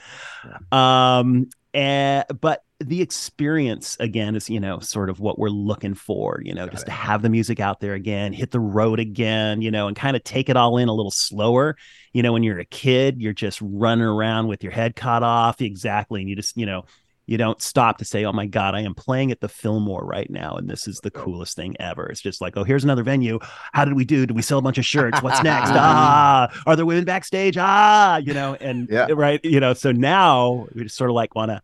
Um, 0.72 1.50
and 1.74 2.26
but 2.40 2.64
the 2.80 3.02
experience 3.02 3.98
again 4.00 4.36
is 4.36 4.50
you 4.50 4.60
know 4.60 4.80
sort 4.80 5.10
of 5.10 5.20
what 5.20 5.38
we're 5.40 5.50
looking 5.50 5.94
for. 5.94 6.40
You 6.44 6.54
know, 6.54 6.66
Got 6.66 6.72
just 6.72 6.84
it. 6.84 6.88
to 6.88 6.92
have 6.92 7.22
the 7.22 7.30
music 7.30 7.60
out 7.60 7.80
there 7.82 7.94
again, 7.94 8.34
hit 8.34 8.52
the 8.52 8.60
road 8.60 9.00
again, 9.00 9.62
you 9.62 9.70
know, 9.72 9.88
and 9.88 9.96
kind 9.96 10.16
of 10.16 10.24
take 10.24 10.50
it 10.50 10.56
all 10.58 10.78
in 10.78 10.88
a 10.88 10.94
little 10.94 11.12
slower 11.12 11.76
you 12.14 12.24
know 12.24 12.34
when 12.34 12.44
you're 12.44 12.60
a 12.60 12.66
kid 12.66 13.22
you're 13.22 13.34
just 13.34 13.60
running 13.62 14.06
around 14.06 14.48
with 14.48 14.64
your 14.64 14.72
head 14.72 14.96
cut 14.96 15.24
off 15.24 15.62
exactly 15.62 16.22
and 16.22 16.30
you 16.30 16.36
just 16.36 16.56
you 16.58 16.66
know 16.66 16.86
you 17.26 17.38
don't 17.38 17.62
stop 17.62 17.98
to 17.98 18.06
say 18.06 18.24
oh 18.24 18.32
my 18.32 18.46
god 18.46 18.74
i 18.74 18.80
am 18.82 18.96
playing 18.96 19.32
at 19.32 19.42
the 19.42 19.50
fillmore 19.50 20.04
right 20.06 20.30
now 20.30 20.56
and 20.56 20.70
this 20.70 20.88
is 20.88 21.00
the 21.04 21.12
coolest 21.22 21.56
thing 21.58 21.76
ever. 21.80 22.06
It's 22.08 22.22
just 22.22 22.40
like 22.40 22.56
oh 22.56 22.64
here's 22.64 22.84
another 22.86 23.04
venue. 23.04 23.40
How 23.74 23.84
did 23.86 23.96
we 23.96 24.06
do? 24.06 24.26
Did 24.26 24.36
we 24.36 24.42
sell 24.42 24.60
a 24.60 24.62
bunch 24.62 24.78
of 24.78 24.86
shirts? 24.86 25.22
What's 25.22 25.44
next? 25.44 25.70
Ah 25.74 26.48
are 26.66 26.76
there 26.78 26.86
women 26.86 27.04
backstage? 27.04 27.58
Ah 27.60 28.18
you 28.18 28.34
know 28.34 28.56
and 28.56 28.88
Yeah. 28.90 29.08
right 29.12 29.44
you 29.44 29.60
know 29.60 29.74
so 29.74 29.92
now 29.92 30.68
we 30.74 30.84
just 30.84 30.96
sort 30.96 31.10
of 31.10 31.16
like 31.16 31.36
want 31.36 31.52
to 31.52 31.62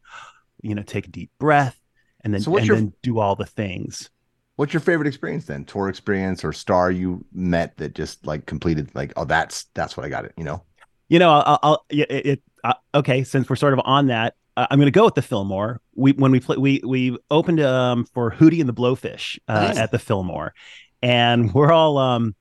you 0.62 0.76
know 0.76 0.84
take 0.84 1.08
a 1.08 1.10
deep 1.10 1.32
breath 1.40 1.80
and 2.22 2.34
then 2.34 2.42
So 2.42 2.58
and 2.58 2.66
your- 2.68 2.76
then 2.76 2.94
do 3.02 3.20
all 3.20 3.36
the 3.38 3.46
things 3.46 4.10
What's 4.56 4.74
your 4.74 4.82
favorite 4.82 5.08
experience 5.08 5.46
then? 5.46 5.66
Tour 5.66 5.90
experience 5.90 6.44
or 6.44 6.54
star 6.54 6.92
you 6.92 7.26
met 7.34 7.78
that 7.78 7.96
just 7.96 8.26
like 8.26 8.46
completed 8.46 8.92
like 8.94 9.14
oh 9.18 9.26
that's 9.26 9.66
that's 9.74 9.98
what 9.98 10.06
I 10.06 10.10
got 10.10 10.26
it. 10.26 10.34
You 10.38 10.44
know. 10.44 10.64
you 11.10 11.20
know, 11.20 11.32
I'll, 11.32 11.60
I'll 11.64 11.86
yeah, 11.90 12.06
it, 12.10 12.26
it 12.26 12.44
uh, 12.64 12.74
okay. 12.96 13.24
Since 13.24 13.50
we're 13.50 13.56
sort 13.56 13.74
of 13.74 13.82
on 13.86 14.08
that, 14.08 14.36
uh, 14.58 14.68
I'm 14.70 14.80
going 14.80 14.88
to 14.88 14.92
go 14.92 15.06
with 15.06 15.16
the 15.16 15.22
Fillmore. 15.22 15.82
We 15.96 16.14
when 16.14 16.32
we 16.32 16.40
play, 16.40 16.58
we 16.58 16.82
we 16.86 17.18
opened 17.30 17.60
um 17.62 18.06
for 18.14 18.32
Hootie 18.32 18.60
and 18.60 18.70
the 18.70 18.74
Blowfish 18.74 19.40
uh, 19.48 19.74
Nice. 19.74 19.78
at 19.78 19.92
the 19.92 20.00
Fillmore, 20.00 20.54
and 21.02 21.54
we're 21.54 21.72
all 21.72 21.98
um 21.98 22.36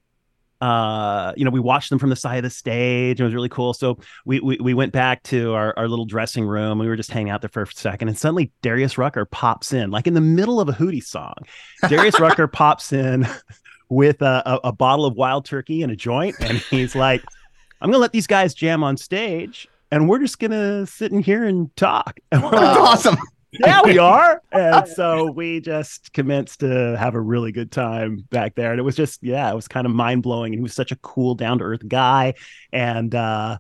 uh 0.62 1.32
you 1.36 1.44
know 1.44 1.50
we 1.50 1.60
watched 1.60 1.90
them 1.90 1.98
from 1.98 2.10
the 2.10 2.16
side 2.16 2.36
of 2.36 2.42
the 2.44 2.50
stage. 2.50 3.20
It 3.20 3.24
was 3.24 3.34
really 3.34 3.48
cool. 3.48 3.74
So 3.74 3.98
we 4.24 4.40
we, 4.40 4.56
we 4.58 4.74
went 4.74 4.92
back 4.92 5.22
to 5.24 5.52
our, 5.54 5.74
our 5.76 5.88
little 5.88 6.06
dressing 6.06 6.46
room. 6.46 6.78
We 6.78 6.88
were 6.88 6.96
just 6.96 7.10
hanging 7.10 7.30
out 7.30 7.42
there 7.42 7.50
for 7.50 7.62
a 7.62 7.66
second 7.66 8.08
and 8.08 8.18
suddenly 8.18 8.52
darius 8.62 8.96
rucker 8.96 9.24
pops 9.24 9.72
in 9.72 9.90
like 9.90 10.06
in 10.06 10.14
the 10.14 10.20
middle 10.20 10.60
of 10.60 10.68
a 10.68 10.72
hootie 10.72 11.04
song. 11.04 11.34
Darius 11.88 12.18
rucker 12.20 12.46
pops 12.46 12.92
in 12.92 13.26
with 13.88 14.22
a, 14.22 14.42
a, 14.46 14.68
a 14.68 14.72
bottle 14.72 15.04
of 15.04 15.14
wild 15.14 15.44
turkey 15.44 15.82
and 15.82 15.92
a 15.92 15.96
joint 15.96 16.34
and 16.40 16.56
he's 16.56 16.94
like 16.94 17.22
i'm 17.82 17.90
gonna 17.90 17.98
let 17.98 18.10
these 18.10 18.26
guys 18.26 18.54
jam 18.54 18.82
on 18.82 18.96
stage 18.96 19.68
and 19.92 20.08
we're 20.08 20.18
just 20.18 20.38
gonna 20.38 20.86
sit 20.86 21.12
in 21.12 21.20
here 21.20 21.44
and 21.44 21.74
talk. 21.76 22.18
And 22.32 22.42
we're 22.42 22.50
That's 22.50 22.78
like, 22.78 22.88
awesome. 22.88 23.16
Yeah, 23.52 23.80
we 23.84 23.98
are. 23.98 24.40
And 24.52 24.86
so 24.88 25.30
we 25.30 25.60
just 25.60 26.12
commenced 26.12 26.60
to 26.60 26.96
have 26.98 27.14
a 27.14 27.20
really 27.20 27.52
good 27.52 27.70
time 27.72 28.24
back 28.30 28.54
there. 28.54 28.70
And 28.72 28.78
it 28.80 28.82
was 28.82 28.96
just, 28.96 29.22
yeah, 29.22 29.50
it 29.50 29.54
was 29.54 29.68
kind 29.68 29.86
of 29.86 29.92
mind 29.92 30.22
blowing. 30.22 30.52
And 30.52 30.58
he 30.60 30.62
was 30.62 30.74
such 30.74 30.92
a 30.92 30.96
cool, 30.96 31.34
down 31.34 31.58
to 31.58 31.64
earth 31.64 31.86
guy. 31.86 32.34
And, 32.72 33.14
uh, 33.14 33.58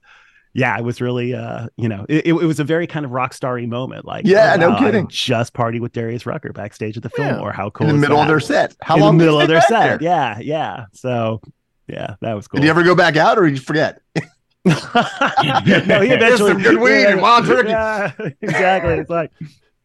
yeah, 0.54 0.76
it 0.78 0.84
was 0.84 1.00
really, 1.00 1.34
uh, 1.34 1.68
you 1.76 1.88
know, 1.88 2.04
it, 2.10 2.26
it 2.26 2.32
was 2.32 2.60
a 2.60 2.64
very 2.64 2.86
kind 2.86 3.06
of 3.06 3.10
rock 3.12 3.32
starry 3.32 3.66
moment. 3.66 4.04
Like, 4.04 4.26
Yeah, 4.26 4.52
oh, 4.56 4.60
no 4.60 4.68
wow, 4.70 4.76
I 4.76 4.80
kidding. 4.80 5.08
just 5.08 5.54
party 5.54 5.80
with 5.80 5.92
Darius 5.92 6.26
Rucker 6.26 6.52
backstage 6.52 6.96
at 6.98 7.02
the 7.02 7.10
Yeah. 7.16 7.38
or 7.40 7.52
How 7.52 7.70
cool 7.70 7.86
In 7.88 7.92
the 7.92 7.96
is 7.96 8.00
middle 8.02 8.18
of 8.20 8.28
their 8.28 8.40
set. 8.40 8.74
How 8.82 8.96
in 8.96 9.00
long 9.00 9.16
the 9.18 9.24
middle 9.24 9.40
of 9.40 9.48
their 9.48 9.62
set. 9.62 9.98
there? 10.00 10.02
Yeah, 10.02 10.38
yeah. 10.40 10.84
So, 10.92 11.40
yeah, 11.86 12.16
that 12.20 12.34
was 12.34 12.48
cool. 12.48 12.60
Did 12.60 12.64
you 12.66 12.70
ever 12.70 12.82
go 12.82 12.94
back 12.94 13.16
out 13.16 13.38
or 13.38 13.46
did 13.46 13.54
you 13.54 13.62
forget? 13.62 14.02
no, 14.64 14.72
he 14.74 15.48
Here's 15.48 16.12
eventually 16.12 16.52
some 16.52 16.62
good 16.62 16.78
weed 16.80 17.06
and 17.06 17.20
wild 17.20 17.46
turkey. 17.46 17.70
Yeah, 17.70 18.12
exactly. 18.42 18.94
It's 18.94 19.10
like, 19.10 19.32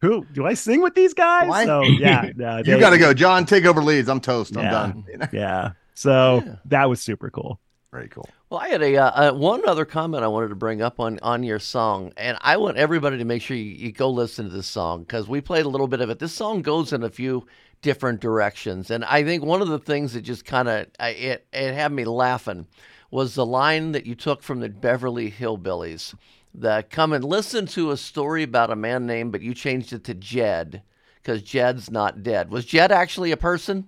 who 0.00 0.26
do 0.32 0.46
I 0.46 0.54
sing 0.54 0.80
with 0.82 0.94
these 0.94 1.14
guys? 1.14 1.48
Why? 1.48 1.64
So 1.66 1.82
yeah, 1.98 2.30
yeah, 2.36 2.58
You 2.64 2.78
got 2.78 2.90
to 2.90 2.98
go, 2.98 3.12
John. 3.14 3.44
Take 3.46 3.64
over 3.64 3.82
leads. 3.82 4.08
I'm 4.08 4.20
toast. 4.20 4.56
I'm 4.56 4.64
Yeah. 4.64 4.70
done. 4.70 5.04
Yeah. 5.32 5.70
So 5.94 6.42
Yeah. 6.46 6.54
that 6.66 6.88
was 6.88 7.00
super 7.02 7.30
cool. 7.30 7.58
Very 7.92 8.08
cool. 8.08 8.28
Well, 8.50 8.60
I 8.60 8.68
had 8.68 8.82
a 8.82 8.96
uh, 8.96 9.30
uh, 9.30 9.32
one 9.34 9.66
other 9.66 9.84
comment 9.86 10.22
I 10.22 10.28
wanted 10.28 10.48
to 10.48 10.54
bring 10.54 10.82
up 10.82 11.00
on 11.00 11.18
on 11.22 11.42
your 11.42 11.58
song, 11.58 12.12
and 12.18 12.36
I 12.42 12.58
want 12.58 12.76
everybody 12.76 13.16
to 13.18 13.24
make 13.24 13.40
sure 13.42 13.56
you, 13.56 13.64
you 13.64 13.92
go 13.92 14.10
listen 14.10 14.46
to 14.48 14.54
this 14.54 14.66
song 14.66 15.00
because 15.00 15.26
we 15.26 15.40
played 15.40 15.64
a 15.64 15.68
little 15.70 15.88
bit 15.88 16.00
of 16.02 16.10
it. 16.10 16.18
This 16.18 16.34
song 16.34 16.60
goes 16.62 16.92
in 16.92 17.02
a 17.02 17.08
few 17.10 17.46
different 17.80 18.20
directions, 18.20 18.90
and 18.90 19.04
I 19.06 19.24
think 19.24 19.42
one 19.42 19.62
of 19.62 19.68
the 19.68 19.78
things 19.78 20.12
that 20.12 20.20
just 20.22 20.44
kind 20.44 20.68
of 20.68 20.86
it 21.00 21.46
it 21.52 21.74
had 21.74 21.90
me 21.92 22.04
laughing 22.04 22.66
was 23.10 23.34
the 23.34 23.46
line 23.46 23.92
that 23.92 24.04
you 24.06 24.14
took 24.14 24.42
from 24.42 24.60
the 24.60 24.68
Beverly 24.68 25.30
Hillbillies. 25.30 26.14
The 26.54 26.84
come 26.90 27.12
and 27.12 27.24
listen 27.24 27.66
to 27.66 27.90
a 27.90 27.96
story 27.96 28.42
about 28.42 28.70
a 28.70 28.76
man 28.76 29.06
named, 29.06 29.32
but 29.32 29.42
you 29.42 29.54
changed 29.54 29.92
it 29.92 30.04
to 30.04 30.14
Jed 30.14 30.82
because 31.22 31.42
Jed's 31.42 31.90
not 31.90 32.22
dead. 32.22 32.50
Was 32.50 32.64
Jed 32.64 32.90
actually 32.90 33.30
a 33.32 33.36
person? 33.36 33.86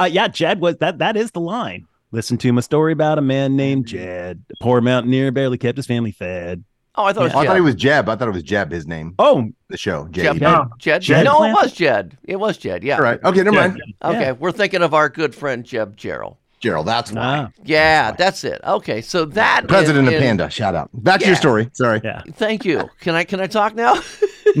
Uh, 0.00 0.08
yeah, 0.10 0.28
Jed 0.28 0.60
was 0.60 0.76
that. 0.76 0.98
That 0.98 1.16
is 1.16 1.32
the 1.32 1.40
line. 1.40 1.86
Listen 2.12 2.38
to 2.38 2.52
my 2.52 2.60
story 2.62 2.92
about 2.92 3.18
a 3.18 3.22
man 3.22 3.56
named 3.56 3.86
Jed, 3.86 4.42
a 4.50 4.64
poor 4.64 4.80
mountaineer, 4.80 5.30
barely 5.32 5.58
kept 5.58 5.76
his 5.76 5.86
family 5.86 6.12
fed. 6.12 6.64
Oh, 6.94 7.04
I 7.04 7.12
thought 7.12 7.20
Oh, 7.20 7.22
it 7.22 7.22
I 7.22 7.24
was 7.26 7.32
thought 7.32 7.46
Jed. 7.46 7.54
he 7.56 7.60
was 7.60 7.74
Jeb. 7.74 8.08
I 8.08 8.16
thought 8.16 8.28
it 8.28 8.32
was 8.34 8.42
Jeb. 8.42 8.72
His 8.72 8.86
name. 8.86 9.14
Oh, 9.18 9.50
The 9.68 9.76
show. 9.76 10.08
J. 10.10 10.22
Jed. 10.22 10.38
Jed. 10.40 10.68
Jed. 10.78 11.02
Jed 11.02 11.24
No, 11.24 11.44
it 11.44 11.52
was 11.52 11.72
Jed. 11.72 12.16
It 12.24 12.36
was 12.36 12.56
Jed. 12.58 12.82
Yeah. 12.82 12.96
All 12.96 13.02
right. 13.02 13.22
Okay. 13.22 13.42
Never 13.42 13.52
mind. 13.56 13.82
Okay, 14.02 14.20
Yeah. 14.20 14.32
we're 14.32 14.52
thinking 14.52 14.82
of 14.82 14.94
our 14.94 15.08
good 15.08 15.34
friend 15.34 15.64
Jeb 15.64 15.96
Gerald. 15.96 16.36
Gerald. 16.60 16.86
That's 16.86 17.12
why. 17.12 17.48
Yeah, 17.64 18.12
that's 18.12 18.42
it. 18.44 18.60
Okay, 18.64 19.00
so 19.00 19.24
that 19.26 19.66
President 19.68 20.06
and- 20.06 20.08
of 20.08 20.14
and- 20.14 20.22
Panda. 20.22 20.50
Shout 20.50 20.74
out. 20.74 20.90
Back 20.92 21.20
to 21.20 21.26
your 21.26 21.36
story. 21.36 21.70
Sorry. 21.72 22.00
Yeah. 22.02 22.22
Thank 22.32 22.64
you. 22.64 22.88
Can 23.00 23.14
I 23.14 23.24
can 23.24 23.40
I 23.40 23.46
talk 23.46 23.74
now? 23.74 23.94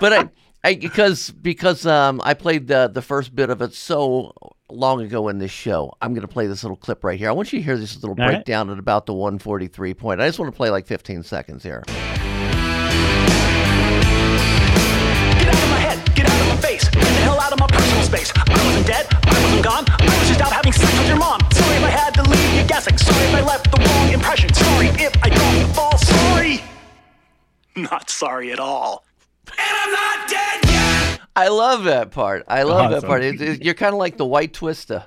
but 0.00 0.12
I, 0.12 0.28
I 0.64 0.74
because 0.74 1.30
because 1.30 1.86
um 1.86 2.20
I 2.24 2.34
played 2.34 2.66
the 2.68 2.88
the 2.92 3.02
first 3.02 3.34
bit 3.34 3.50
of 3.50 3.62
it 3.62 3.74
so 3.74 4.32
long 4.70 5.02
ago 5.02 5.28
in 5.28 5.38
this 5.38 5.50
show. 5.50 5.92
I'm 6.00 6.14
going 6.14 6.26
to 6.26 6.32
play 6.32 6.46
this 6.46 6.64
little 6.64 6.76
clip 6.78 7.04
right 7.04 7.18
here. 7.18 7.28
I 7.28 7.32
want 7.32 7.52
you 7.52 7.58
to 7.58 7.62
hear 7.64 7.76
this 7.76 7.94
little 7.96 8.10
All 8.10 8.26
right. 8.26 8.36
breakdown 8.36 8.70
at 8.70 8.78
about 8.78 9.04
the 9.04 9.12
143 9.12 9.92
point. 9.92 10.20
I 10.20 10.26
just 10.26 10.38
want 10.38 10.50
to 10.50 10.56
play 10.56 10.70
like 10.70 10.86
15 10.86 11.22
seconds 11.24 11.62
here. 11.62 11.82
Space. 18.12 18.32
I 18.36 18.44
wasn't 18.66 18.86
dead, 18.86 19.06
I 19.10 19.42
wasn't 19.42 19.64
gone, 19.64 19.84
I 19.88 20.04
was 20.04 20.28
just 20.28 20.40
out 20.42 20.52
having 20.52 20.72
sex 20.72 20.98
with 20.98 21.08
your 21.08 21.16
mom. 21.16 21.40
Sorry 21.52 21.76
if 21.76 21.84
I 21.84 21.90
had 21.90 22.14
to 22.14 22.22
leave 22.22 22.54
you 22.54 22.64
guessing, 22.64 22.98
sorry 22.98 23.24
if 23.24 23.34
I 23.34 23.40
left 23.40 23.70
the 23.70 23.78
wrong 23.82 24.12
impression, 24.12 24.52
sorry 24.52 24.88
if 24.88 25.16
I 25.24 25.30
don't 25.30 25.74
fall 25.74 25.96
sorry. 25.96 26.62
Not 27.74 28.10
sorry 28.10 28.52
at 28.52 28.58
all. 28.58 29.04
I 31.34 31.48
love 31.48 31.84
that 31.84 32.10
part. 32.10 32.44
I 32.48 32.64
love 32.64 32.90
that 32.90 33.04
part. 33.04 33.22
It, 33.22 33.40
it- 33.40 33.64
you're 33.64 33.74
kind 33.74 33.94
of 33.94 33.98
like 33.98 34.18
the 34.18 34.26
white 34.26 34.52
twister. 34.52 35.04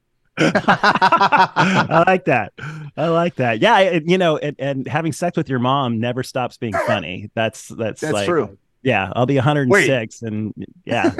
I 0.40 2.04
like 2.06 2.26
that. 2.26 2.52
I 2.96 3.08
like 3.08 3.34
that. 3.36 3.60
Yeah, 3.60 3.80
it, 3.80 4.04
you 4.06 4.16
know, 4.18 4.38
and, 4.38 4.54
and 4.58 4.86
having 4.86 5.12
sex 5.12 5.36
with 5.36 5.48
your 5.50 5.58
mom 5.58 5.98
never 5.98 6.22
stops 6.22 6.56
being 6.56 6.72
funny. 6.72 7.30
That's 7.34 7.68
that's 7.68 8.00
That's 8.00 8.14
like, 8.14 8.26
true. 8.26 8.56
Yeah, 8.82 9.12
I'll 9.16 9.26
be 9.26 9.34
106, 9.36 10.22
and 10.22 10.54
yeah. 10.84 11.10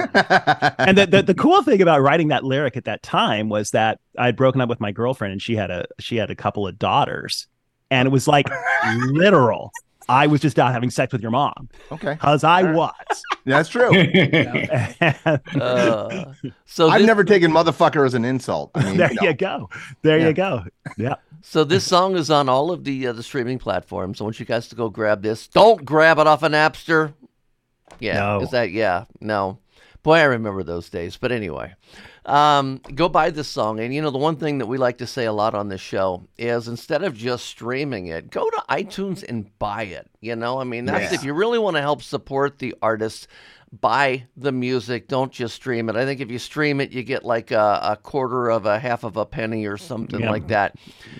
and 0.79 0.97
the, 0.97 1.05
the 1.05 1.23
the 1.23 1.33
cool 1.33 1.61
thing 1.61 1.81
about 1.81 2.01
writing 2.01 2.29
that 2.29 2.43
lyric 2.43 2.77
at 2.77 2.85
that 2.85 3.03
time 3.03 3.49
was 3.49 3.71
that 3.71 3.99
I'd 4.17 4.35
broken 4.37 4.61
up 4.61 4.69
with 4.69 4.79
my 4.79 4.91
girlfriend, 4.91 5.33
and 5.33 5.41
she 5.41 5.55
had 5.55 5.69
a 5.69 5.85
she 5.99 6.15
had 6.15 6.31
a 6.31 6.35
couple 6.35 6.65
of 6.67 6.79
daughters, 6.79 7.47
and 7.91 8.07
it 8.07 8.11
was 8.11 8.27
like 8.27 8.47
literal. 9.07 9.71
I 10.07 10.25
was 10.25 10.41
just 10.41 10.57
out 10.57 10.71
having 10.73 10.89
sex 10.89 11.13
with 11.13 11.21
your 11.21 11.29
mom, 11.29 11.69
Okay. 11.91 12.15
cause 12.15 12.43
I 12.43 12.63
was. 12.71 12.93
That's 13.45 13.69
true. 13.69 13.91
Uh, 15.59 16.33
so 16.65 16.89
I've 16.89 16.99
this, 17.01 17.07
never 17.07 17.23
taken 17.23 17.51
motherfucker 17.51 18.05
as 18.05 18.13
an 18.13 18.25
insult. 18.25 18.71
I 18.75 18.83
mean, 18.85 18.97
there 18.97 19.11
you 19.11 19.19
you 19.21 19.33
go. 19.33 19.69
There 20.01 20.19
Yeah. 20.19 20.27
you 20.27 20.33
go. 20.33 20.63
Yeah. 20.97 21.15
So 21.41 21.63
this 21.63 21.83
song 21.83 22.15
is 22.15 22.29
on 22.29 22.49
all 22.49 22.71
of 22.71 22.83
the 22.83 23.07
uh, 23.07 23.13
the 23.13 23.23
streaming 23.23 23.59
platforms. 23.59 24.19
I 24.19 24.23
want 24.23 24.39
you 24.39 24.45
guys 24.45 24.67
to 24.69 24.75
go 24.75 24.89
grab 24.89 25.21
this. 25.21 25.47
Don't 25.47 25.85
grab 25.85 26.19
it 26.19 26.27
off 26.27 26.43
of 26.43 26.51
Napster. 26.51 27.13
Yeah, 27.99 28.19
No. 28.19 28.41
is 28.41 28.51
that 28.51 28.71
yeah? 28.71 29.05
No, 29.21 29.59
boy, 30.03 30.15
I 30.17 30.23
remember 30.23 30.63
those 30.63 30.89
days. 30.89 31.17
But 31.17 31.31
anyway, 31.31 31.73
um, 32.25 32.81
go 32.95 33.09
buy 33.09 33.29
this 33.31 33.47
song. 33.47 33.79
And 33.79 33.93
you 33.93 34.01
know 34.01 34.11
the 34.11 34.17
one 34.17 34.35
thing 34.35 34.57
that 34.59 34.65
we 34.67 34.77
like 34.77 34.97
to 34.99 35.07
say 35.07 35.25
a 35.25 35.33
lot 35.33 35.53
on 35.55 35.67
this 35.69 35.81
show 35.81 36.27
is 36.37 36.67
instead 36.67 37.03
of 37.03 37.15
just 37.15 37.45
streaming 37.45 38.07
it, 38.07 38.29
go 38.29 38.49
to 38.49 38.63
iTunes 38.69 39.23
and 39.27 39.57
buy 39.59 39.83
it. 39.83 40.07
You 40.21 40.35
know, 40.35 40.59
I 40.59 40.63
mean 40.63 40.85
that's 40.85 41.11
Yes. 41.11 41.13
if 41.13 41.23
you 41.23 41.33
really 41.33 41.59
want 41.59 41.75
to 41.77 41.81
help 41.81 42.01
support 42.03 42.59
the 42.59 42.75
artist. 42.81 43.27
Buy 43.71 44.25
the 44.35 44.51
music. 44.51 45.07
Don't 45.07 45.31
just 45.31 45.53
stream 45.55 45.89
it. 45.89 45.95
I 45.95 46.03
think 46.05 46.21
if 46.21 46.31
you 46.31 46.39
stream 46.39 46.81
it, 46.81 46.91
you 46.91 47.03
get 47.03 47.23
like 47.23 47.51
a, 47.51 47.79
a 47.83 47.97
quarter 48.01 48.49
of 48.49 48.65
a 48.65 48.79
half 48.79 49.03
of 49.03 49.15
a 49.15 49.25
penny 49.25 49.67
or 49.67 49.77
something 49.77 50.21
Yeah. 50.21 50.31
like 50.31 50.47
that 50.47 50.75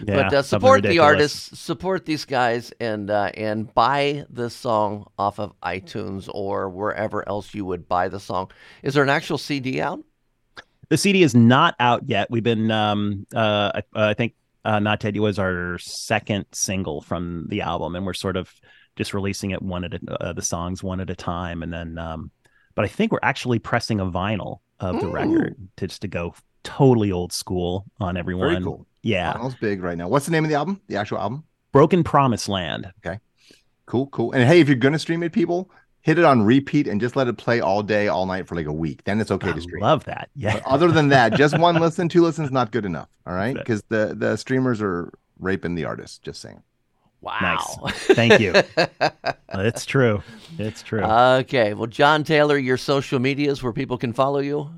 Yeah, 0.08 0.16
but 0.24 0.34
uh, 0.34 0.42
support 0.42 0.82
the 0.82 0.98
artists, 1.00 1.60
support 1.60 2.06
these 2.06 2.26
guys, 2.26 2.74
and 2.80 3.12
uh, 3.12 3.32
and 3.36 3.72
buy 3.76 4.26
the 4.32 4.50
song 4.50 5.06
off 5.20 5.40
of 5.40 5.54
iTunes 5.62 6.28
or 6.34 6.70
wherever 6.70 7.28
else 7.30 7.54
you 7.54 7.66
would 7.66 7.88
buy 7.88 8.08
the 8.08 8.20
song. 8.20 8.50
Is 8.82 8.96
there 8.96 9.04
an 9.04 9.10
actual 9.10 9.38
CD 9.38 9.80
out? 9.80 10.04
The 10.90 10.98
CD 10.98 11.22
is 11.22 11.36
not 11.36 11.76
out 11.80 12.10
yet. 12.10 12.32
We've 12.32 12.42
been, 12.42 12.72
um, 12.72 13.28
uh, 13.36 13.80
I, 13.96 14.10
I 14.10 14.14
think, 14.16 14.34
uh, 14.66 14.80
"Not 14.80 15.00
Dead" 15.00 15.16
was 15.20 15.38
our 15.38 15.78
second 15.78 16.48
single 16.52 17.02
from 17.02 17.46
the 17.50 17.62
album, 17.62 17.96
and 17.96 18.08
we're 18.08 18.16
sort 18.16 18.38
of 18.38 18.52
just 18.96 19.14
releasing 19.14 19.52
it 19.52 19.62
one 19.62 19.84
at 19.84 19.94
a, 19.94 20.00
uh, 20.20 20.34
the 20.34 20.42
songs 20.42 20.82
one 20.82 21.00
at 21.00 21.12
a 21.12 21.16
time, 21.16 21.62
and 21.62 21.72
then, 21.72 22.00
um, 22.00 22.32
but 22.76 22.86
I 22.86 22.88
think 22.88 23.12
we're 23.12 23.20
actually 23.24 23.60
pressing 23.60 24.00
a 24.00 24.06
vinyl 24.06 24.60
of 24.80 25.00
the 25.02 25.08
record 25.10 25.56
to 25.78 25.88
just 25.88 26.02
to 26.04 26.08
go 26.08 26.34
totally 26.64 27.12
old 27.12 27.34
school 27.34 27.86
on 28.00 28.16
everyone. 28.18 28.50
Very 28.50 28.64
cool. 28.64 28.86
Yeah, 29.02 29.34
Vinyl's 29.34 29.56
big 29.56 29.82
right 29.82 29.98
now. 29.98 30.08
What's 30.08 30.26
the 30.26 30.32
name 30.32 30.44
of 30.44 30.50
the 30.50 30.56
album? 30.56 30.82
The 30.88 30.96
actual 30.98 31.20
album? 31.20 31.44
Broken 31.72 32.04
Promised 32.04 32.50
Land. 32.50 32.92
Okay. 33.06 33.20
Cool, 33.86 34.08
cool. 34.08 34.32
And 34.34 34.44
hey, 34.44 34.60
if 34.60 34.68
you're 34.68 34.78
gonna 34.78 35.00
stream 35.00 35.24
it, 35.24 35.32
people, 35.34 35.70
hit 36.02 36.18
it 36.20 36.26
on 36.26 36.44
repeat 36.44 36.88
and 36.88 37.02
just 37.02 37.16
let 37.16 37.28
it 37.28 37.38
play 37.38 37.60
all 37.60 37.82
day, 37.84 38.08
all 38.08 38.26
night 38.26 38.48
for 38.48 38.56
like 38.56 38.66
a 38.68 38.74
week. 38.74 39.04
Then 39.04 39.20
it's 39.20 39.32
okay 39.32 39.50
I 39.50 39.54
to 39.54 39.62
stream. 39.62 39.82
love 39.82 40.06
that. 40.06 40.30
Yeah, 40.36 40.54
But 40.54 40.64
other 40.66 40.92
than 40.92 41.10
that, 41.10 41.34
just 41.34 41.58
one 41.58 41.76
listen, 41.82 42.08
two 42.10 42.22
listens, 42.22 42.52
not 42.52 42.72
good 42.72 42.86
enough. 42.86 43.10
All 43.26 43.34
right, 43.34 43.56
Right. 43.56 43.58
because 43.58 43.84
the 43.90 44.16
the 44.18 44.36
streamers 44.38 44.82
are 44.82 45.12
raping 45.40 45.76
the 45.76 45.86
artist. 45.86 46.24
Just 46.24 46.42
saying. 46.42 46.62
Wow. 47.22 47.82
Thank 47.90 48.40
you. 48.40 48.54
it's 49.54 49.86
true. 49.86 50.24
It's 50.58 50.82
true. 50.82 51.04
okay. 51.04 51.74
Well, 51.74 51.88
John 51.88 52.24
Taylor, 52.24 52.58
your 52.58 52.78
social 52.78 53.20
medias 53.20 53.62
where 53.62 53.74
people 53.74 53.98
can 53.98 54.14
follow 54.14 54.40
you. 54.40 54.70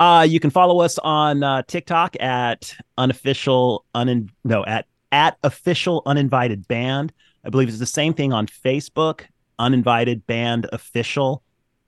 Uh, 0.00 0.26
you 0.28 0.40
can 0.40 0.50
follow 0.50 0.80
us 0.80 0.98
on 0.98 1.42
uh, 1.42 1.62
TikTok 1.62 2.16
at 2.20 2.74
unofficial 2.98 3.84
unin 3.94 4.28
no 4.42 4.64
at 4.64 4.86
at 5.12 5.38
official 5.44 6.02
uninvited 6.04 6.66
band. 6.66 7.12
I 7.44 7.50
believe 7.50 7.68
it's 7.68 7.78
the 7.78 7.86
same 7.86 8.12
thing 8.12 8.32
on 8.32 8.46
Facebook. 8.46 9.22
Uninvited 9.58 10.26
band 10.26 10.66
official. 10.72 11.43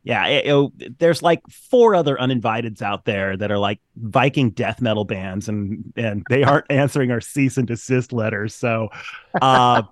Yeah, 0.06 0.24
it- 0.28 0.46
it- 0.78 0.98
there's 1.00 1.20
like 1.20 1.42
four 1.50 1.96
other 1.96 2.16
uninviteds 2.16 2.80
out 2.80 3.06
there 3.06 3.36
that 3.36 3.50
are 3.50 3.58
like 3.58 3.80
Viking 3.96 4.50
death 4.50 4.80
metal 4.80 5.04
bands, 5.04 5.48
and 5.48 5.92
and 5.96 6.22
they 6.30 6.44
aren't 6.44 6.66
answering 6.70 7.10
our 7.10 7.20
cease 7.20 7.56
and 7.56 7.66
desist 7.66 8.12
letters. 8.12 8.54
So, 8.54 8.88
uh, 9.42 9.82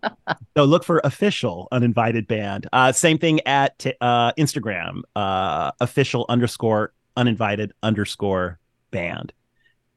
so 0.57 0.65
look 0.65 0.85
for 0.85 1.01
official 1.03 1.67
uninvited 1.73 2.29
band. 2.29 2.69
Uh, 2.73 2.93
same 2.93 3.19
thing 3.19 3.41
at 3.47 3.77
t- 3.81 3.95
uh, 4.01 4.31
Instagram. 4.35 5.01
Uh, 5.17 5.73
official 5.81 6.27
underscore 6.29 6.93
uninvited 7.17 7.73
underscore 7.83 8.61
band. 8.93 9.33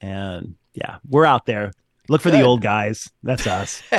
And 0.02 0.56
yeah, 0.74 0.98
we're 1.08 1.26
out 1.26 1.46
there. 1.46 1.74
Look 2.10 2.22
for 2.22 2.32
the 2.32 2.42
old 2.42 2.62
guys. 2.62 3.10
That's 3.22 3.46
us. 3.46 3.84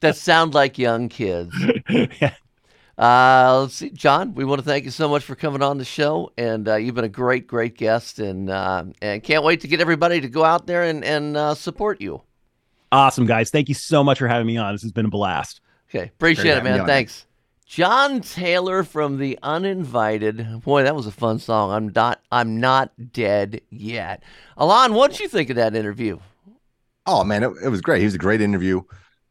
that 0.00 0.16
sound 0.16 0.52
like 0.52 0.76
young 0.78 1.08
kids. 1.08 1.54
Yeah. 1.88 2.34
Uh, 2.96 3.60
let's 3.62 3.74
see, 3.74 3.90
John. 3.90 4.34
We 4.34 4.44
want 4.44 4.60
to 4.60 4.64
thank 4.64 4.84
you 4.84 4.90
so 4.90 5.08
much 5.08 5.24
for 5.24 5.34
coming 5.34 5.62
on 5.62 5.78
the 5.78 5.84
show, 5.84 6.32
and 6.38 6.68
uh, 6.68 6.76
you've 6.76 6.94
been 6.94 7.04
a 7.04 7.08
great, 7.08 7.46
great 7.46 7.76
guest, 7.76 8.18
and 8.20 8.48
uh, 8.48 8.84
and 9.02 9.22
can't 9.22 9.42
wait 9.42 9.60
to 9.62 9.68
get 9.68 9.80
everybody 9.80 10.20
to 10.20 10.28
go 10.28 10.44
out 10.44 10.66
there 10.66 10.84
and 10.84 11.04
and 11.04 11.36
uh, 11.36 11.54
support 11.54 12.00
you. 12.00 12.22
Awesome, 12.92 13.26
guys. 13.26 13.50
Thank 13.50 13.68
you 13.68 13.74
so 13.74 14.04
much 14.04 14.18
for 14.18 14.28
having 14.28 14.46
me 14.46 14.56
on. 14.56 14.72
This 14.74 14.82
has 14.82 14.92
been 14.92 15.06
a 15.06 15.10
blast. 15.10 15.60
Okay, 15.90 16.04
appreciate 16.04 16.42
Great 16.42 16.50
it, 16.50 16.54
having 16.54 16.66
you 16.66 16.72
man. 16.72 16.80
on. 16.82 16.86
Thanks. 16.86 17.26
John 17.66 18.20
Taylor 18.20 18.84
from 18.84 19.18
the 19.18 19.38
Uninvited. 19.42 20.60
Boy, 20.62 20.84
that 20.84 20.94
was 20.94 21.06
a 21.08 21.12
fun 21.12 21.40
song. 21.40 21.72
I'm 21.72 21.90
not. 21.92 22.20
I'm 22.30 22.60
not 22.60 22.92
dead 23.12 23.60
yet. 23.70 24.22
Ilan, 24.56 24.92
what 24.92 25.10
did 25.10 25.20
you 25.20 25.28
think 25.28 25.50
of 25.50 25.56
that 25.56 25.74
interview? 25.74 26.18
Oh 27.06 27.24
man, 27.24 27.42
it, 27.42 27.50
it 27.64 27.68
was 27.68 27.80
great. 27.80 27.98
He 27.98 28.04
was 28.04 28.14
a 28.14 28.18
great 28.18 28.40
interview, 28.40 28.82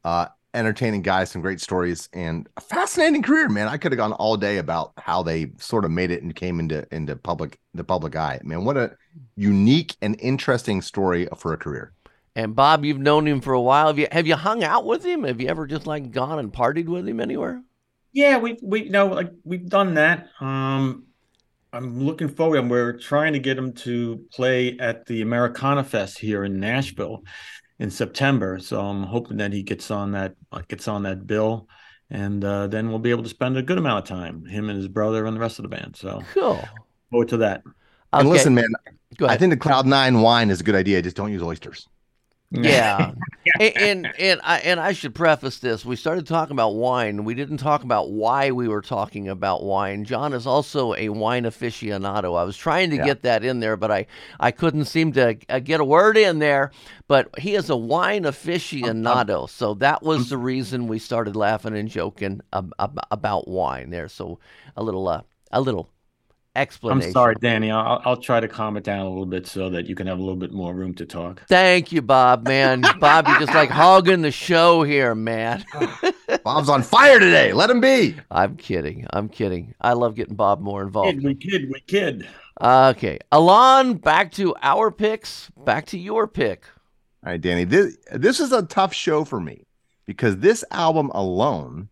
uh, 0.04 0.28
entertaining 0.54 1.02
guy, 1.02 1.24
some 1.24 1.42
great 1.42 1.60
stories, 1.60 2.10
and 2.14 2.48
a 2.58 2.62
fascinating 2.62 3.22
career, 3.22 3.50
man. 3.50 3.68
I 3.68 3.78
could 3.78 3.92
have 3.92 3.98
gone 3.98 4.14
all 4.14 4.38
day 4.38 4.58
about 4.58 4.94
how 4.98 5.24
they 5.24 5.52
sort 5.58 5.86
of 5.86 5.92
made 5.92 6.12
it 6.12 6.24
and 6.24 6.36
came 6.36 6.60
into 6.60 6.86
into 6.94 7.16
public 7.16 7.60
the 7.74 7.84
public 7.84 8.16
eye. 8.16 8.40
Man, 8.44 8.66
what 8.66 8.78
a 8.78 8.96
unique 9.36 9.96
and 10.02 10.16
interesting 10.20 10.82
story 10.82 11.28
for 11.36 11.54
a 11.54 11.58
career. 11.58 11.94
And 12.36 12.56
Bob, 12.56 12.84
you've 12.84 13.00
known 13.00 13.28
him 13.28 13.42
for 13.42 13.54
a 13.54 13.62
while. 13.62 13.88
Have 13.88 14.00
you 14.00 14.08
have 14.12 14.28
you 14.28 14.36
hung 14.36 14.64
out 14.64 14.86
with 14.86 15.06
him? 15.06 15.24
Have 15.24 15.40
you 15.40 15.48
ever 15.48 15.68
just 15.68 15.86
like 15.86 16.12
gone 16.12 16.40
and 16.40 16.52
partied 16.52 16.88
with 16.88 17.08
him 17.08 17.20
anywhere? 17.20 17.62
Yeah, 18.12 18.38
we 18.38 18.58
we 18.62 18.84
you 18.84 18.90
know 18.90 19.08
like 19.08 19.32
we've 19.44 19.68
done 19.68 19.96
that. 19.96 20.30
Um, 20.40 21.06
I'm 21.72 22.06
looking 22.06 22.30
forward. 22.30 22.60
And 22.60 22.70
we're 22.70 22.98
trying 22.98 23.34
to 23.34 23.40
get 23.40 23.58
him 23.58 23.74
to 23.74 24.24
play 24.32 24.78
at 24.80 25.06
the 25.08 25.22
Americana 25.22 25.84
Fest 25.84 26.20
here 26.20 26.44
in 26.44 26.60
Nashville 26.60 27.24
in 27.80 27.90
September. 27.90 28.60
So 28.60 28.80
I'm 28.80 29.04
hoping 29.04 29.38
that 29.38 29.54
he 29.54 29.64
gets 29.64 29.92
on 29.92 30.12
that 30.12 30.36
uh, 30.52 30.62
gets 30.68 30.88
on 30.88 31.04
that 31.04 31.26
bill, 31.28 31.68
and 32.10 32.44
uh, 32.44 32.68
then 32.68 32.90
we'll 32.90 33.00
be 33.00 33.12
able 33.12 33.24
to 33.24 33.30
spend 33.30 33.58
a 33.58 33.62
good 33.64 33.78
amount 33.78 34.04
of 34.04 34.10
time 34.10 34.46
him 34.46 34.70
and 34.70 34.78
his 34.78 34.88
brother 34.88 35.26
and 35.26 35.36
the 35.36 35.42
rest 35.42 35.60
of 35.60 35.64
the 35.64 35.70
band. 35.70 35.96
So 35.96 36.22
Cool. 36.34 36.64
forward 37.10 37.30
to 37.30 37.38
that. 37.38 37.64
And 38.12 38.30
listen, 38.30 38.54
man, 38.54 38.70
I 39.22 39.38
think 39.38 39.52
the 39.52 39.58
Cloud 39.58 39.88
Nine 39.88 40.22
wine 40.22 40.50
is 40.50 40.62
a 40.62 40.64
good 40.64 40.76
idea. 40.76 41.02
Just 41.02 41.16
don't 41.16 41.32
use 41.32 41.42
oysters. 41.42 41.88
Yeah, 42.54 43.14
and, 43.60 43.74
and 43.78 44.16
and 44.20 44.42
I 44.44 44.60
and 44.60 44.80
I 44.80 44.94
should 44.94 45.16
preface 45.16 45.60
this. 45.60 45.84
We 45.86 45.96
started 45.96 46.28
talking 46.28 46.54
about 46.54 46.76
wine. 46.76 47.24
We 47.26 47.34
didn't 47.34 47.58
talk 47.58 47.84
about 47.84 48.12
why 48.12 48.52
we 48.52 48.68
were 48.68 48.82
talking 48.82 49.28
about 49.28 49.64
wine. 49.64 50.06
John 50.06 50.34
is 50.34 50.46
also 50.46 50.94
a 50.96 51.10
wine 51.10 51.44
aficionado. 51.46 52.38
I 52.40 52.44
was 52.44 52.56
trying 52.58 52.92
to 52.92 52.98
Yeah. 52.98 53.06
get 53.06 53.24
that 53.24 53.44
in 53.44 53.60
there, 53.60 53.76
but 53.76 53.92
I 53.92 54.06
I 54.40 54.52
couldn't 54.52 54.86
seem 54.86 55.14
to 55.14 55.38
uh, 55.50 55.60
get 55.60 55.80
a 55.80 55.86
word 55.86 56.18
in 56.18 56.40
there. 56.40 56.72
But 57.08 57.30
he 57.40 57.56
is 57.56 57.70
a 57.70 57.76
wine 57.78 58.24
aficionado, 58.24 59.50
so 59.50 59.74
that 59.76 60.04
was 60.04 60.30
the 60.30 60.38
reason 60.38 60.88
we 60.88 61.00
started 61.00 61.36
laughing 61.36 61.76
and 61.76 61.90
joking 61.90 62.42
ab- 62.54 62.74
ab- 62.80 63.00
about 63.12 63.48
wine 63.48 63.90
there. 63.90 64.08
So 64.10 64.40
a 64.78 64.84
little 64.84 65.08
uh, 65.08 65.22
a 65.52 65.62
little 65.62 65.90
explanation. 66.56 67.08
I'm 67.08 67.14
sorry, 67.14 67.36
Danny. 67.40 67.72
I'll, 67.72 68.02
I'll 68.06 68.18
try 68.18 68.40
to 68.40 68.48
calm 68.48 68.78
it 68.78 68.84
down 68.84 69.06
a 69.06 69.10
little 69.10 69.26
bit 69.26 69.48
so 69.48 69.70
that 69.70 69.88
you 69.88 69.96
can 69.96 70.08
have 70.08 70.20
a 70.20 70.22
little 70.22 70.36
bit 70.38 70.52
more 70.52 70.74
room 70.74 70.94
to 70.96 71.06
talk. 71.06 71.44
Thank 71.48 71.92
you, 71.92 72.02
Bob. 72.02 72.48
Man, 72.48 72.82
Bob, 73.00 73.28
you're 73.28 73.40
just 73.40 73.54
like 73.54 73.70
hogging 73.70 74.22
the 74.22 74.32
show 74.32 74.84
here, 74.84 75.16
man. 75.16 75.64
Bob's 76.44 76.70
on 76.70 76.84
fire 76.84 77.20
today. 77.20 77.54
Let 77.54 77.70
him 77.70 77.82
be. 77.82 78.16
I'm 78.30 78.56
kidding. 78.56 79.06
I'm 79.12 79.30
kidding. 79.30 79.74
I 79.82 79.94
love 79.94 80.16
getting 80.16 80.36
Bob 80.36 80.62
more 80.62 80.84
involved. 80.84 81.16
Kid, 81.16 81.24
we 81.24 81.36
kid, 81.36 81.70
we 81.72 81.80
kid. 81.82 82.28
Okay, 82.62 83.20
Ilan, 83.32 84.02
back 84.02 84.32
to 84.34 84.56
our 84.62 84.92
picks. 84.92 85.50
Back 85.66 85.88
to 85.88 85.98
your 85.98 86.28
pick. 86.28 86.66
All 87.26 87.32
right, 87.32 87.42
Danny. 87.42 87.64
This 87.64 87.98
this 88.12 88.40
is 88.40 88.52
a 88.52 88.64
tough 88.64 88.94
show 88.94 89.24
for 89.24 89.40
me 89.40 89.66
because 90.06 90.38
this 90.38 90.64
album 90.72 91.10
alone. 91.14 91.90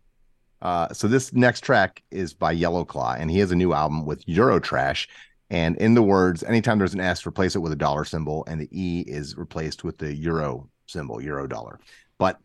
Uh, 0.62 0.92
so 0.92 1.08
this 1.08 1.32
next 1.32 1.62
track 1.62 2.02
is 2.12 2.32
by 2.32 2.52
Yellow 2.52 2.84
Claw, 2.84 3.16
and 3.18 3.30
he 3.30 3.40
has 3.40 3.50
a 3.50 3.56
new 3.56 3.72
album 3.72 4.06
with 4.06 4.24
Eurotrash. 4.26 5.08
And 5.50 5.76
in 5.76 5.94
the 5.94 6.02
words, 6.02 6.44
anytime 6.44 6.78
there's 6.78 6.94
an 6.94 7.00
S, 7.00 7.26
replace 7.26 7.56
it 7.56 7.58
with 7.58 7.72
a 7.72 7.76
dollar 7.76 8.04
symbol, 8.04 8.44
and 8.46 8.60
the 8.60 8.68
E 8.70 9.00
is 9.06 9.36
replaced 9.36 9.82
with 9.82 9.98
the 9.98 10.14
euro 10.14 10.68
symbol, 10.86 11.20
euro 11.20 11.48
dollar. 11.48 11.80
But 12.16 12.38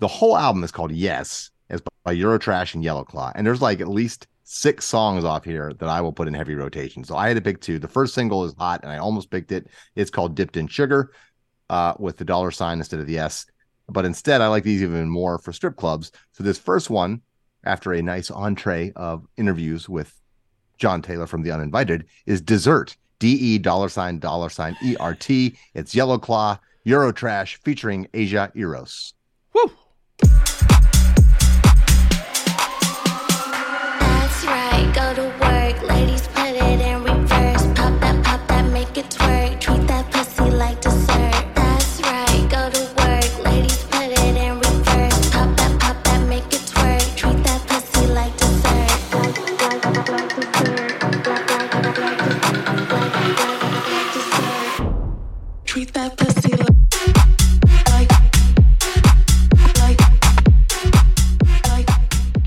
the 0.00 0.08
whole 0.08 0.36
album 0.36 0.64
is 0.64 0.72
called 0.72 0.90
Yes, 0.90 1.50
as 1.70 1.80
by 2.04 2.14
Eurotrash 2.14 2.74
and 2.74 2.82
Yellow 2.82 3.04
Claw. 3.04 3.32
And 3.34 3.46
there's 3.46 3.62
like 3.62 3.80
at 3.80 3.88
least 3.88 4.26
six 4.42 4.84
songs 4.84 5.24
off 5.24 5.44
here 5.44 5.72
that 5.78 5.88
I 5.88 6.00
will 6.00 6.12
put 6.12 6.28
in 6.28 6.34
heavy 6.34 6.56
rotation. 6.56 7.04
So 7.04 7.16
I 7.16 7.28
had 7.28 7.36
to 7.36 7.40
pick 7.40 7.60
two. 7.60 7.78
The 7.78 7.88
first 7.88 8.12
single 8.12 8.44
is 8.44 8.54
hot, 8.58 8.82
and 8.82 8.90
I 8.90 8.98
almost 8.98 9.30
picked 9.30 9.52
it. 9.52 9.68
It's 9.94 10.10
called 10.10 10.34
Dipped 10.34 10.56
in 10.56 10.66
Sugar, 10.66 11.12
uh, 11.70 11.94
with 11.98 12.16
the 12.16 12.24
dollar 12.24 12.50
sign 12.50 12.78
instead 12.78 13.00
of 13.00 13.06
the 13.06 13.18
S. 13.18 13.46
But 13.88 14.04
instead, 14.04 14.40
I 14.40 14.48
like 14.48 14.64
these 14.64 14.82
even 14.82 15.08
more 15.08 15.38
for 15.38 15.52
strip 15.52 15.76
clubs. 15.76 16.10
So 16.32 16.42
this 16.42 16.58
first 16.58 16.90
one, 16.90 17.22
after 17.66 17.92
a 17.92 18.00
nice 18.00 18.30
entree 18.30 18.92
of 18.96 19.26
interviews 19.36 19.88
with 19.88 20.18
John 20.78 21.02
Taylor 21.02 21.26
from 21.26 21.42
The 21.42 21.50
Uninvited, 21.50 22.06
is 22.24 22.40
Dessert. 22.40 22.96
D 23.18 23.28
E 23.28 23.58
dollar 23.58 23.88
sign 23.88 24.18
dollar 24.18 24.50
sign 24.50 24.76
E 24.84 24.94
R 25.00 25.14
T. 25.14 25.56
It's 25.72 25.94
Yellow 25.94 26.18
Claw, 26.18 26.58
Eurotrash 26.86 27.56
featuring 27.64 28.06
Asia 28.12 28.52
Eros. 28.54 29.14
That's 30.18 30.44
right, 34.44 34.92
go 34.94 35.14
to 35.14 35.22
work. 35.40 35.82
Ladies, 35.88 36.28
put 36.28 36.50
it 36.50 36.80
in 36.80 37.05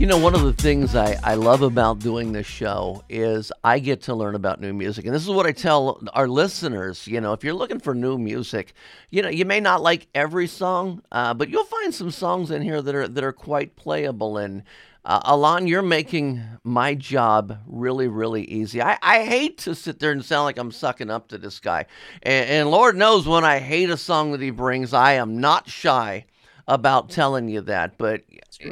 know, 0.09 0.17
one 0.17 0.33
of 0.33 0.41
the 0.41 0.53
things 0.53 0.95
I, 0.95 1.19
I 1.23 1.35
love 1.35 1.61
about 1.61 1.99
doing 1.99 2.31
this 2.31 2.47
show 2.47 3.03
is 3.09 3.51
I 3.63 3.77
get 3.77 4.01
to 4.03 4.15
learn 4.15 4.33
about 4.33 4.59
new 4.59 4.73
music. 4.73 5.05
And 5.05 5.13
this 5.13 5.21
is 5.21 5.29
what 5.29 5.45
I 5.45 5.51
tell 5.51 6.01
our 6.13 6.27
listeners. 6.27 7.05
You 7.05 7.21
know, 7.21 7.33
if 7.33 7.43
you're 7.43 7.53
looking 7.53 7.79
for 7.79 7.93
new 7.93 8.17
music, 8.17 8.73
you 9.11 9.21
know, 9.21 9.29
you 9.29 9.45
may 9.45 9.59
not 9.59 9.83
like 9.83 10.07
every 10.15 10.47
song, 10.47 11.03
uh, 11.11 11.35
but 11.35 11.49
you'll 11.49 11.63
find 11.63 11.93
some 11.93 12.09
songs 12.09 12.49
in 12.49 12.63
here 12.63 12.81
that 12.81 12.95
are 12.95 13.07
that 13.07 13.23
are 13.23 13.31
quite 13.31 13.75
playable. 13.75 14.39
And 14.39 14.63
uh, 15.05 15.21
Alon, 15.25 15.67
you're 15.67 15.83
making 15.83 16.41
my 16.63 16.95
job 16.95 17.59
really, 17.67 18.07
really 18.07 18.45
easy. 18.45 18.81
I, 18.81 18.97
I 19.03 19.23
hate 19.25 19.59
to 19.59 19.75
sit 19.75 19.99
there 19.99 20.11
and 20.11 20.25
sound 20.25 20.45
like 20.45 20.57
I'm 20.57 20.71
sucking 20.71 21.11
up 21.11 21.27
to 21.27 21.37
this 21.37 21.59
guy. 21.59 21.85
And, 22.23 22.49
and 22.49 22.71
Lord 22.71 22.97
knows 22.97 23.27
when 23.27 23.43
I 23.43 23.59
hate 23.59 23.91
a 23.91 23.97
song 23.97 24.31
that 24.31 24.41
he 24.41 24.49
brings, 24.49 24.91
I 24.91 25.13
am 25.13 25.39
not 25.39 25.69
shy 25.69 26.25
about 26.69 27.09
telling 27.09 27.49
you 27.49 27.61
that, 27.61 27.97
but 27.97 28.21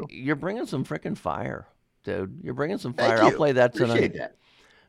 you're 0.10 0.36
bringing 0.36 0.66
some 0.66 0.86
freaking 0.86 1.18
fire, 1.18 1.68
dude. 2.04 2.40
You're 2.44 2.54
bringing 2.54 2.78
some 2.78 2.94
fire. 2.94 3.22
I'll 3.22 3.32
play 3.32 3.54
that 3.54 3.76
Appreciate 3.76 4.14
tonight. 4.14 4.18
that. 4.18 4.36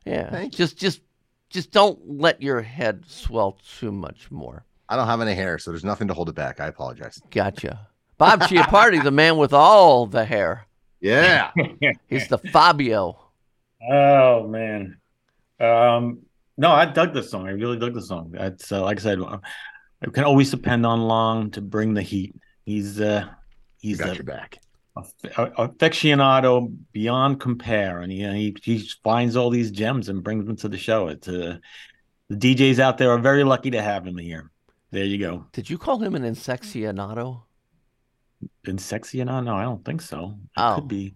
Yeah, 0.05 0.29
Thank 0.29 0.53
just 0.53 0.77
just 0.77 1.01
just 1.49 1.71
don't 1.71 1.99
let 2.19 2.41
your 2.41 2.61
head 2.61 3.03
swell 3.07 3.57
too 3.79 3.91
much 3.91 4.31
more. 4.31 4.63
I 4.87 4.95
don't 4.95 5.07
have 5.07 5.21
any 5.21 5.33
hair, 5.33 5.59
so 5.59 5.71
there's 5.71 5.83
nothing 5.83 6.07
to 6.07 6.13
hold 6.13 6.29
it 6.29 6.35
back. 6.35 6.59
I 6.59 6.67
apologize. 6.67 7.21
Gotcha. 7.31 7.87
Bob 8.17 8.41
Chiappardi, 8.41 9.03
the 9.03 9.11
man 9.11 9.37
with 9.37 9.53
all 9.53 10.05
the 10.05 10.25
hair. 10.25 10.67
Yeah. 10.99 11.51
He's 12.07 12.27
the 12.27 12.37
Fabio. 12.37 13.17
Oh 13.89 14.47
man. 14.47 14.97
Um 15.59 16.19
no, 16.57 16.71
I 16.71 16.85
dug 16.85 17.13
this 17.13 17.31
song. 17.31 17.47
I 17.47 17.51
really 17.51 17.79
dug 17.79 17.93
this 17.93 18.09
song. 18.09 18.31
That's 18.31 18.71
uh, 18.71 18.83
like 18.83 18.99
I 18.99 19.01
said, 19.01 19.19
I 19.21 20.09
can 20.11 20.25
always 20.25 20.51
depend 20.51 20.85
on 20.85 21.01
Long 21.01 21.51
to 21.51 21.61
bring 21.61 21.93
the 21.93 22.01
heat. 22.01 22.35
He's 22.69 23.01
uh 23.01 23.25
he's 23.79 23.97
got 23.97 24.11
a, 24.11 24.15
your 24.15 24.23
back. 24.23 24.59
a, 24.95 25.03
a- 25.37 25.69
aficionado 25.69 26.71
beyond 26.91 27.39
compare, 27.39 28.01
and 28.01 28.11
he, 28.11 28.23
he 28.23 28.55
he 28.61 28.89
finds 29.03 29.35
all 29.35 29.49
these 29.49 29.71
gems 29.71 30.07
and 30.09 30.23
brings 30.23 30.45
them 30.45 30.55
to 30.57 30.69
the 30.69 30.77
show. 30.77 31.07
It's 31.07 31.27
uh, 31.27 31.57
the 32.29 32.35
DJs 32.35 32.77
out 32.77 32.99
there 32.99 33.09
are 33.11 33.17
very 33.17 33.43
lucky 33.43 33.71
to 33.71 33.81
have 33.81 34.05
him 34.05 34.17
here. 34.17 34.51
There 34.91 35.03
you 35.05 35.17
go. 35.17 35.45
Did 35.51 35.67
you 35.69 35.77
call 35.79 35.97
him 35.99 36.13
an 36.15 36.23
inseccionado? 36.23 37.41
Insexion? 38.65 39.25
No, 39.43 39.55
I 39.55 39.63
don't 39.63 39.83
think 39.83 40.01
so. 40.01 40.35
It 40.43 40.49
Oh. 40.57 40.75
could 40.75 40.87
be. 40.87 41.15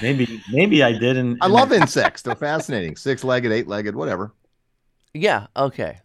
Maybe 0.00 0.42
maybe 0.50 0.82
I 0.82 0.92
did. 0.92 1.16
And 1.16 1.38
I 1.40 1.46
love 1.46 1.72
insects. 1.72 2.22
They're 2.22 2.34
fascinating. 2.34 2.96
Six 2.96 3.24
legged, 3.24 3.52
eight 3.52 3.66
legged, 3.68 3.94
whatever. 3.94 4.34
Yeah, 5.14 5.46
okay. 5.56 6.00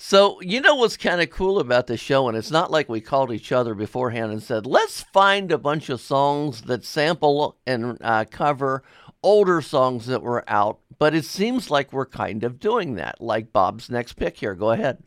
So, 0.00 0.40
you 0.42 0.60
know 0.60 0.76
what's 0.76 0.96
kind 0.96 1.20
of 1.20 1.28
cool 1.28 1.58
about 1.58 1.88
the 1.88 1.96
show, 1.96 2.28
and 2.28 2.36
it's 2.36 2.52
not 2.52 2.70
like 2.70 2.88
we 2.88 3.00
called 3.00 3.32
each 3.32 3.50
other 3.50 3.74
beforehand 3.74 4.30
and 4.30 4.40
said, 4.40 4.64
let's 4.64 5.02
find 5.02 5.50
a 5.50 5.58
bunch 5.58 5.88
of 5.88 6.00
songs 6.00 6.62
that 6.62 6.84
sample 6.84 7.56
and 7.66 7.98
uh, 8.00 8.24
cover 8.30 8.84
older 9.24 9.60
songs 9.60 10.06
that 10.06 10.22
were 10.22 10.44
out, 10.46 10.78
but 11.00 11.16
it 11.16 11.24
seems 11.24 11.68
like 11.68 11.92
we're 11.92 12.06
kind 12.06 12.44
of 12.44 12.60
doing 12.60 12.94
that, 12.94 13.20
like 13.20 13.52
Bob's 13.52 13.90
next 13.90 14.12
pick 14.12 14.36
here. 14.36 14.54
Go 14.54 14.70
ahead. 14.70 15.02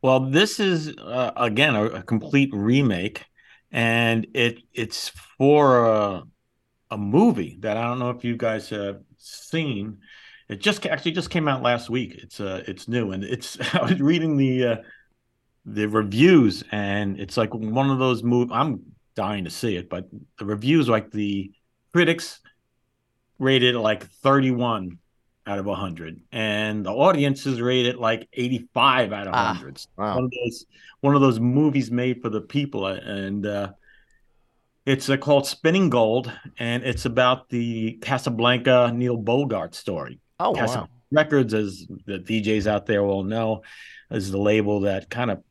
Well, 0.00 0.30
this 0.30 0.60
is 0.60 0.94
uh, 0.98 1.32
again 1.36 1.74
a, 1.74 1.84
a 1.86 2.02
complete 2.04 2.50
remake, 2.52 3.26
and 3.72 4.28
it 4.32 4.60
it's 4.72 5.08
for 5.38 5.86
a, 5.86 6.22
a 6.88 6.96
movie 6.96 7.56
that 7.60 7.76
I 7.76 7.82
don't 7.82 7.98
know 7.98 8.10
if 8.10 8.24
you 8.24 8.36
guys 8.36 8.68
have 8.70 9.00
seen. 9.16 9.98
It 10.52 10.60
just 10.60 10.86
actually 10.86 11.12
just 11.12 11.30
came 11.30 11.48
out 11.48 11.62
last 11.62 11.88
week. 11.90 12.14
It's 12.22 12.40
uh 12.40 12.62
it's 12.66 12.86
new, 12.88 13.12
and 13.12 13.24
it's 13.24 13.58
I 13.74 13.82
was 13.82 14.00
reading 14.00 14.36
the 14.36 14.66
uh, 14.66 14.76
the 15.64 15.86
reviews, 15.86 16.62
and 16.70 17.18
it's 17.18 17.36
like 17.36 17.54
one 17.54 17.90
of 17.90 17.98
those 17.98 18.22
movies. 18.22 18.52
I'm 18.54 18.82
dying 19.14 19.44
to 19.44 19.50
see 19.50 19.76
it, 19.76 19.88
but 19.88 20.08
the 20.38 20.44
reviews 20.44 20.88
like 20.88 21.10
the 21.10 21.52
critics 21.92 22.40
rated 23.38 23.74
like 23.74 24.06
31 24.06 24.98
out 25.46 25.58
of 25.58 25.66
100 25.66 26.20
and 26.30 26.86
the 26.86 26.92
audiences 26.92 27.60
rated 27.60 27.96
like 27.96 28.28
85 28.32 29.12
out 29.12 29.26
of 29.26 29.34
Ah, 29.34 29.48
100 29.48 29.80
one 29.96 30.24
of 30.24 30.30
those 30.30 30.66
one 31.00 31.14
of 31.16 31.20
those 31.20 31.40
movies 31.40 31.90
made 31.90 32.22
for 32.22 32.28
the 32.28 32.40
people 32.40 32.86
and 32.86 33.44
uh 33.44 33.72
it's 34.86 35.08
uh, 35.08 35.16
called 35.16 35.46
spinning 35.48 35.90
gold 35.90 36.32
and 36.58 36.84
it's 36.84 37.06
about 37.06 37.48
the 37.48 37.98
casablanca 38.02 38.92
neil 38.94 39.16
bogart 39.16 39.74
story 39.74 40.20
Oh, 40.38 40.54
Casa 40.54 40.80
wow. 40.80 40.88
records 41.10 41.54
as 41.54 41.86
the 42.06 42.18
djs 42.18 42.66
out 42.66 42.86
there 42.86 43.02
will 43.02 43.22
know 43.22 43.62
is 44.10 44.30
the 44.30 44.38
label 44.38 44.80
that 44.80 45.10
kind 45.10 45.30
of 45.30 45.42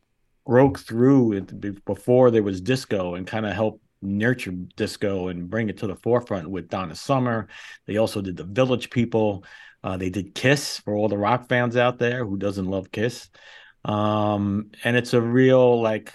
broke 0.46 0.80
through 0.80 1.34
it 1.34 1.86
before 1.86 2.32
there 2.32 2.44
was 2.44 2.62
disco 2.62 3.16
and 3.16 3.28
kind 3.28 3.46
of 3.46 3.54
helped 3.54 3.82
nurture 4.02 4.52
disco 4.76 5.28
and 5.28 5.50
bring 5.50 5.70
it 5.70 5.78
to 5.78 5.88
the 5.88 5.96
forefront 5.96 6.50
with 6.50 6.70
Donna 6.70 6.96
Summer. 6.96 7.48
They 7.86 7.98
also 7.98 8.22
did 8.22 8.38
the 8.38 8.44
Village 8.44 8.90
People. 8.90 9.46
Uh, 9.84 9.98
they 9.98 10.10
did 10.10 10.36
Kiss 10.36 10.80
for 10.80 10.96
all 10.96 11.08
the 11.08 11.18
rock 11.18 11.48
fans 11.48 11.78
out 11.78 12.00
there 12.00 12.26
who 12.26 12.38
doesn't 12.38 12.66
love 12.66 12.92
Kiss. 12.92 13.30
Um, 13.86 14.72
and 14.84 14.96
it's 14.96 15.14
a 15.14 15.22
real 15.22 15.82
like 15.82 16.14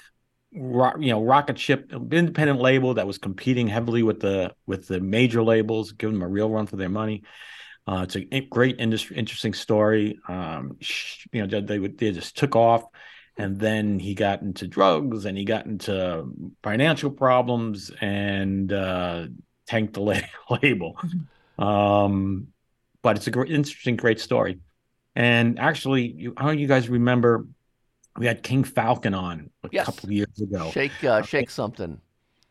rock, 0.54 0.96
you 1.00 1.10
know, 1.10 1.22
rocket 1.22 1.58
ship 1.58 1.92
independent 1.92 2.60
label 2.60 2.94
that 2.94 3.06
was 3.06 3.18
competing 3.18 3.66
heavily 3.68 4.02
with 4.02 4.20
the 4.20 4.54
with 4.66 4.86
the 4.86 5.00
major 5.00 5.42
labels, 5.42 5.92
giving 5.92 6.14
them 6.14 6.22
a 6.22 6.28
real 6.28 6.50
run 6.50 6.66
for 6.66 6.76
their 6.76 6.88
money. 6.88 7.22
Uh, 7.86 8.00
it's 8.02 8.16
a 8.16 8.40
great 8.40 8.80
industry, 8.80 9.16
interesting 9.16 9.54
story. 9.54 10.18
Um, 10.28 10.76
you 11.32 11.46
know, 11.46 11.60
they 11.60 11.78
would 11.78 11.98
they 11.98 12.10
just 12.10 12.36
took 12.36 12.56
off, 12.56 12.84
and 13.36 13.58
then 13.60 13.98
he 14.00 14.14
got 14.14 14.42
into 14.42 14.66
drugs, 14.66 15.24
and 15.24 15.38
he 15.38 15.44
got 15.44 15.66
into 15.66 16.26
financial 16.62 17.10
problems, 17.10 17.92
and 18.00 18.72
uh, 18.72 19.26
tanked 19.66 19.94
the 19.94 20.00
la- 20.48 20.58
label. 20.62 20.98
Um, 21.58 22.48
but 23.02 23.16
it's 23.16 23.26
a 23.26 23.30
great, 23.30 23.50
interesting, 23.50 23.96
great 23.96 24.20
story. 24.20 24.58
And 25.14 25.58
actually, 25.58 26.08
you, 26.12 26.34
I 26.36 26.42
don't 26.42 26.54
know 26.56 26.60
you 26.60 26.66
guys 26.66 26.88
remember 26.88 27.46
we 28.18 28.26
had 28.26 28.42
King 28.42 28.64
Falcon 28.64 29.14
on 29.14 29.50
a 29.62 29.68
Yes. 29.70 29.86
couple 29.86 30.06
of 30.08 30.12
years 30.12 30.40
ago. 30.40 30.70
Shake, 30.70 31.04
uh, 31.04 31.22
shake 31.22 31.50
something. 31.50 32.00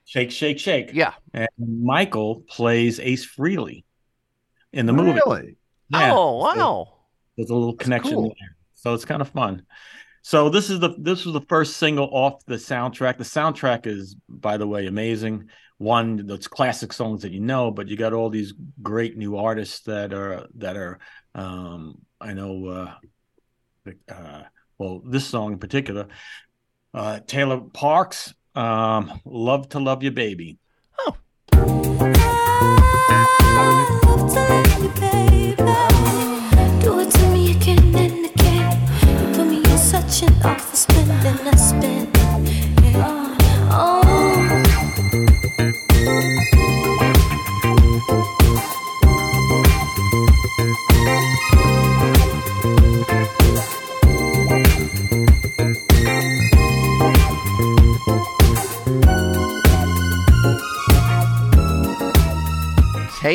Shake, 0.05 0.29
shake, 0.31 0.59
shake. 0.59 0.91
Yeah. 0.93 1.13
And 1.33 1.49
Michael 1.57 2.43
plays 2.47 2.99
Ace 2.99 3.25
Frehley 3.25 3.83
in 4.75 4.85
the 4.85 4.93
movie. 4.93 5.13
Really? 5.13 5.57
Yeah. 5.89 6.11
Oh, 6.13 6.37
wow. 6.37 6.87
There's 7.35 7.49
a 7.49 7.55
little 7.55 7.75
connection 7.75 8.13
cool. 8.13 8.23
there. 8.39 8.55
So 8.75 8.93
it's 8.93 9.05
kind 9.05 9.21
of 9.21 9.29
fun. 9.29 9.65
So 10.21 10.49
this 10.49 10.69
is 10.69 10.79
the 10.79 10.95
this 10.97 11.23
was 11.25 11.33
the 11.33 11.41
first 11.41 11.77
single 11.77 12.09
off 12.11 12.45
the 12.45 12.55
soundtrack. 12.55 13.17
The 13.17 13.23
soundtrack 13.23 13.87
is, 13.87 14.15
by 14.27 14.57
the 14.57 14.67
way, 14.67 14.87
amazing. 14.87 15.49
One, 15.77 16.25
those 16.25 16.47
classic 16.47 16.93
songs 16.93 17.21
that 17.21 17.31
you 17.31 17.41
know, 17.41 17.69
but 17.71 17.87
you 17.87 17.97
got 17.97 18.13
all 18.13 18.29
these 18.29 18.53
great 18.81 19.17
new 19.17 19.37
artists 19.37 19.81
that 19.81 20.13
are 20.13 20.47
that 20.55 20.77
are. 20.77 20.99
Um, 21.33 21.99
I 22.19 22.33
know. 22.33 22.67
Uh, 22.67 23.91
uh, 24.11 24.43
well, 24.77 25.01
this 25.05 25.25
song 25.25 25.53
in 25.53 25.59
particular, 25.59 26.07
uh, 26.93 27.19
Taylor 27.27 27.59
Parx, 27.59 28.33
um, 28.55 29.21
"Love 29.25 29.69
to 29.69 29.79
Love 29.79 30.01
You, 30.01 30.11
Baby." 30.11 30.57
Do 35.57 36.24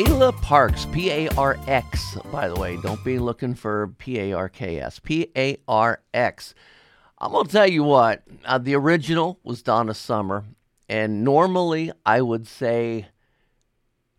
Taylor 0.03 0.31
Parx, 0.31 0.91
P 0.91 1.11
A 1.11 1.29
R 1.37 1.59
X, 1.67 2.17
by 2.31 2.47
the 2.47 2.59
way. 2.59 2.75
Don't 2.77 3.03
be 3.03 3.19
looking 3.19 3.53
for 3.53 3.93
P 3.99 4.17
A 4.19 4.33
R 4.33 4.49
K 4.49 4.79
S. 4.79 4.97
P 4.97 5.29
A 5.37 5.57
R 5.67 6.01
X. 6.11 6.55
I'm 7.19 7.33
going 7.33 7.45
to 7.45 7.51
tell 7.51 7.67
you 7.67 7.83
what, 7.83 8.23
uh, 8.45 8.57
the 8.57 8.73
original 8.73 9.39
was 9.43 9.61
Donna 9.61 9.93
Summer. 9.93 10.43
And 10.89 11.23
normally 11.23 11.91
I 12.03 12.21
would 12.21 12.47
say 12.47 13.09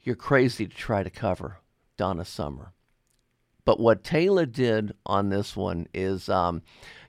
you're 0.02 0.14
crazy 0.14 0.68
to 0.68 0.76
try 0.76 1.02
to 1.02 1.10
cover 1.10 1.58
Donna 1.96 2.24
Summer. 2.24 2.72
But 3.64 3.80
what 3.80 4.04
Taylor 4.04 4.46
did 4.46 4.94
on 5.04 5.30
this 5.30 5.56
one 5.56 5.88
is, 5.92 6.28
um, 6.28 6.62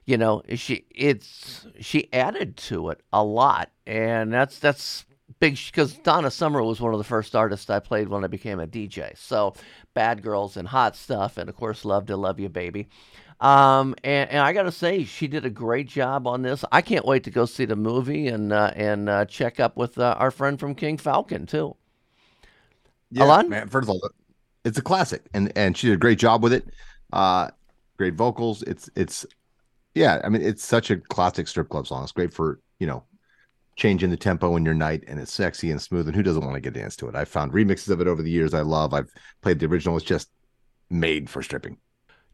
you 0.04 0.18
know, 0.18 0.42
she 0.56 0.84
it's 0.90 1.68
she 1.78 2.12
added 2.12 2.56
to 2.56 2.88
it 2.88 3.02
a 3.12 3.22
lot, 3.22 3.70
and 3.86 4.32
that's 4.32 4.58
that's 4.58 5.04
big 5.44 5.58
because 5.66 5.94
Donna 5.94 6.30
Summer 6.30 6.62
was 6.62 6.80
one 6.80 6.94
of 6.94 6.98
the 6.98 7.04
first 7.04 7.36
artists 7.36 7.68
I 7.68 7.78
played 7.78 8.08
when 8.08 8.24
I 8.24 8.28
became 8.28 8.60
a 8.60 8.66
DJ. 8.66 9.16
So 9.18 9.54
Bad 9.92 10.22
Girls 10.22 10.56
and 10.56 10.66
Hot 10.68 10.96
Stuff, 10.96 11.36
and 11.36 11.48
of 11.50 11.56
course 11.56 11.84
Love 11.84 12.06
to 12.06 12.16
Love 12.16 12.40
You 12.40 12.48
Baby. 12.48 12.88
Um, 13.40 13.94
and, 14.04 14.30
and 14.30 14.40
I 14.40 14.52
got 14.54 14.62
to 14.62 14.72
say, 14.72 15.04
she 15.04 15.26
did 15.26 15.44
a 15.44 15.50
great 15.50 15.86
job 15.86 16.26
on 16.26 16.42
this. 16.42 16.64
I 16.72 16.80
can't 16.80 17.04
wait 17.04 17.24
to 17.24 17.30
go 17.30 17.44
see 17.44 17.66
the 17.66 17.76
movie 17.76 18.28
and 18.28 18.52
uh, 18.52 18.72
and 18.74 19.08
uh, 19.08 19.24
check 19.26 19.60
up 19.60 19.76
with 19.76 19.98
uh, 19.98 20.16
our 20.18 20.30
friend 20.30 20.58
from 20.58 20.74
King 20.74 20.96
Falcon 20.96 21.46
too. 21.46 21.76
Yeah, 23.10 23.24
Ilan? 23.24 23.48
man. 23.48 23.68
First 23.68 23.88
of 23.88 23.90
all, 23.90 24.00
it's 24.64 24.78
a 24.78 24.82
classic, 24.82 25.26
and 25.34 25.52
and 25.56 25.76
she 25.76 25.88
did 25.88 25.94
a 25.94 25.98
great 25.98 26.18
job 26.18 26.42
with 26.42 26.54
it. 26.54 26.66
Uh, 27.12 27.50
great 27.98 28.14
vocals. 28.14 28.62
It's 28.62 28.88
it's 28.96 29.26
yeah. 29.94 30.22
I 30.24 30.30
mean, 30.30 30.40
it's 30.40 30.64
such 30.64 30.90
a 30.90 30.96
classic 30.96 31.48
strip 31.48 31.68
club 31.68 31.86
song. 31.86 32.02
It's 32.02 32.12
great 32.12 32.32
for 32.32 32.60
you 32.78 32.86
know 32.86 33.02
changing 33.76 34.10
the 34.10 34.16
tempo 34.16 34.56
in 34.56 34.64
your 34.64 34.74
night, 34.74 35.04
and 35.06 35.20
it's 35.20 35.32
sexy 35.32 35.70
and 35.70 35.80
smooth. 35.82 36.06
And 36.06 36.16
who 36.16 36.22
doesn't 36.22 36.44
want 36.44 36.54
to 36.54 36.60
get 36.60 36.74
dance 36.74 36.96
to 36.96 37.08
it? 37.08 37.14
I've 37.16 37.28
found 37.28 37.52
remixes 37.52 37.90
of 37.90 38.00
it 38.00 38.08
over 38.08 38.22
the 38.22 38.30
years. 38.30 38.54
I 38.54 38.62
love. 38.62 38.94
I've 38.94 39.10
played 39.42 39.58
the 39.60 39.66
original. 39.66 39.96
It's 39.96 40.06
just 40.06 40.30
made 40.90 41.30
for 41.30 41.42
stripping. 41.42 41.78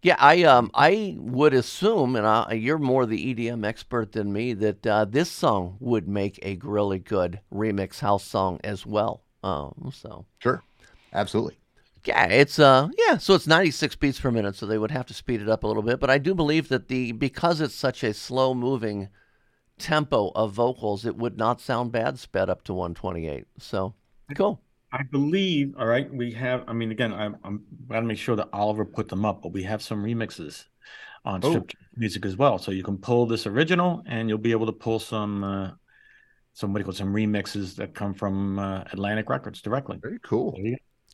Yeah, 0.03 0.17
I 0.19 0.45
um 0.45 0.71
I 0.75 1.15
would 1.19 1.53
assume, 1.55 2.17
and 2.17 2.27
I, 2.27 2.53
you're 2.55 2.79
more 2.79 3.05
the 3.07 3.19
EDM 3.19 3.65
expert 3.65 4.13
than 4.13 4.33
me, 4.33 4.55
that 4.55 4.87
uh, 4.87 5.05
this 5.05 5.31
song 5.31 5.77
would 5.81 6.09
make 6.09 6.39
a 6.43 6.57
really 6.63 6.99
good 6.99 7.41
remix 7.53 8.01
house 8.01 8.25
song 8.25 8.61
as 8.65 8.87
well. 8.87 9.25
Um, 9.43 9.91
so 9.95 10.27
Sure, 10.41 10.65
absolutely. 11.13 11.61
yeah, 12.07 12.27
it's 12.27 12.59
uh 12.59 12.89
yeah, 12.97 13.19
so 13.19 13.35
it's 13.35 13.47
96 13.47 13.95
beats 13.97 14.21
per 14.21 14.31
minute, 14.31 14.57
so 14.57 14.67
they 14.67 14.79
would 14.79 14.91
have 14.91 15.07
to 15.07 15.15
speed 15.15 15.43
it 15.43 15.49
up 15.49 15.65
a 15.65 15.67
little 15.67 15.83
bit. 15.83 16.01
But 16.01 16.11
I 16.11 16.19
do 16.19 16.35
believe 16.35 16.69
that 16.69 16.89
the 16.89 17.13
because 17.13 17.61
it's 17.61 17.75
such 17.75 18.03
a 18.03 18.15
slow 18.15 18.55
moving 18.55 19.09
tempo 19.81 20.31
of 20.35 20.53
vocals, 20.53 21.07
it 21.07 21.17
would 21.17 21.37
not 21.39 21.61
sound 21.61 21.93
bad 21.93 22.19
sped 22.19 22.49
up 22.51 22.63
to 22.65 22.75
128. 22.75 23.47
So 23.59 23.95
cool. 24.37 24.61
I 24.93 25.03
believe, 25.05 25.75
all 25.79 25.87
right, 25.87 26.13
we 26.13 26.33
have, 26.33 26.65
I 26.67 26.73
mean, 26.73 26.91
again, 26.91 27.13
I'm, 27.13 27.37
I'm 27.45 27.65
gotta 27.89 28.07
make 28.07 28.19
sure 28.19 28.35
that 28.37 28.49
Oliver 28.53 28.85
put 28.85 29.09
them 29.09 29.25
up, 29.25 29.43
but 29.43 29.53
we 29.53 29.63
have 29.63 29.83
some 29.83 30.03
remixes 30.03 30.65
on 31.25 31.41
Oh. 31.45 31.51
strip 31.51 31.71
music 31.97 32.25
as 32.25 32.37
well. 32.37 32.59
So 32.59 32.73
you 32.73 32.83
can 32.83 32.99
pull 32.99 33.27
this 33.27 33.47
original 33.47 34.03
and 34.07 34.29
you'll 34.29 34.39
be 34.39 34.51
able 34.53 34.67
to 34.67 34.73
pull 34.73 34.99
some, 34.99 35.45
uh, 35.45 35.71
some, 36.55 36.73
what 36.73 36.79
do 36.79 36.81
you 36.81 36.85
call 36.85 36.95
it, 36.95 36.97
some 36.97 37.13
remixes 37.15 37.77
that 37.77 37.95
come 37.95 38.15
from 38.15 38.59
uh, 38.59 38.83
Atlantic 38.93 39.29
Records 39.29 39.63
directly. 39.63 39.99
Very 40.03 40.19
cool. 40.23 40.59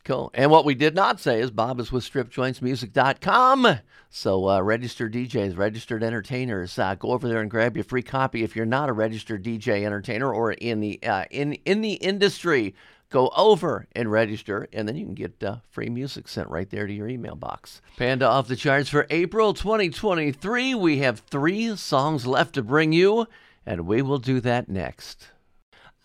And 0.07 0.49
what 0.49 0.65
we 0.65 0.73
did 0.73 0.95
not 0.95 1.19
say 1.19 1.41
is 1.41 1.51
Bob 1.51 1.79
is 1.79 1.91
with 1.91 2.09
stripjointsmusic.com. 2.09 3.79
So 4.09 4.49
uh, 4.49 4.61
registered 4.61 5.13
DJs, 5.13 5.57
registered 5.57 6.01
entertainers, 6.01 6.79
uh, 6.79 6.95
go 6.95 7.11
over 7.11 7.27
there 7.27 7.41
and 7.41 7.51
grab 7.51 7.75
your 7.75 7.83
free 7.83 8.01
copy. 8.01 8.43
If 8.43 8.55
you're 8.55 8.65
not 8.65 8.89
a 8.89 8.93
registered 8.93 9.43
DJ 9.43 9.85
entertainer 9.85 10.33
or 10.33 10.53
in 10.53 10.79
the 10.79 10.99
uh, 11.03 11.25
in 11.29 11.53
in 11.65 11.81
the 11.81 11.93
industry, 11.95 12.73
go 13.09 13.29
over 13.35 13.87
and 13.93 14.09
register, 14.09 14.69
and 14.71 14.87
then 14.87 14.95
you 14.95 15.05
can 15.05 15.13
get 15.13 15.43
uh, 15.43 15.57
free 15.69 15.89
music 15.89 16.29
sent 16.29 16.49
right 16.49 16.69
there 16.69 16.87
to 16.87 16.93
your 16.93 17.09
email 17.09 17.35
box. 17.35 17.81
Panda 17.97 18.27
off 18.27 18.47
the 18.47 18.55
charts 18.55 18.89
for 18.89 19.07
April 19.09 19.53
2023. 19.53 20.73
We 20.73 20.99
have 20.99 21.19
three 21.19 21.75
songs 21.75 22.25
left 22.25 22.55
to 22.55 22.63
bring 22.63 22.93
you, 22.93 23.27
and 23.65 23.85
we 23.85 24.01
will 24.01 24.19
do 24.19 24.39
that 24.39 24.69
next. 24.69 25.27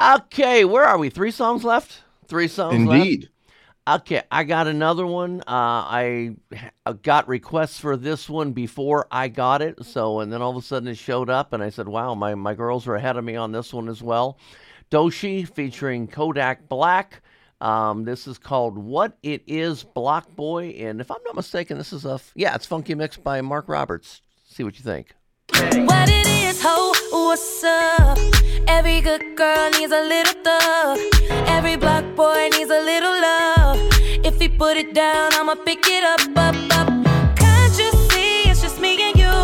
Okay, 0.00 0.64
where 0.64 0.84
are 0.84 0.98
we? 0.98 1.08
Three 1.08 1.30
songs 1.30 1.62
left. 1.62 2.02
Three 2.26 2.48
songs 2.48 2.84
left. 2.86 3.31
Okay, 3.88 4.22
I 4.30 4.44
got 4.44 4.68
another 4.68 5.04
one. 5.04 5.40
Uh, 5.40 5.44
I 5.50 6.36
got 7.02 7.26
requests 7.26 7.80
for 7.80 7.96
this 7.96 8.30
one 8.30 8.52
before 8.52 9.08
I 9.10 9.26
got 9.26 9.60
it. 9.60 9.84
So, 9.84 10.20
and 10.20 10.32
then 10.32 10.40
all 10.40 10.52
of 10.52 10.56
a 10.56 10.62
sudden 10.64 10.88
it 10.88 10.96
showed 10.96 11.28
up, 11.28 11.52
and 11.52 11.64
I 11.64 11.70
said, 11.70 11.88
wow, 11.88 12.14
my, 12.14 12.36
my 12.36 12.54
girls 12.54 12.86
are 12.86 12.94
ahead 12.94 13.16
of 13.16 13.24
me 13.24 13.34
on 13.34 13.50
this 13.50 13.72
one 13.72 13.88
as 13.88 14.00
well. 14.00 14.38
Doechii 14.92 15.48
featuring 15.52 16.06
Kodak 16.06 16.68
Black. 16.68 17.22
Um, 17.60 18.04
this 18.04 18.28
is 18.28 18.38
called 18.38 18.78
What 18.78 19.18
It 19.22 19.42
Is 19.48 19.82
Block 19.82 20.32
Boy. 20.36 20.68
And 20.78 21.00
if 21.00 21.10
I'm 21.10 21.22
not 21.24 21.34
mistaken, 21.34 21.76
this 21.76 21.92
is 21.92 22.04
a, 22.04 22.20
yeah, 22.36 22.54
it's 22.54 22.66
Funky 22.66 22.94
Mix 22.94 23.16
by 23.16 23.40
Mark 23.40 23.68
Roberts. 23.68 24.22
See 24.44 24.62
what 24.62 24.78
you 24.78 24.84
think. 24.84 25.14
What 25.86 26.08
it 26.08 26.26
is, 26.26 26.60
ho, 26.62 26.92
what's 27.10 27.64
up? 27.64 28.18
Every 28.66 29.00
good 29.00 29.36
girl 29.36 29.70
needs 29.70 29.92
a 29.92 30.02
little 30.02 30.34
thug. 30.42 30.98
Every 31.46 31.76
block 31.76 32.04
boy 32.16 32.48
needs 32.52 32.70
a 32.70 32.80
little 32.80 33.12
love. 33.20 33.78
If 34.24 34.40
he 34.40 34.48
put 34.48 34.76
it 34.76 34.94
down, 34.94 35.32
I'ma 35.34 35.54
pick 35.54 35.86
it 35.86 36.04
up, 36.04 36.20
up, 36.36 36.56
up. 36.78 36.88
Can't 37.36 37.78
you 37.78 37.90
see 38.10 38.48
it's 38.50 38.62
just 38.62 38.80
me 38.80 38.92
and 39.02 39.18
you? 39.18 39.34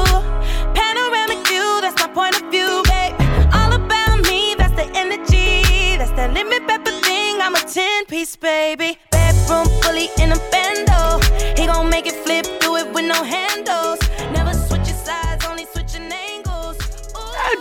Panoramic 0.74 1.46
view, 1.46 1.80
that's 1.82 1.98
my 2.00 2.08
point 2.08 2.40
of 2.40 2.50
view, 2.50 2.82
babe. 2.86 3.14
All 3.52 3.72
about 3.72 4.20
me, 4.28 4.54
that's 4.56 4.74
the 4.74 4.88
energy. 4.94 5.96
That's 5.98 6.12
that 6.12 6.32
limit 6.32 6.66
pepper 6.66 6.92
thing, 7.02 7.40
I'm 7.40 7.54
a 7.54 7.60
10 7.60 8.06
piece, 8.06 8.36
baby. 8.36 8.98
Bedroom 9.10 9.66
fully 9.82 10.08
in 10.18 10.32
a 10.32 10.38
bando. 10.50 11.20
He 11.56 11.66
gon' 11.66 11.90
make 11.90 12.06
it 12.06 12.14
flip, 12.24 12.46
do 12.60 12.76
it 12.76 12.92
with 12.94 13.04
no 13.04 13.22
handles. 13.24 13.98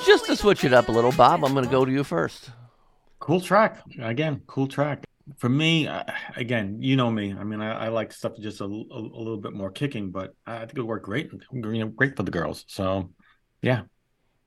Just 0.07 0.25
to 0.27 0.37
switch 0.37 0.63
it 0.63 0.71
up 0.71 0.87
a 0.87 0.91
little, 0.91 1.11
Bob, 1.11 1.43
I'm 1.43 1.51
going 1.51 1.65
to 1.65 1.69
go 1.69 1.83
to 1.83 1.91
you 1.91 2.01
first. 2.05 2.51
Cool 3.19 3.41
track. 3.41 3.81
Again, 3.99 4.41
cool 4.47 4.65
track. 4.65 5.03
For 5.37 5.49
me, 5.49 5.85
uh, 5.85 6.03
again, 6.37 6.77
you 6.79 6.95
know 6.95 7.11
me. 7.11 7.35
I 7.37 7.43
mean, 7.43 7.59
I, 7.59 7.87
I 7.87 7.87
like 7.89 8.13
stuff 8.13 8.37
just 8.39 8.61
a 8.61 8.65
little 8.65 9.35
bit 9.35 9.51
more 9.51 9.69
kicking, 9.69 10.11
but 10.11 10.33
I 10.45 10.59
think 10.59 10.75
it'll 10.75 10.85
work 10.85 11.03
great. 11.03 11.29
You 11.51 11.61
know, 11.61 11.87
great 11.89 12.15
for 12.15 12.23
the 12.23 12.31
girls. 12.31 12.63
So, 12.69 13.11
yeah. 13.61 13.81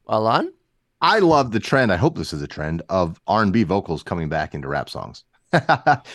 Ilan? 0.08 0.48
I 1.02 1.18
love 1.18 1.52
the 1.52 1.60
trend. 1.60 1.92
I 1.92 1.96
hope 1.96 2.16
this 2.16 2.32
is 2.32 2.40
a 2.40 2.48
trend 2.48 2.80
of 2.88 3.20
R 3.26 3.42
and 3.42 3.52
B 3.52 3.62
vocals 3.62 4.02
coming 4.02 4.30
back 4.30 4.54
into 4.54 4.66
rap 4.66 4.88
songs. 4.88 5.24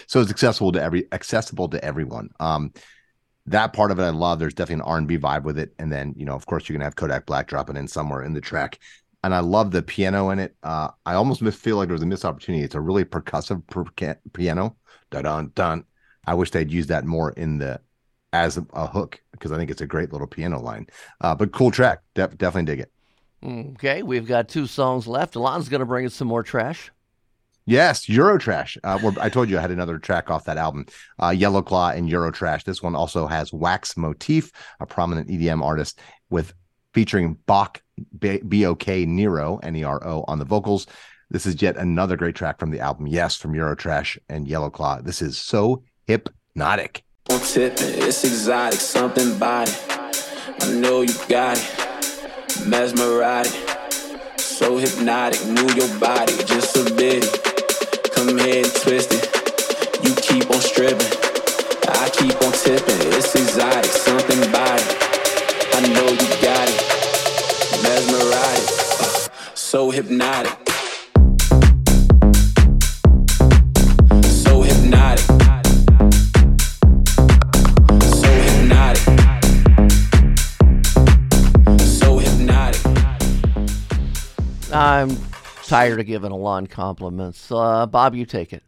so 0.08 0.22
it's 0.22 0.32
accessible 0.32 0.72
to 0.72 0.82
every 0.82 1.08
accessible 1.12 1.70
to 1.70 1.86
everyone. 1.86 2.30
Um, 2.40 2.74
that 3.46 3.74
part 3.74 3.92
of 3.92 4.00
it 4.00 4.04
I 4.04 4.10
love. 4.10 4.40
There's 4.40 4.56
definitely 4.56 4.82
an 4.82 4.90
R 4.90 4.98
and 4.98 5.08
B 5.08 5.20
vibe 5.20 5.44
with 5.44 5.60
it, 5.60 5.74
and 5.78 5.92
then 5.92 6.16
you 6.18 6.26
know, 6.26 6.34
of 6.34 6.48
course, 6.48 6.68
you're 6.68 6.76
gonna 6.76 6.86
have 6.86 6.96
Kodak 6.96 7.28
Black 7.28 7.48
dropping 7.48 7.78
in 7.78 7.88
somewhere 7.88 8.24
in 8.24 8.34
the 8.34 8.42
track. 8.42 8.80
And 9.26 9.34
I 9.34 9.40
love 9.40 9.72
the 9.72 9.82
piano 9.82 10.30
in 10.30 10.38
it. 10.38 10.56
Uh, 10.62 10.90
I 11.04 11.16
almost 11.16 11.42
miss- 11.42 11.56
feel 11.56 11.78
like 11.78 11.88
there 11.88 11.96
was 11.96 12.04
a 12.04 12.06
missed 12.06 12.26
opportunity. 12.26 12.64
It's 12.64 12.76
a 12.76 12.80
really 12.80 13.04
percussive 13.04 13.66
per- 13.66 14.16
piano. 14.34 14.76
Dun 15.10 15.24
dun 15.24 15.52
dun. 15.56 15.84
I 16.28 16.36
wish 16.36 16.52
they'd 16.52 16.72
use 16.72 16.86
that 16.88 17.06
more 17.06 17.32
in 17.32 17.58
the 17.58 17.82
as 18.34 18.58
a, 18.58 18.68
a 18.74 18.86
hook 18.86 19.20
because 19.32 19.52
I 19.52 19.58
think 19.58 19.72
it's 19.72 19.82
a 19.82 19.88
great 19.88 20.14
little 20.14 20.28
piano 20.28 20.62
line. 20.62 20.86
Uh, 21.22 21.34
but 21.34 21.52
cool 21.54 21.72
track. 21.72 22.02
Def- 22.14 22.38
definitely 22.38 22.72
dig 22.72 22.82
it. 22.82 22.92
Okay, 23.44 24.04
we've 24.04 24.28
got 24.28 24.48
two 24.48 24.68
songs 24.68 25.08
left. 25.08 25.36
Ilan's 25.36 25.70
going 25.70 25.80
to 25.80 25.88
bring 25.88 26.06
us 26.06 26.14
some 26.14 26.28
more 26.28 26.44
trash. 26.44 26.92
Yes, 27.66 28.06
Eurotrash. 28.06 28.78
Uh, 28.84 29.00
well, 29.02 29.16
I 29.20 29.30
told 29.30 29.50
you 29.50 29.58
I 29.58 29.62
had 29.62 29.72
another 29.72 29.98
track 29.98 30.30
off 30.30 30.46
that 30.46 30.58
album, 30.58 30.86
uh, 31.20 31.30
Yellow 31.30 31.64
Claw 31.64 31.90
and 31.90 32.08
Eurotrash. 32.08 32.64
This 32.64 32.84
one 32.84 32.94
also 32.96 33.26
has 33.26 33.52
Wax 33.52 33.98
Motif, 33.98 34.52
a 34.80 34.86
prominent 34.86 35.30
EDM 35.30 35.64
artist, 35.64 36.00
with 36.30 36.54
featuring 36.96 37.38
Bok 37.46 37.84
B 38.18 38.66
O 38.66 38.74
K 38.74 39.06
Nero 39.06 39.60
N 39.62 39.76
E 39.76 39.84
R 39.84 40.02
O 40.08 40.24
on 40.30 40.40
the 40.40 40.46
vocals. 40.46 40.88
This 41.30 41.46
is 41.46 41.62
yet 41.62 41.76
another 41.76 42.16
great 42.16 42.36
track 42.36 42.58
from 42.58 42.72
the 42.72 42.80
album. 42.80 43.06
Yes, 43.06 43.36
from 43.36 43.52
Eurotrash 43.52 44.18
and 44.30 44.48
Yellow 44.48 44.70
Claw. 44.70 45.02
This 45.02 45.22
is 45.22 45.38
so 45.38 45.84
hypnotic. 46.08 47.04
It's 47.30 48.24
exotic, 48.24 48.80
something 48.80 49.36
about 49.36 49.68
it. 49.68 49.78
I 50.62 50.72
know 50.72 51.02
you 51.02 51.14
got 51.28 51.58
it. 51.58 52.66
Mesmerized, 52.66 53.54
so 54.40 54.78
hypnotic. 54.78 55.46
Move 55.48 55.76
your 55.76 56.00
body 56.00 56.32
just 56.46 56.78
a 56.78 56.94
bit. 56.96 57.26
Come 58.16 58.38
here 58.38 58.64
and 58.64 58.74
twist 58.76 59.12
it. 59.12 59.26
You 60.02 60.16
keep 60.16 60.50
on 60.50 60.62
stripping. 60.62 61.12
I 61.90 62.10
keep 62.14 62.42
on 62.42 62.54
tipping. 62.54 63.00
It's 63.12 63.36
exotic, 63.36 63.92
something 63.92 64.42
about 64.48 64.80
it. 64.80 64.88
I 65.76 65.82
know 65.94 66.08
you 66.08 66.30
got 66.42 66.55
it. 68.06 68.12
Mesmerized, 68.12 69.02
uh, 69.02 69.54
so 69.56 69.92
hypnotic. 69.92 70.58
So 74.24 74.62
hypnotic. 74.62 75.26
So 78.02 78.32
hypnotic. 78.32 79.04
So 81.82 82.18
hypnotic. 82.20 82.82
I'm 84.72 85.18
tired 85.64 86.00
of 86.00 86.06
giving 86.06 86.32
Ilan 86.32 86.70
compliments. 86.70 87.52
Uh, 87.52 87.86
Bob, 87.86 88.16
you 88.16 88.26
take 88.26 88.54
it. 88.54 88.64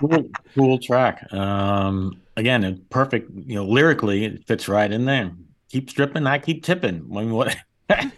cool, 0.00 0.30
cool 0.54 0.78
track. 0.78 1.32
Um, 1.32 2.20
again, 2.36 2.64
it 2.64 2.90
perfect. 2.90 3.30
You 3.30 3.56
know, 3.56 3.64
lyrically, 3.64 4.24
it 4.24 4.46
fits 4.46 4.68
right 4.68 4.90
in 4.90 5.04
there. 5.04 5.32
Keep 5.70 5.90
stripping, 5.90 6.26
I 6.26 6.38
keep 6.38 6.64
tipping. 6.64 7.08
I 7.10 7.20
mean, 7.20 7.32
what 7.32 7.56
kind 7.88 8.12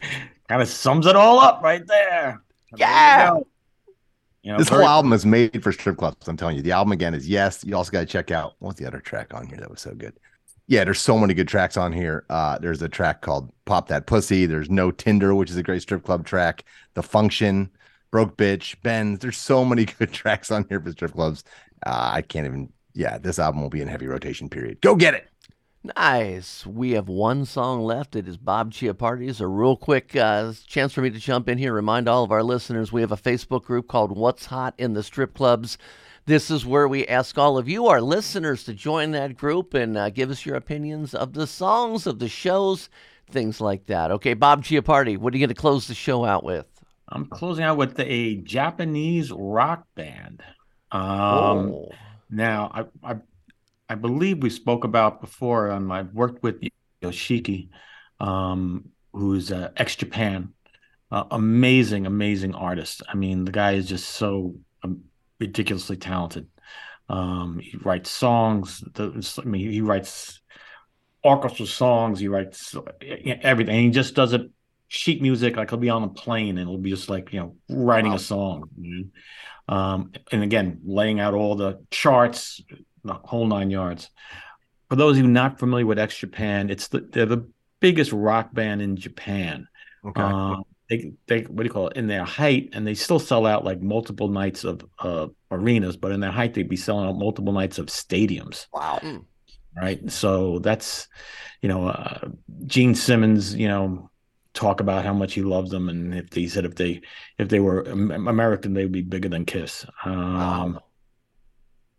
of 0.63 0.69
sums 0.69 1.07
it 1.07 1.17
all 1.17 1.39
up 1.39 1.63
right 1.63 1.87
there. 1.87 2.43
Yeah. 2.77 3.35
You 4.43 4.53
know, 4.53 4.59
this 4.59 4.69
whole 4.69 4.83
album 4.83 5.13
is 5.13 5.25
made 5.25 5.63
for 5.63 5.71
strip 5.71 5.99
clubs. 5.99 6.27
I'm 6.27 6.37
telling 6.37 6.57
you. 6.57 6.63
The 6.63 6.73
album 6.73 6.93
again 6.93 7.15
is 7.15 7.29
yes. 7.29 7.63
You 7.65 7.77
also 7.77 7.93
got 7.93 8.01
to 8.01 8.07
check 8.07 8.31
out 8.31 8.55
what's 8.59 8.79
the 8.79 8.87
other 8.87 8.99
track 8.99 9.35
on 9.35 9.47
here 9.47 9.59
that 9.59 9.71
was 9.71 9.81
so 9.81 9.95
good. 9.95 10.15
Yeah, 10.67 10.85
there's 10.85 11.01
so 11.01 11.19
many 11.19 11.35
good 11.35 11.47
tracks 11.47 11.77
on 11.77 11.93
here. 11.93 12.25
Uh, 12.29 12.59
there's 12.59 12.83
a 12.83 12.89
track 12.89 13.21
called 13.21 13.53
"Pop 13.67 13.89
That 13.89 14.07
Pussy." 14.07 14.47
There's 14.47 14.69
"No 14.69 14.91
Tinder," 14.91 15.35
which 15.35 15.51
is 15.51 15.57
a 15.57 15.63
great 15.63 15.83
strip 15.83 16.05
club 16.05 16.27
track. 16.27 16.65
"The 16.95 17.03
Function," 17.05 17.71
"Broke 18.11 18.37
Bitch," 18.37 18.75
"Benz." 18.83 19.21
There's 19.21 19.37
so 19.37 19.65
many 19.65 19.85
good 19.99 20.13
tracks 20.13 20.51
on 20.51 20.67
here 20.69 20.81
for 20.81 20.91
strip 20.91 21.13
clubs. 21.13 21.45
Uh, 21.87 22.11
I 22.15 22.23
can't 22.23 22.47
even. 22.47 22.73
Yeah, 22.95 23.19
this 23.19 23.39
album 23.39 23.63
will 23.63 23.71
be 23.71 23.81
in 23.81 23.89
heavy 23.89 24.07
rotation. 24.07 24.49
Period. 24.49 24.81
Go 24.81 24.97
get 24.97 25.15
it. 25.15 25.29
Nice. 25.85 26.65
We 26.65 26.93
have 26.93 27.09
one 27.09 27.45
song 27.45 27.83
left. 27.83 28.15
It 28.15 28.29
is 28.29 28.37
Bob 28.37 28.73
Chiappardi's. 28.73 29.41
A 29.41 29.49
real 29.49 29.77
quick 29.77 30.15
uh, 30.15 30.53
chance 30.67 30.93
for 30.93 31.01
me 31.03 31.11
to 31.11 31.19
jump 31.19 31.49
in 31.49 31.59
here. 31.59 31.73
Remind 31.73 32.09
all 32.09 32.23
of 32.23 32.31
our 32.31 32.45
listeners 32.45 32.93
we 32.93 33.01
have 33.01 33.11
a 33.11 33.17
Facebook 33.17 33.65
group 33.65 33.89
called 33.89 34.17
What's 34.17 34.47
Hot 34.47 34.75
in 34.79 34.93
the 34.93 35.03
Strip 35.03 35.35
Clubs. 35.35 35.79
This 36.25 36.53
is 36.53 36.65
where 36.65 36.87
we 36.87 37.05
ask 37.09 37.37
all 37.37 37.59
of 37.59 37.69
you, 37.69 37.89
our 37.89 38.01
listeners, 38.01 38.63
to 38.65 38.75
join 38.75 39.11
that 39.11 39.37
group 39.37 39.75
and 39.75 39.97
uh, 39.97 40.11
give 40.11 40.31
us 40.31 40.47
your 40.47 40.55
opinions 40.55 41.17
of 41.17 41.33
the 41.33 41.49
songs, 41.49 42.07
of 42.07 42.21
the 42.21 42.29
shows, 42.29 42.89
things 43.29 43.61
like 43.61 43.87
that. 43.87 44.13
Okay, 44.13 44.35
Bob 44.35 44.63
Chiappardi, 44.63 45.19
what 45.19 45.35
are 45.35 45.37
you 45.37 45.45
going 45.45 45.55
to 45.55 45.61
close 45.61 45.89
the 45.89 45.95
show 45.95 46.25
out 46.25 46.45
with? 46.45 46.67
I'm 47.09 47.27
closing 47.27 47.65
out 47.65 47.77
with 47.77 47.99
a 47.99 48.37
Japanese 48.37 49.33
rock 49.33 49.85
band. 49.97 50.45
Um, 50.93 51.01
Oh. 51.03 51.89
Now, 52.31 52.89
I, 53.03 53.13
I 53.13 53.17
I 53.93 53.95
believe 53.95 54.43
we 54.43 54.49
spoke 54.49 54.85
about 54.85 55.21
before. 55.21 55.71
Um, 55.71 55.93
I've 55.93 56.15
worked 56.15 56.43
with 56.43 56.63
Yoshiki, 57.03 57.69
um, 58.21 58.89
who's 59.13 59.53
uh, 59.53 59.69
X 59.77 59.97
Japan, 59.97 60.55
uh, 61.11 61.25
amazing, 61.31 62.07
amazing 62.07 62.55
artist. 62.55 63.03
I 63.07 63.17
mean, 63.17 63.45
the 63.45 63.53
guy 63.53 63.73
is 63.73 63.87
just 63.87 64.09
so 64.09 64.55
um, 64.83 65.03
ridiculously 65.39 65.99
talented. 65.99 66.49
Um, 67.11 67.59
he 67.59 67.77
writes 67.77 68.11
songs. 68.11 68.83
The, 68.95 69.43
I 69.45 69.47
mean, 69.47 69.71
he 69.71 69.83
writes 69.83 70.41
orchestral 71.23 71.67
songs. 71.67 72.19
He 72.19 72.29
writes 72.29 72.75
everything. 73.43 73.79
He 73.85 73.91
just 73.91 74.15
does 74.15 74.33
it 74.33 74.51
sheet 74.89 75.21
music. 75.21 75.57
Like 75.57 75.69
he'll 75.69 75.79
be 75.79 75.91
on 75.91 76.03
a 76.03 76.09
plane 76.09 76.57
and 76.57 76.61
it'll 76.61 76.79
be 76.79 76.89
just 76.89 77.11
like 77.11 77.31
you 77.31 77.41
know 77.41 77.57
writing 77.69 78.15
a 78.15 78.19
song. 78.19 78.71
you 78.81 79.11
know? 79.69 79.75
Um, 79.77 80.13
and 80.33 80.43
again, 80.43 80.81
laying 80.83 81.21
out 81.21 81.35
all 81.35 81.57
the 81.57 81.85
charts, 81.91 82.63
the 83.05 83.15
whole 83.15 83.47
nine 83.47 83.71
yards. 83.71 84.11
For 84.89 84.97
those 84.97 85.17
of 85.17 85.25
you 85.25 85.31
not 85.31 85.59
familiar 85.59 85.87
with 85.87 85.99
X 85.99 86.17
Japan, 86.17 86.71
it's 86.71 86.89
the 86.89 87.01
they're 87.01 87.27
the 87.27 87.49
biggest 87.81 88.13
rock 88.13 88.53
band 88.55 88.83
in 88.83 88.97
Japan. 88.97 89.69
Okay. 90.05 90.21
Um, 90.21 90.65
they 90.89 91.13
they 91.27 91.43
what 91.43 91.59
do 91.59 91.65
you 91.65 91.71
call 91.71 91.89
it? 91.89 91.97
In 91.97 92.07
their 92.07 92.25
height, 92.25 92.71
and 92.73 92.87
they 92.87 92.95
still 92.95 93.19
sell 93.19 93.47
out 93.47 93.65
like 93.65 93.81
multiple 93.81 94.29
nights 94.29 94.65
of 94.65 94.85
uh, 94.99 95.29
arenas, 95.51 95.97
but 95.97 96.13
in 96.13 96.21
their 96.21 96.31
height, 96.31 96.55
they'd 96.55 96.69
be 96.69 96.77
selling 96.77 97.09
out 97.09 97.17
multiple 97.17 97.53
nights 97.53 97.79
of 97.79 97.87
stadiums. 97.87 98.67
Wow. 98.73 99.01
Right. 99.75 100.11
So 100.11 100.59
that's 100.59 101.09
you 101.63 101.69
know, 101.69 101.89
uh, 101.89 102.29
Gene 102.67 102.95
Simmons, 102.95 103.55
you 103.55 103.69
know, 103.69 104.11
talk 104.53 104.81
about 104.81 105.05
how 105.05 105.15
much 105.15 105.35
he 105.35 105.43
loves 105.43 105.71
them, 105.71 105.89
and 105.89 106.15
if 106.15 106.31
they 106.31 106.47
said 106.47 106.65
if 106.65 106.75
they 106.75 107.01
if 107.39 107.49
they 107.49 107.61
were 107.61 107.83
American, 107.83 108.75
they 108.75 108.83
would 108.83 108.93
be 108.93 109.03
bigger 109.03 109.29
than 109.29 109.47
Kiss. 109.47 109.87
Um, 110.05 110.79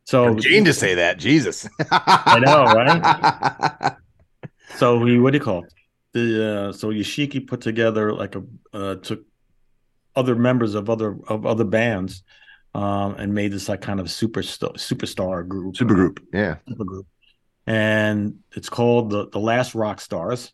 So 0.05 0.35
Gene 0.35 0.65
to 0.65 0.73
say 0.73 0.95
that, 0.95 1.17
Jesus. 1.17 1.67
I 1.91 2.39
know, 2.39 2.65
right? 2.65 3.93
so 4.75 5.03
he 5.05 5.17
what 5.17 5.31
do 5.31 5.37
you 5.37 5.43
call 5.43 5.63
it? 5.63 5.73
The 6.13 6.69
uh, 6.69 6.73
so 6.73 6.89
Yoshiki 6.89 7.45
put 7.47 7.61
together 7.61 8.13
like 8.13 8.35
a 8.35 8.43
uh, 8.73 8.95
took 8.95 9.21
other 10.15 10.35
members 10.35 10.75
of 10.75 10.89
other 10.89 11.17
of 11.27 11.45
other 11.45 11.63
bands 11.63 12.23
um, 12.75 13.15
and 13.15 13.33
made 13.33 13.51
this 13.51 13.69
like 13.69 13.81
kind 13.81 13.99
of 13.99 14.07
superstar 14.07 14.73
superstar 14.73 15.47
group 15.47 15.77
Super 15.77 15.95
group. 15.95 16.19
Yeah. 16.33 16.57
super 16.67 16.83
group 16.83 17.07
and 17.65 18.39
it's 18.55 18.69
called 18.69 19.09
the 19.09 19.29
the 19.29 19.39
last 19.39 19.73
rock 19.73 20.01
stars 20.01 20.51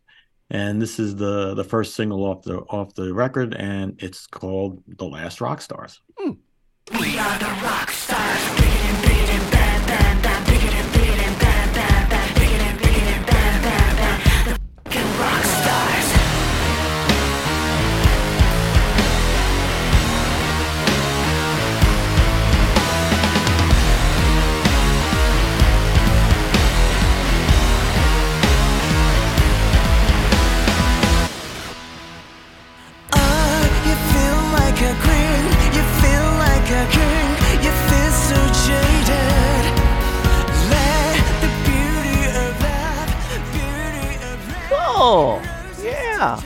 and 0.49 0.81
this 0.81 0.99
is 0.99 1.15
the 1.15 1.55
the 1.55 1.63
first 1.63 1.95
single 1.95 2.23
off 2.23 2.43
the 2.43 2.57
off 2.69 2.93
the 2.93 3.13
record 3.13 3.55
and 3.55 4.01
it's 4.01 4.27
called 4.27 4.83
the 4.87 5.05
last 5.05 5.41
rock 5.41 5.61
stars 5.61 6.01
We 6.17 7.17
are 7.17 7.39
the 7.39 7.59
rock 7.63 7.91
stars, 7.91 8.68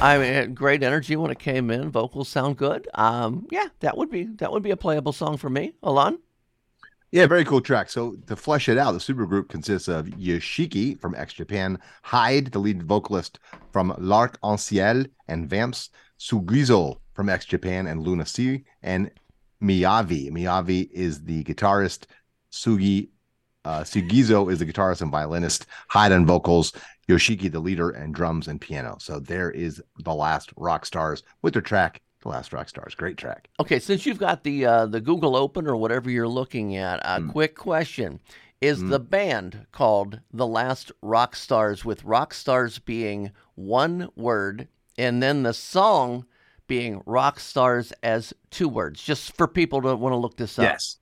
I 0.03 0.17
mean, 0.17 0.53
great 0.53 0.83
energy 0.83 1.15
when 1.15 1.31
it 1.31 1.39
came 1.39 1.71
in. 1.71 1.89
Vocals 1.89 2.27
sound 2.27 2.57
good. 2.57 2.89
Um, 2.93 3.47
yeah, 3.49 3.67
that 3.79 3.95
would 3.95 4.11
be 4.11 4.25
that 4.25 4.51
would 4.51 4.61
be 4.61 4.71
a 4.71 4.75
playable 4.75 5.13
song 5.13 5.37
for 5.37 5.49
me. 5.49 5.75
Ilan. 5.81 6.17
Yeah, 7.11 7.25
very 7.25 7.45
cool 7.45 7.61
track. 7.61 7.89
So 7.89 8.17
to 8.27 8.35
flesh 8.35 8.67
it 8.67 8.77
out, 8.77 8.91
the 8.91 8.97
supergroup 8.97 9.47
consists 9.47 9.87
of 9.87 10.07
Yoshiki 10.07 10.99
from 10.99 11.15
X 11.15 11.31
Japan, 11.31 11.79
Hyde, 12.01 12.51
the 12.51 12.59
lead 12.59 12.83
vocalist 12.83 13.39
from 13.71 13.95
L'Arc 13.97 14.37
en 14.43 14.57
Ciel 14.57 15.05
and 15.29 15.49
Vamps, 15.49 15.89
Sugizo 16.19 16.97
from 17.13 17.29
X 17.29 17.45
Japan 17.45 17.87
and 17.87 18.01
Luna 18.01 18.25
Sea, 18.25 18.65
and 18.81 19.09
Miyavi. 19.61 20.31
Miyavi 20.31 20.91
is 20.91 21.23
the 21.23 21.45
guitarist. 21.45 22.07
Sugi 22.51 23.07
uh, 23.65 23.81
Sugizo 23.81 24.51
is 24.51 24.59
the 24.59 24.65
guitarist 24.65 25.01
and 25.01 25.11
violinist. 25.11 25.65
Hyde 25.87 26.11
on 26.11 26.25
vocals. 26.25 26.73
Yoshiki 27.07 27.51
the 27.51 27.59
leader 27.59 27.89
and 27.89 28.13
drums 28.13 28.47
and 28.47 28.59
piano. 28.59 28.97
So 28.99 29.19
there 29.19 29.51
is 29.51 29.81
the 30.03 30.13
last 30.13 30.51
rock 30.55 30.85
stars 30.85 31.23
with 31.41 31.53
their 31.53 31.61
track, 31.61 32.01
The 32.21 32.29
Last 32.29 32.53
Rock 32.53 32.69
Stars. 32.69 32.95
Great 32.95 33.17
track. 33.17 33.49
Okay, 33.59 33.79
since 33.79 34.05
you've 34.05 34.19
got 34.19 34.43
the 34.43 34.65
uh, 34.65 34.85
the 34.85 35.01
Google 35.01 35.35
open 35.35 35.67
or 35.67 35.75
whatever 35.75 36.09
you're 36.09 36.27
looking 36.27 36.75
at, 36.77 36.99
a 37.03 37.21
quick 37.21 37.55
question: 37.55 38.19
Is 38.61 38.81
the 38.83 38.99
band 38.99 39.67
called 39.71 40.21
the 40.31 40.47
Last 40.47 40.91
Rock 41.01 41.35
Stars 41.35 41.83
with 41.83 42.03
rock 42.03 42.33
stars 42.33 42.79
being 42.79 43.31
one 43.55 44.09
word, 44.15 44.67
and 44.97 45.21
then 45.21 45.43
the 45.43 45.53
song 45.53 46.25
being 46.67 47.01
rock 47.05 47.39
stars 47.39 47.91
as 48.01 48.33
two 48.49 48.69
words, 48.69 49.03
just 49.03 49.35
for 49.35 49.47
people 49.47 49.81
to 49.81 49.95
want 49.95 50.13
to 50.13 50.17
look 50.17 50.37
this 50.37 50.57
up. 50.57 50.63
Yes. 50.63 50.97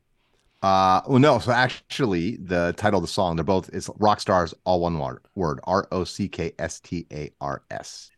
Uh, 0.62 1.02
well, 1.08 1.20
no. 1.20 1.40
So 1.40 1.52
actually, 1.52 2.38
the 2.38 2.74
title 2.78 3.00
of 3.00 3.04
the 3.04 3.12
song, 3.12 3.36
they're 3.36 3.44
both 3.44 3.70
it's 3.74 3.90
rock 3.98 4.20
stars, 4.20 4.54
all 4.64 4.82
one 4.82 5.00
word, 5.00 5.20
word 5.36 5.60
R 5.64 5.88
O 5.92 6.04
C 6.04 6.28
K 6.28 6.54
S 6.60 6.80
T 6.80 7.08
A 7.12 7.32
R 7.42 7.64
S. 7.72 8.12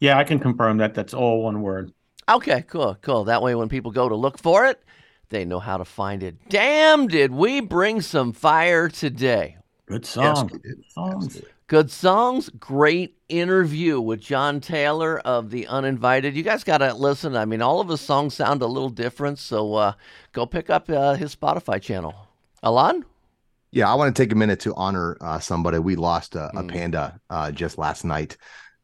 Yeah, 0.00 0.18
I 0.18 0.24
can 0.24 0.38
confirm 0.38 0.78
that. 0.78 0.94
That's 0.94 1.14
all 1.14 1.42
one 1.44 1.62
word. 1.62 1.92
Okay, 2.28 2.62
cool, 2.62 2.96
cool. 3.02 3.24
That 3.24 3.40
way, 3.40 3.54
when 3.54 3.68
people 3.68 3.92
go 3.92 4.08
to 4.08 4.16
look 4.16 4.38
for 4.38 4.66
it, 4.66 4.82
they 5.28 5.44
know 5.44 5.60
how 5.60 5.76
to 5.76 5.84
find 5.84 6.22
it. 6.22 6.36
Damn, 6.48 7.06
did 7.06 7.30
we 7.32 7.60
bring 7.60 8.00
some 8.00 8.32
fire 8.32 8.88
today? 8.88 9.56
Good 9.86 10.02
Yes, 10.02 10.12
song. 10.12 10.50
we 10.52 10.58
did. 10.58 10.84
Songs. 10.88 11.40
Good 11.68 11.90
songs, 11.90 12.48
great 12.48 13.16
interview 13.28 14.00
with 14.00 14.20
John 14.20 14.60
Taylor 14.60 15.18
of 15.18 15.50
The 15.50 15.66
Uninvited. 15.66 16.36
You 16.36 16.44
guys 16.44 16.62
got 16.62 16.78
to 16.78 16.94
listen. 16.94 17.34
I 17.34 17.44
mean, 17.44 17.60
all 17.60 17.80
of 17.80 17.88
his 17.88 18.00
songs 18.00 18.34
sound 18.34 18.62
a 18.62 18.68
little 18.68 18.88
different, 18.88 19.40
so 19.40 19.74
uh, 19.74 19.92
go 20.32 20.46
pick 20.46 20.70
up 20.70 20.88
uh, 20.88 21.14
his 21.14 21.34
Spotify 21.34 21.82
channel. 21.82 22.14
Ilan? 22.62 23.02
Yeah, 23.72 23.90
I 23.90 23.96
want 23.96 24.14
to 24.14 24.22
take 24.22 24.30
a 24.30 24.36
minute 24.36 24.60
to 24.60 24.74
honor 24.76 25.16
uh, 25.20 25.40
somebody. 25.40 25.80
We 25.80 25.96
lost 25.96 26.36
a, 26.36 26.56
a 26.56 26.62
panda 26.62 27.20
uh, 27.30 27.50
just 27.50 27.78
last 27.78 28.04
night, 28.04 28.36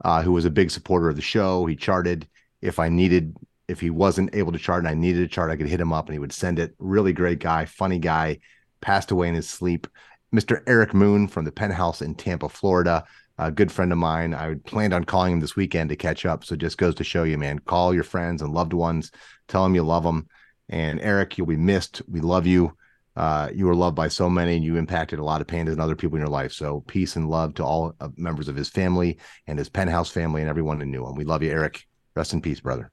uh, 0.04 0.22
who 0.22 0.32
was 0.32 0.44
a 0.44 0.50
big 0.50 0.72
supporter 0.72 1.08
of 1.08 1.14
the 1.14 1.22
show. 1.22 1.64
He 1.66 1.76
charted. 1.76 2.26
If 2.62 2.80
I 2.80 2.88
needed, 2.88 3.36
if 3.68 3.78
he 3.78 3.90
wasn't 3.90 4.34
able 4.34 4.50
to 4.50 4.58
chart 4.58 4.80
and 4.80 4.88
I 4.88 4.94
needed 4.94 5.22
a 5.22 5.28
chart, 5.28 5.52
I 5.52 5.56
could 5.56 5.68
hit 5.68 5.80
him 5.80 5.92
up 5.92 6.06
and 6.06 6.14
he 6.14 6.18
would 6.18 6.32
send 6.32 6.58
it. 6.58 6.74
Really 6.80 7.12
great 7.12 7.38
guy, 7.38 7.64
funny 7.64 8.00
guy. 8.00 8.40
Passed 8.80 9.12
away 9.12 9.28
in 9.28 9.36
his 9.36 9.48
sleep. 9.48 9.86
Mr. 10.34 10.62
Eric 10.66 10.94
Moon 10.94 11.28
from 11.28 11.44
the 11.44 11.52
Penthouse 11.52 12.02
in 12.02 12.14
Tampa, 12.14 12.48
Florida. 12.48 13.04
A 13.38 13.50
good 13.50 13.72
friend 13.72 13.92
of 13.92 13.98
mine. 13.98 14.34
I 14.34 14.54
planned 14.54 14.92
on 14.92 15.04
calling 15.04 15.34
him 15.34 15.40
this 15.40 15.56
weekend 15.56 15.90
to 15.90 15.96
catch 15.96 16.26
up. 16.26 16.44
So 16.44 16.54
just 16.54 16.78
goes 16.78 16.94
to 16.96 17.04
show 17.04 17.24
you, 17.24 17.38
man. 17.38 17.58
Call 17.60 17.94
your 17.94 18.04
friends 18.04 18.42
and 18.42 18.52
loved 18.52 18.72
ones. 18.72 19.10
Tell 19.48 19.62
them 19.62 19.74
you 19.74 19.82
love 19.82 20.04
them. 20.04 20.28
And 20.68 21.00
Eric, 21.00 21.38
you'll 21.38 21.46
be 21.46 21.56
missed. 21.56 22.02
We 22.08 22.20
love 22.20 22.46
you 22.46 22.76
uh, 23.14 23.50
you 23.54 23.66
were 23.66 23.74
loved 23.74 23.96
by 23.96 24.08
so 24.08 24.30
many 24.30 24.56
and 24.56 24.64
you 24.64 24.76
impacted 24.76 25.18
a 25.18 25.24
lot 25.24 25.40
of 25.40 25.46
pandas 25.46 25.72
and 25.72 25.80
other 25.80 25.96
people 25.96 26.16
in 26.16 26.22
your 26.22 26.30
life. 26.30 26.52
So 26.52 26.80
peace 26.86 27.16
and 27.16 27.28
love 27.28 27.54
to 27.54 27.64
all 27.64 27.94
members 28.16 28.48
of 28.48 28.56
his 28.56 28.70
family 28.70 29.18
and 29.46 29.58
his 29.58 29.68
penthouse 29.68 30.10
family 30.10 30.40
and 30.40 30.48
everyone 30.48 30.80
who 30.80 30.86
knew 30.86 31.06
him. 31.06 31.14
We 31.14 31.24
love 31.24 31.42
you, 31.42 31.50
Eric. 31.50 31.86
Rest 32.14 32.32
in 32.32 32.40
peace, 32.40 32.60
brother. 32.60 32.90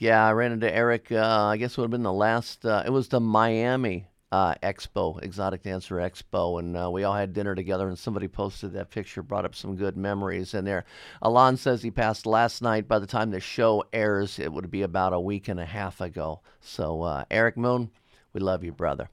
Yeah, 0.00 0.24
I 0.24 0.32
ran 0.32 0.52
into 0.52 0.72
Eric. 0.72 1.10
Uh, 1.10 1.46
I 1.46 1.56
guess 1.56 1.72
it 1.72 1.78
would 1.78 1.84
have 1.84 1.90
been 1.90 2.02
the 2.02 2.12
last. 2.12 2.64
Uh, 2.64 2.82
it 2.86 2.90
was 2.90 3.08
the 3.08 3.20
Miami 3.20 4.06
uh, 4.30 4.54
Expo, 4.62 5.22
Exotic 5.22 5.62
Dancer 5.62 5.96
Expo, 5.96 6.58
and 6.58 6.76
uh, 6.76 6.90
we 6.90 7.04
all 7.04 7.14
had 7.14 7.32
dinner 7.32 7.54
together. 7.54 7.88
And 7.88 7.98
somebody 7.98 8.28
posted 8.28 8.72
that 8.72 8.90
picture, 8.90 9.22
brought 9.22 9.44
up 9.44 9.54
some 9.54 9.76
good 9.76 9.96
memories 9.96 10.54
in 10.54 10.64
there. 10.64 10.84
Ilan 11.22 11.58
says 11.58 11.82
he 11.82 11.90
passed 11.90 12.26
last 12.26 12.62
night. 12.62 12.88
By 12.88 12.98
the 12.98 13.06
time 13.06 13.30
the 13.30 13.40
show 13.40 13.84
airs, 13.92 14.38
it 14.38 14.52
would 14.52 14.70
be 14.70 14.82
about 14.82 15.12
a 15.12 15.20
week 15.20 15.48
and 15.48 15.60
a 15.60 15.66
half 15.66 16.00
ago. 16.00 16.40
So, 16.60 17.02
uh, 17.02 17.24
Eric 17.30 17.56
Moon, 17.56 17.90
we 18.32 18.40
love 18.40 18.64
you, 18.64 18.72
brother. 18.72 19.08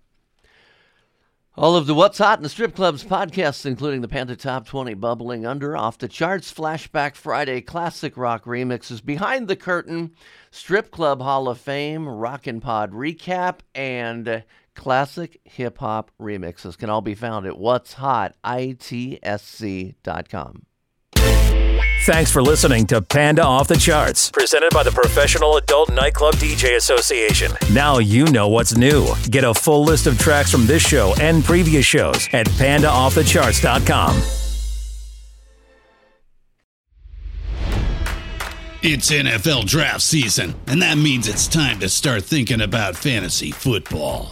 All 1.57 1.77
of 1.77 1.87
the 1.87 1.93
What's 1.93 2.17
Hot 2.17 2.37
in 2.37 2.43
the 2.43 2.49
Strip 2.49 2.75
Clubs 2.75 3.05
podcasts, 3.05 3.65
including 3.65 4.01
the 4.01 4.09
Panda 4.09 4.35
Top 4.35 4.67
20 4.67 4.93
Bubbling 4.95 5.45
Under, 5.45 5.77
Off 5.77 5.97
the 5.97 6.09
Charts, 6.09 6.53
Flashback 6.53 7.15
Friday, 7.15 7.61
Classic 7.61 8.17
Rock 8.17 8.43
Remixes, 8.43 9.03
Behind 9.03 9.47
the 9.47 9.55
Curtain, 9.55 10.11
Strip 10.51 10.91
Club 10.91 11.21
Hall 11.21 11.47
of 11.47 11.57
Fame, 11.57 12.09
Rockin' 12.09 12.59
Pod 12.59 12.91
Recap, 12.91 13.59
and 13.73 14.43
Classic 14.73 15.39
Hip 15.45 15.77
Hop 15.77 16.11
Remixes 16.19 16.77
can 16.77 16.89
all 16.89 16.99
be 16.99 17.15
found 17.15 17.45
at 17.45 17.57
What's 17.57 17.93
Hot, 17.93 18.35
ITSC.com. 18.43 19.95
Thanks 22.03 22.31
for 22.31 22.43
listening 22.43 22.85
to 22.87 23.01
Panda 23.01 23.43
Off 23.43 23.67
the 23.67 23.75
Charts, 23.75 24.29
presented 24.29 24.71
by 24.73 24.83
the 24.83 24.91
Professional 24.91 25.57
Adult 25.57 25.91
Nightclub 25.91 26.35
DJ 26.35 26.75
Association. 26.75 27.51
Now 27.73 27.97
you 27.97 28.25
know 28.25 28.47
what's 28.47 28.77
new. 28.77 29.07
Get 29.31 29.43
a 29.43 29.55
full 29.55 29.83
list 29.83 30.05
of 30.05 30.19
tracks 30.19 30.51
from 30.51 30.67
this 30.67 30.83
show 30.85 31.15
and 31.19 31.43
previous 31.43 31.83
shows 31.85 32.27
at 32.31 32.45
pandaoffthecharts.com. 32.47 34.15
It's 38.83 39.11
NFL 39.11 39.65
draft 39.65 40.01
season, 40.01 40.53
and 40.67 40.79
that 40.83 40.99
means 40.99 41.27
it's 41.27 41.47
time 41.47 41.79
to 41.79 41.89
start 41.89 42.23
thinking 42.23 42.61
about 42.61 42.95
fantasy 42.95 43.49
football. 43.49 44.31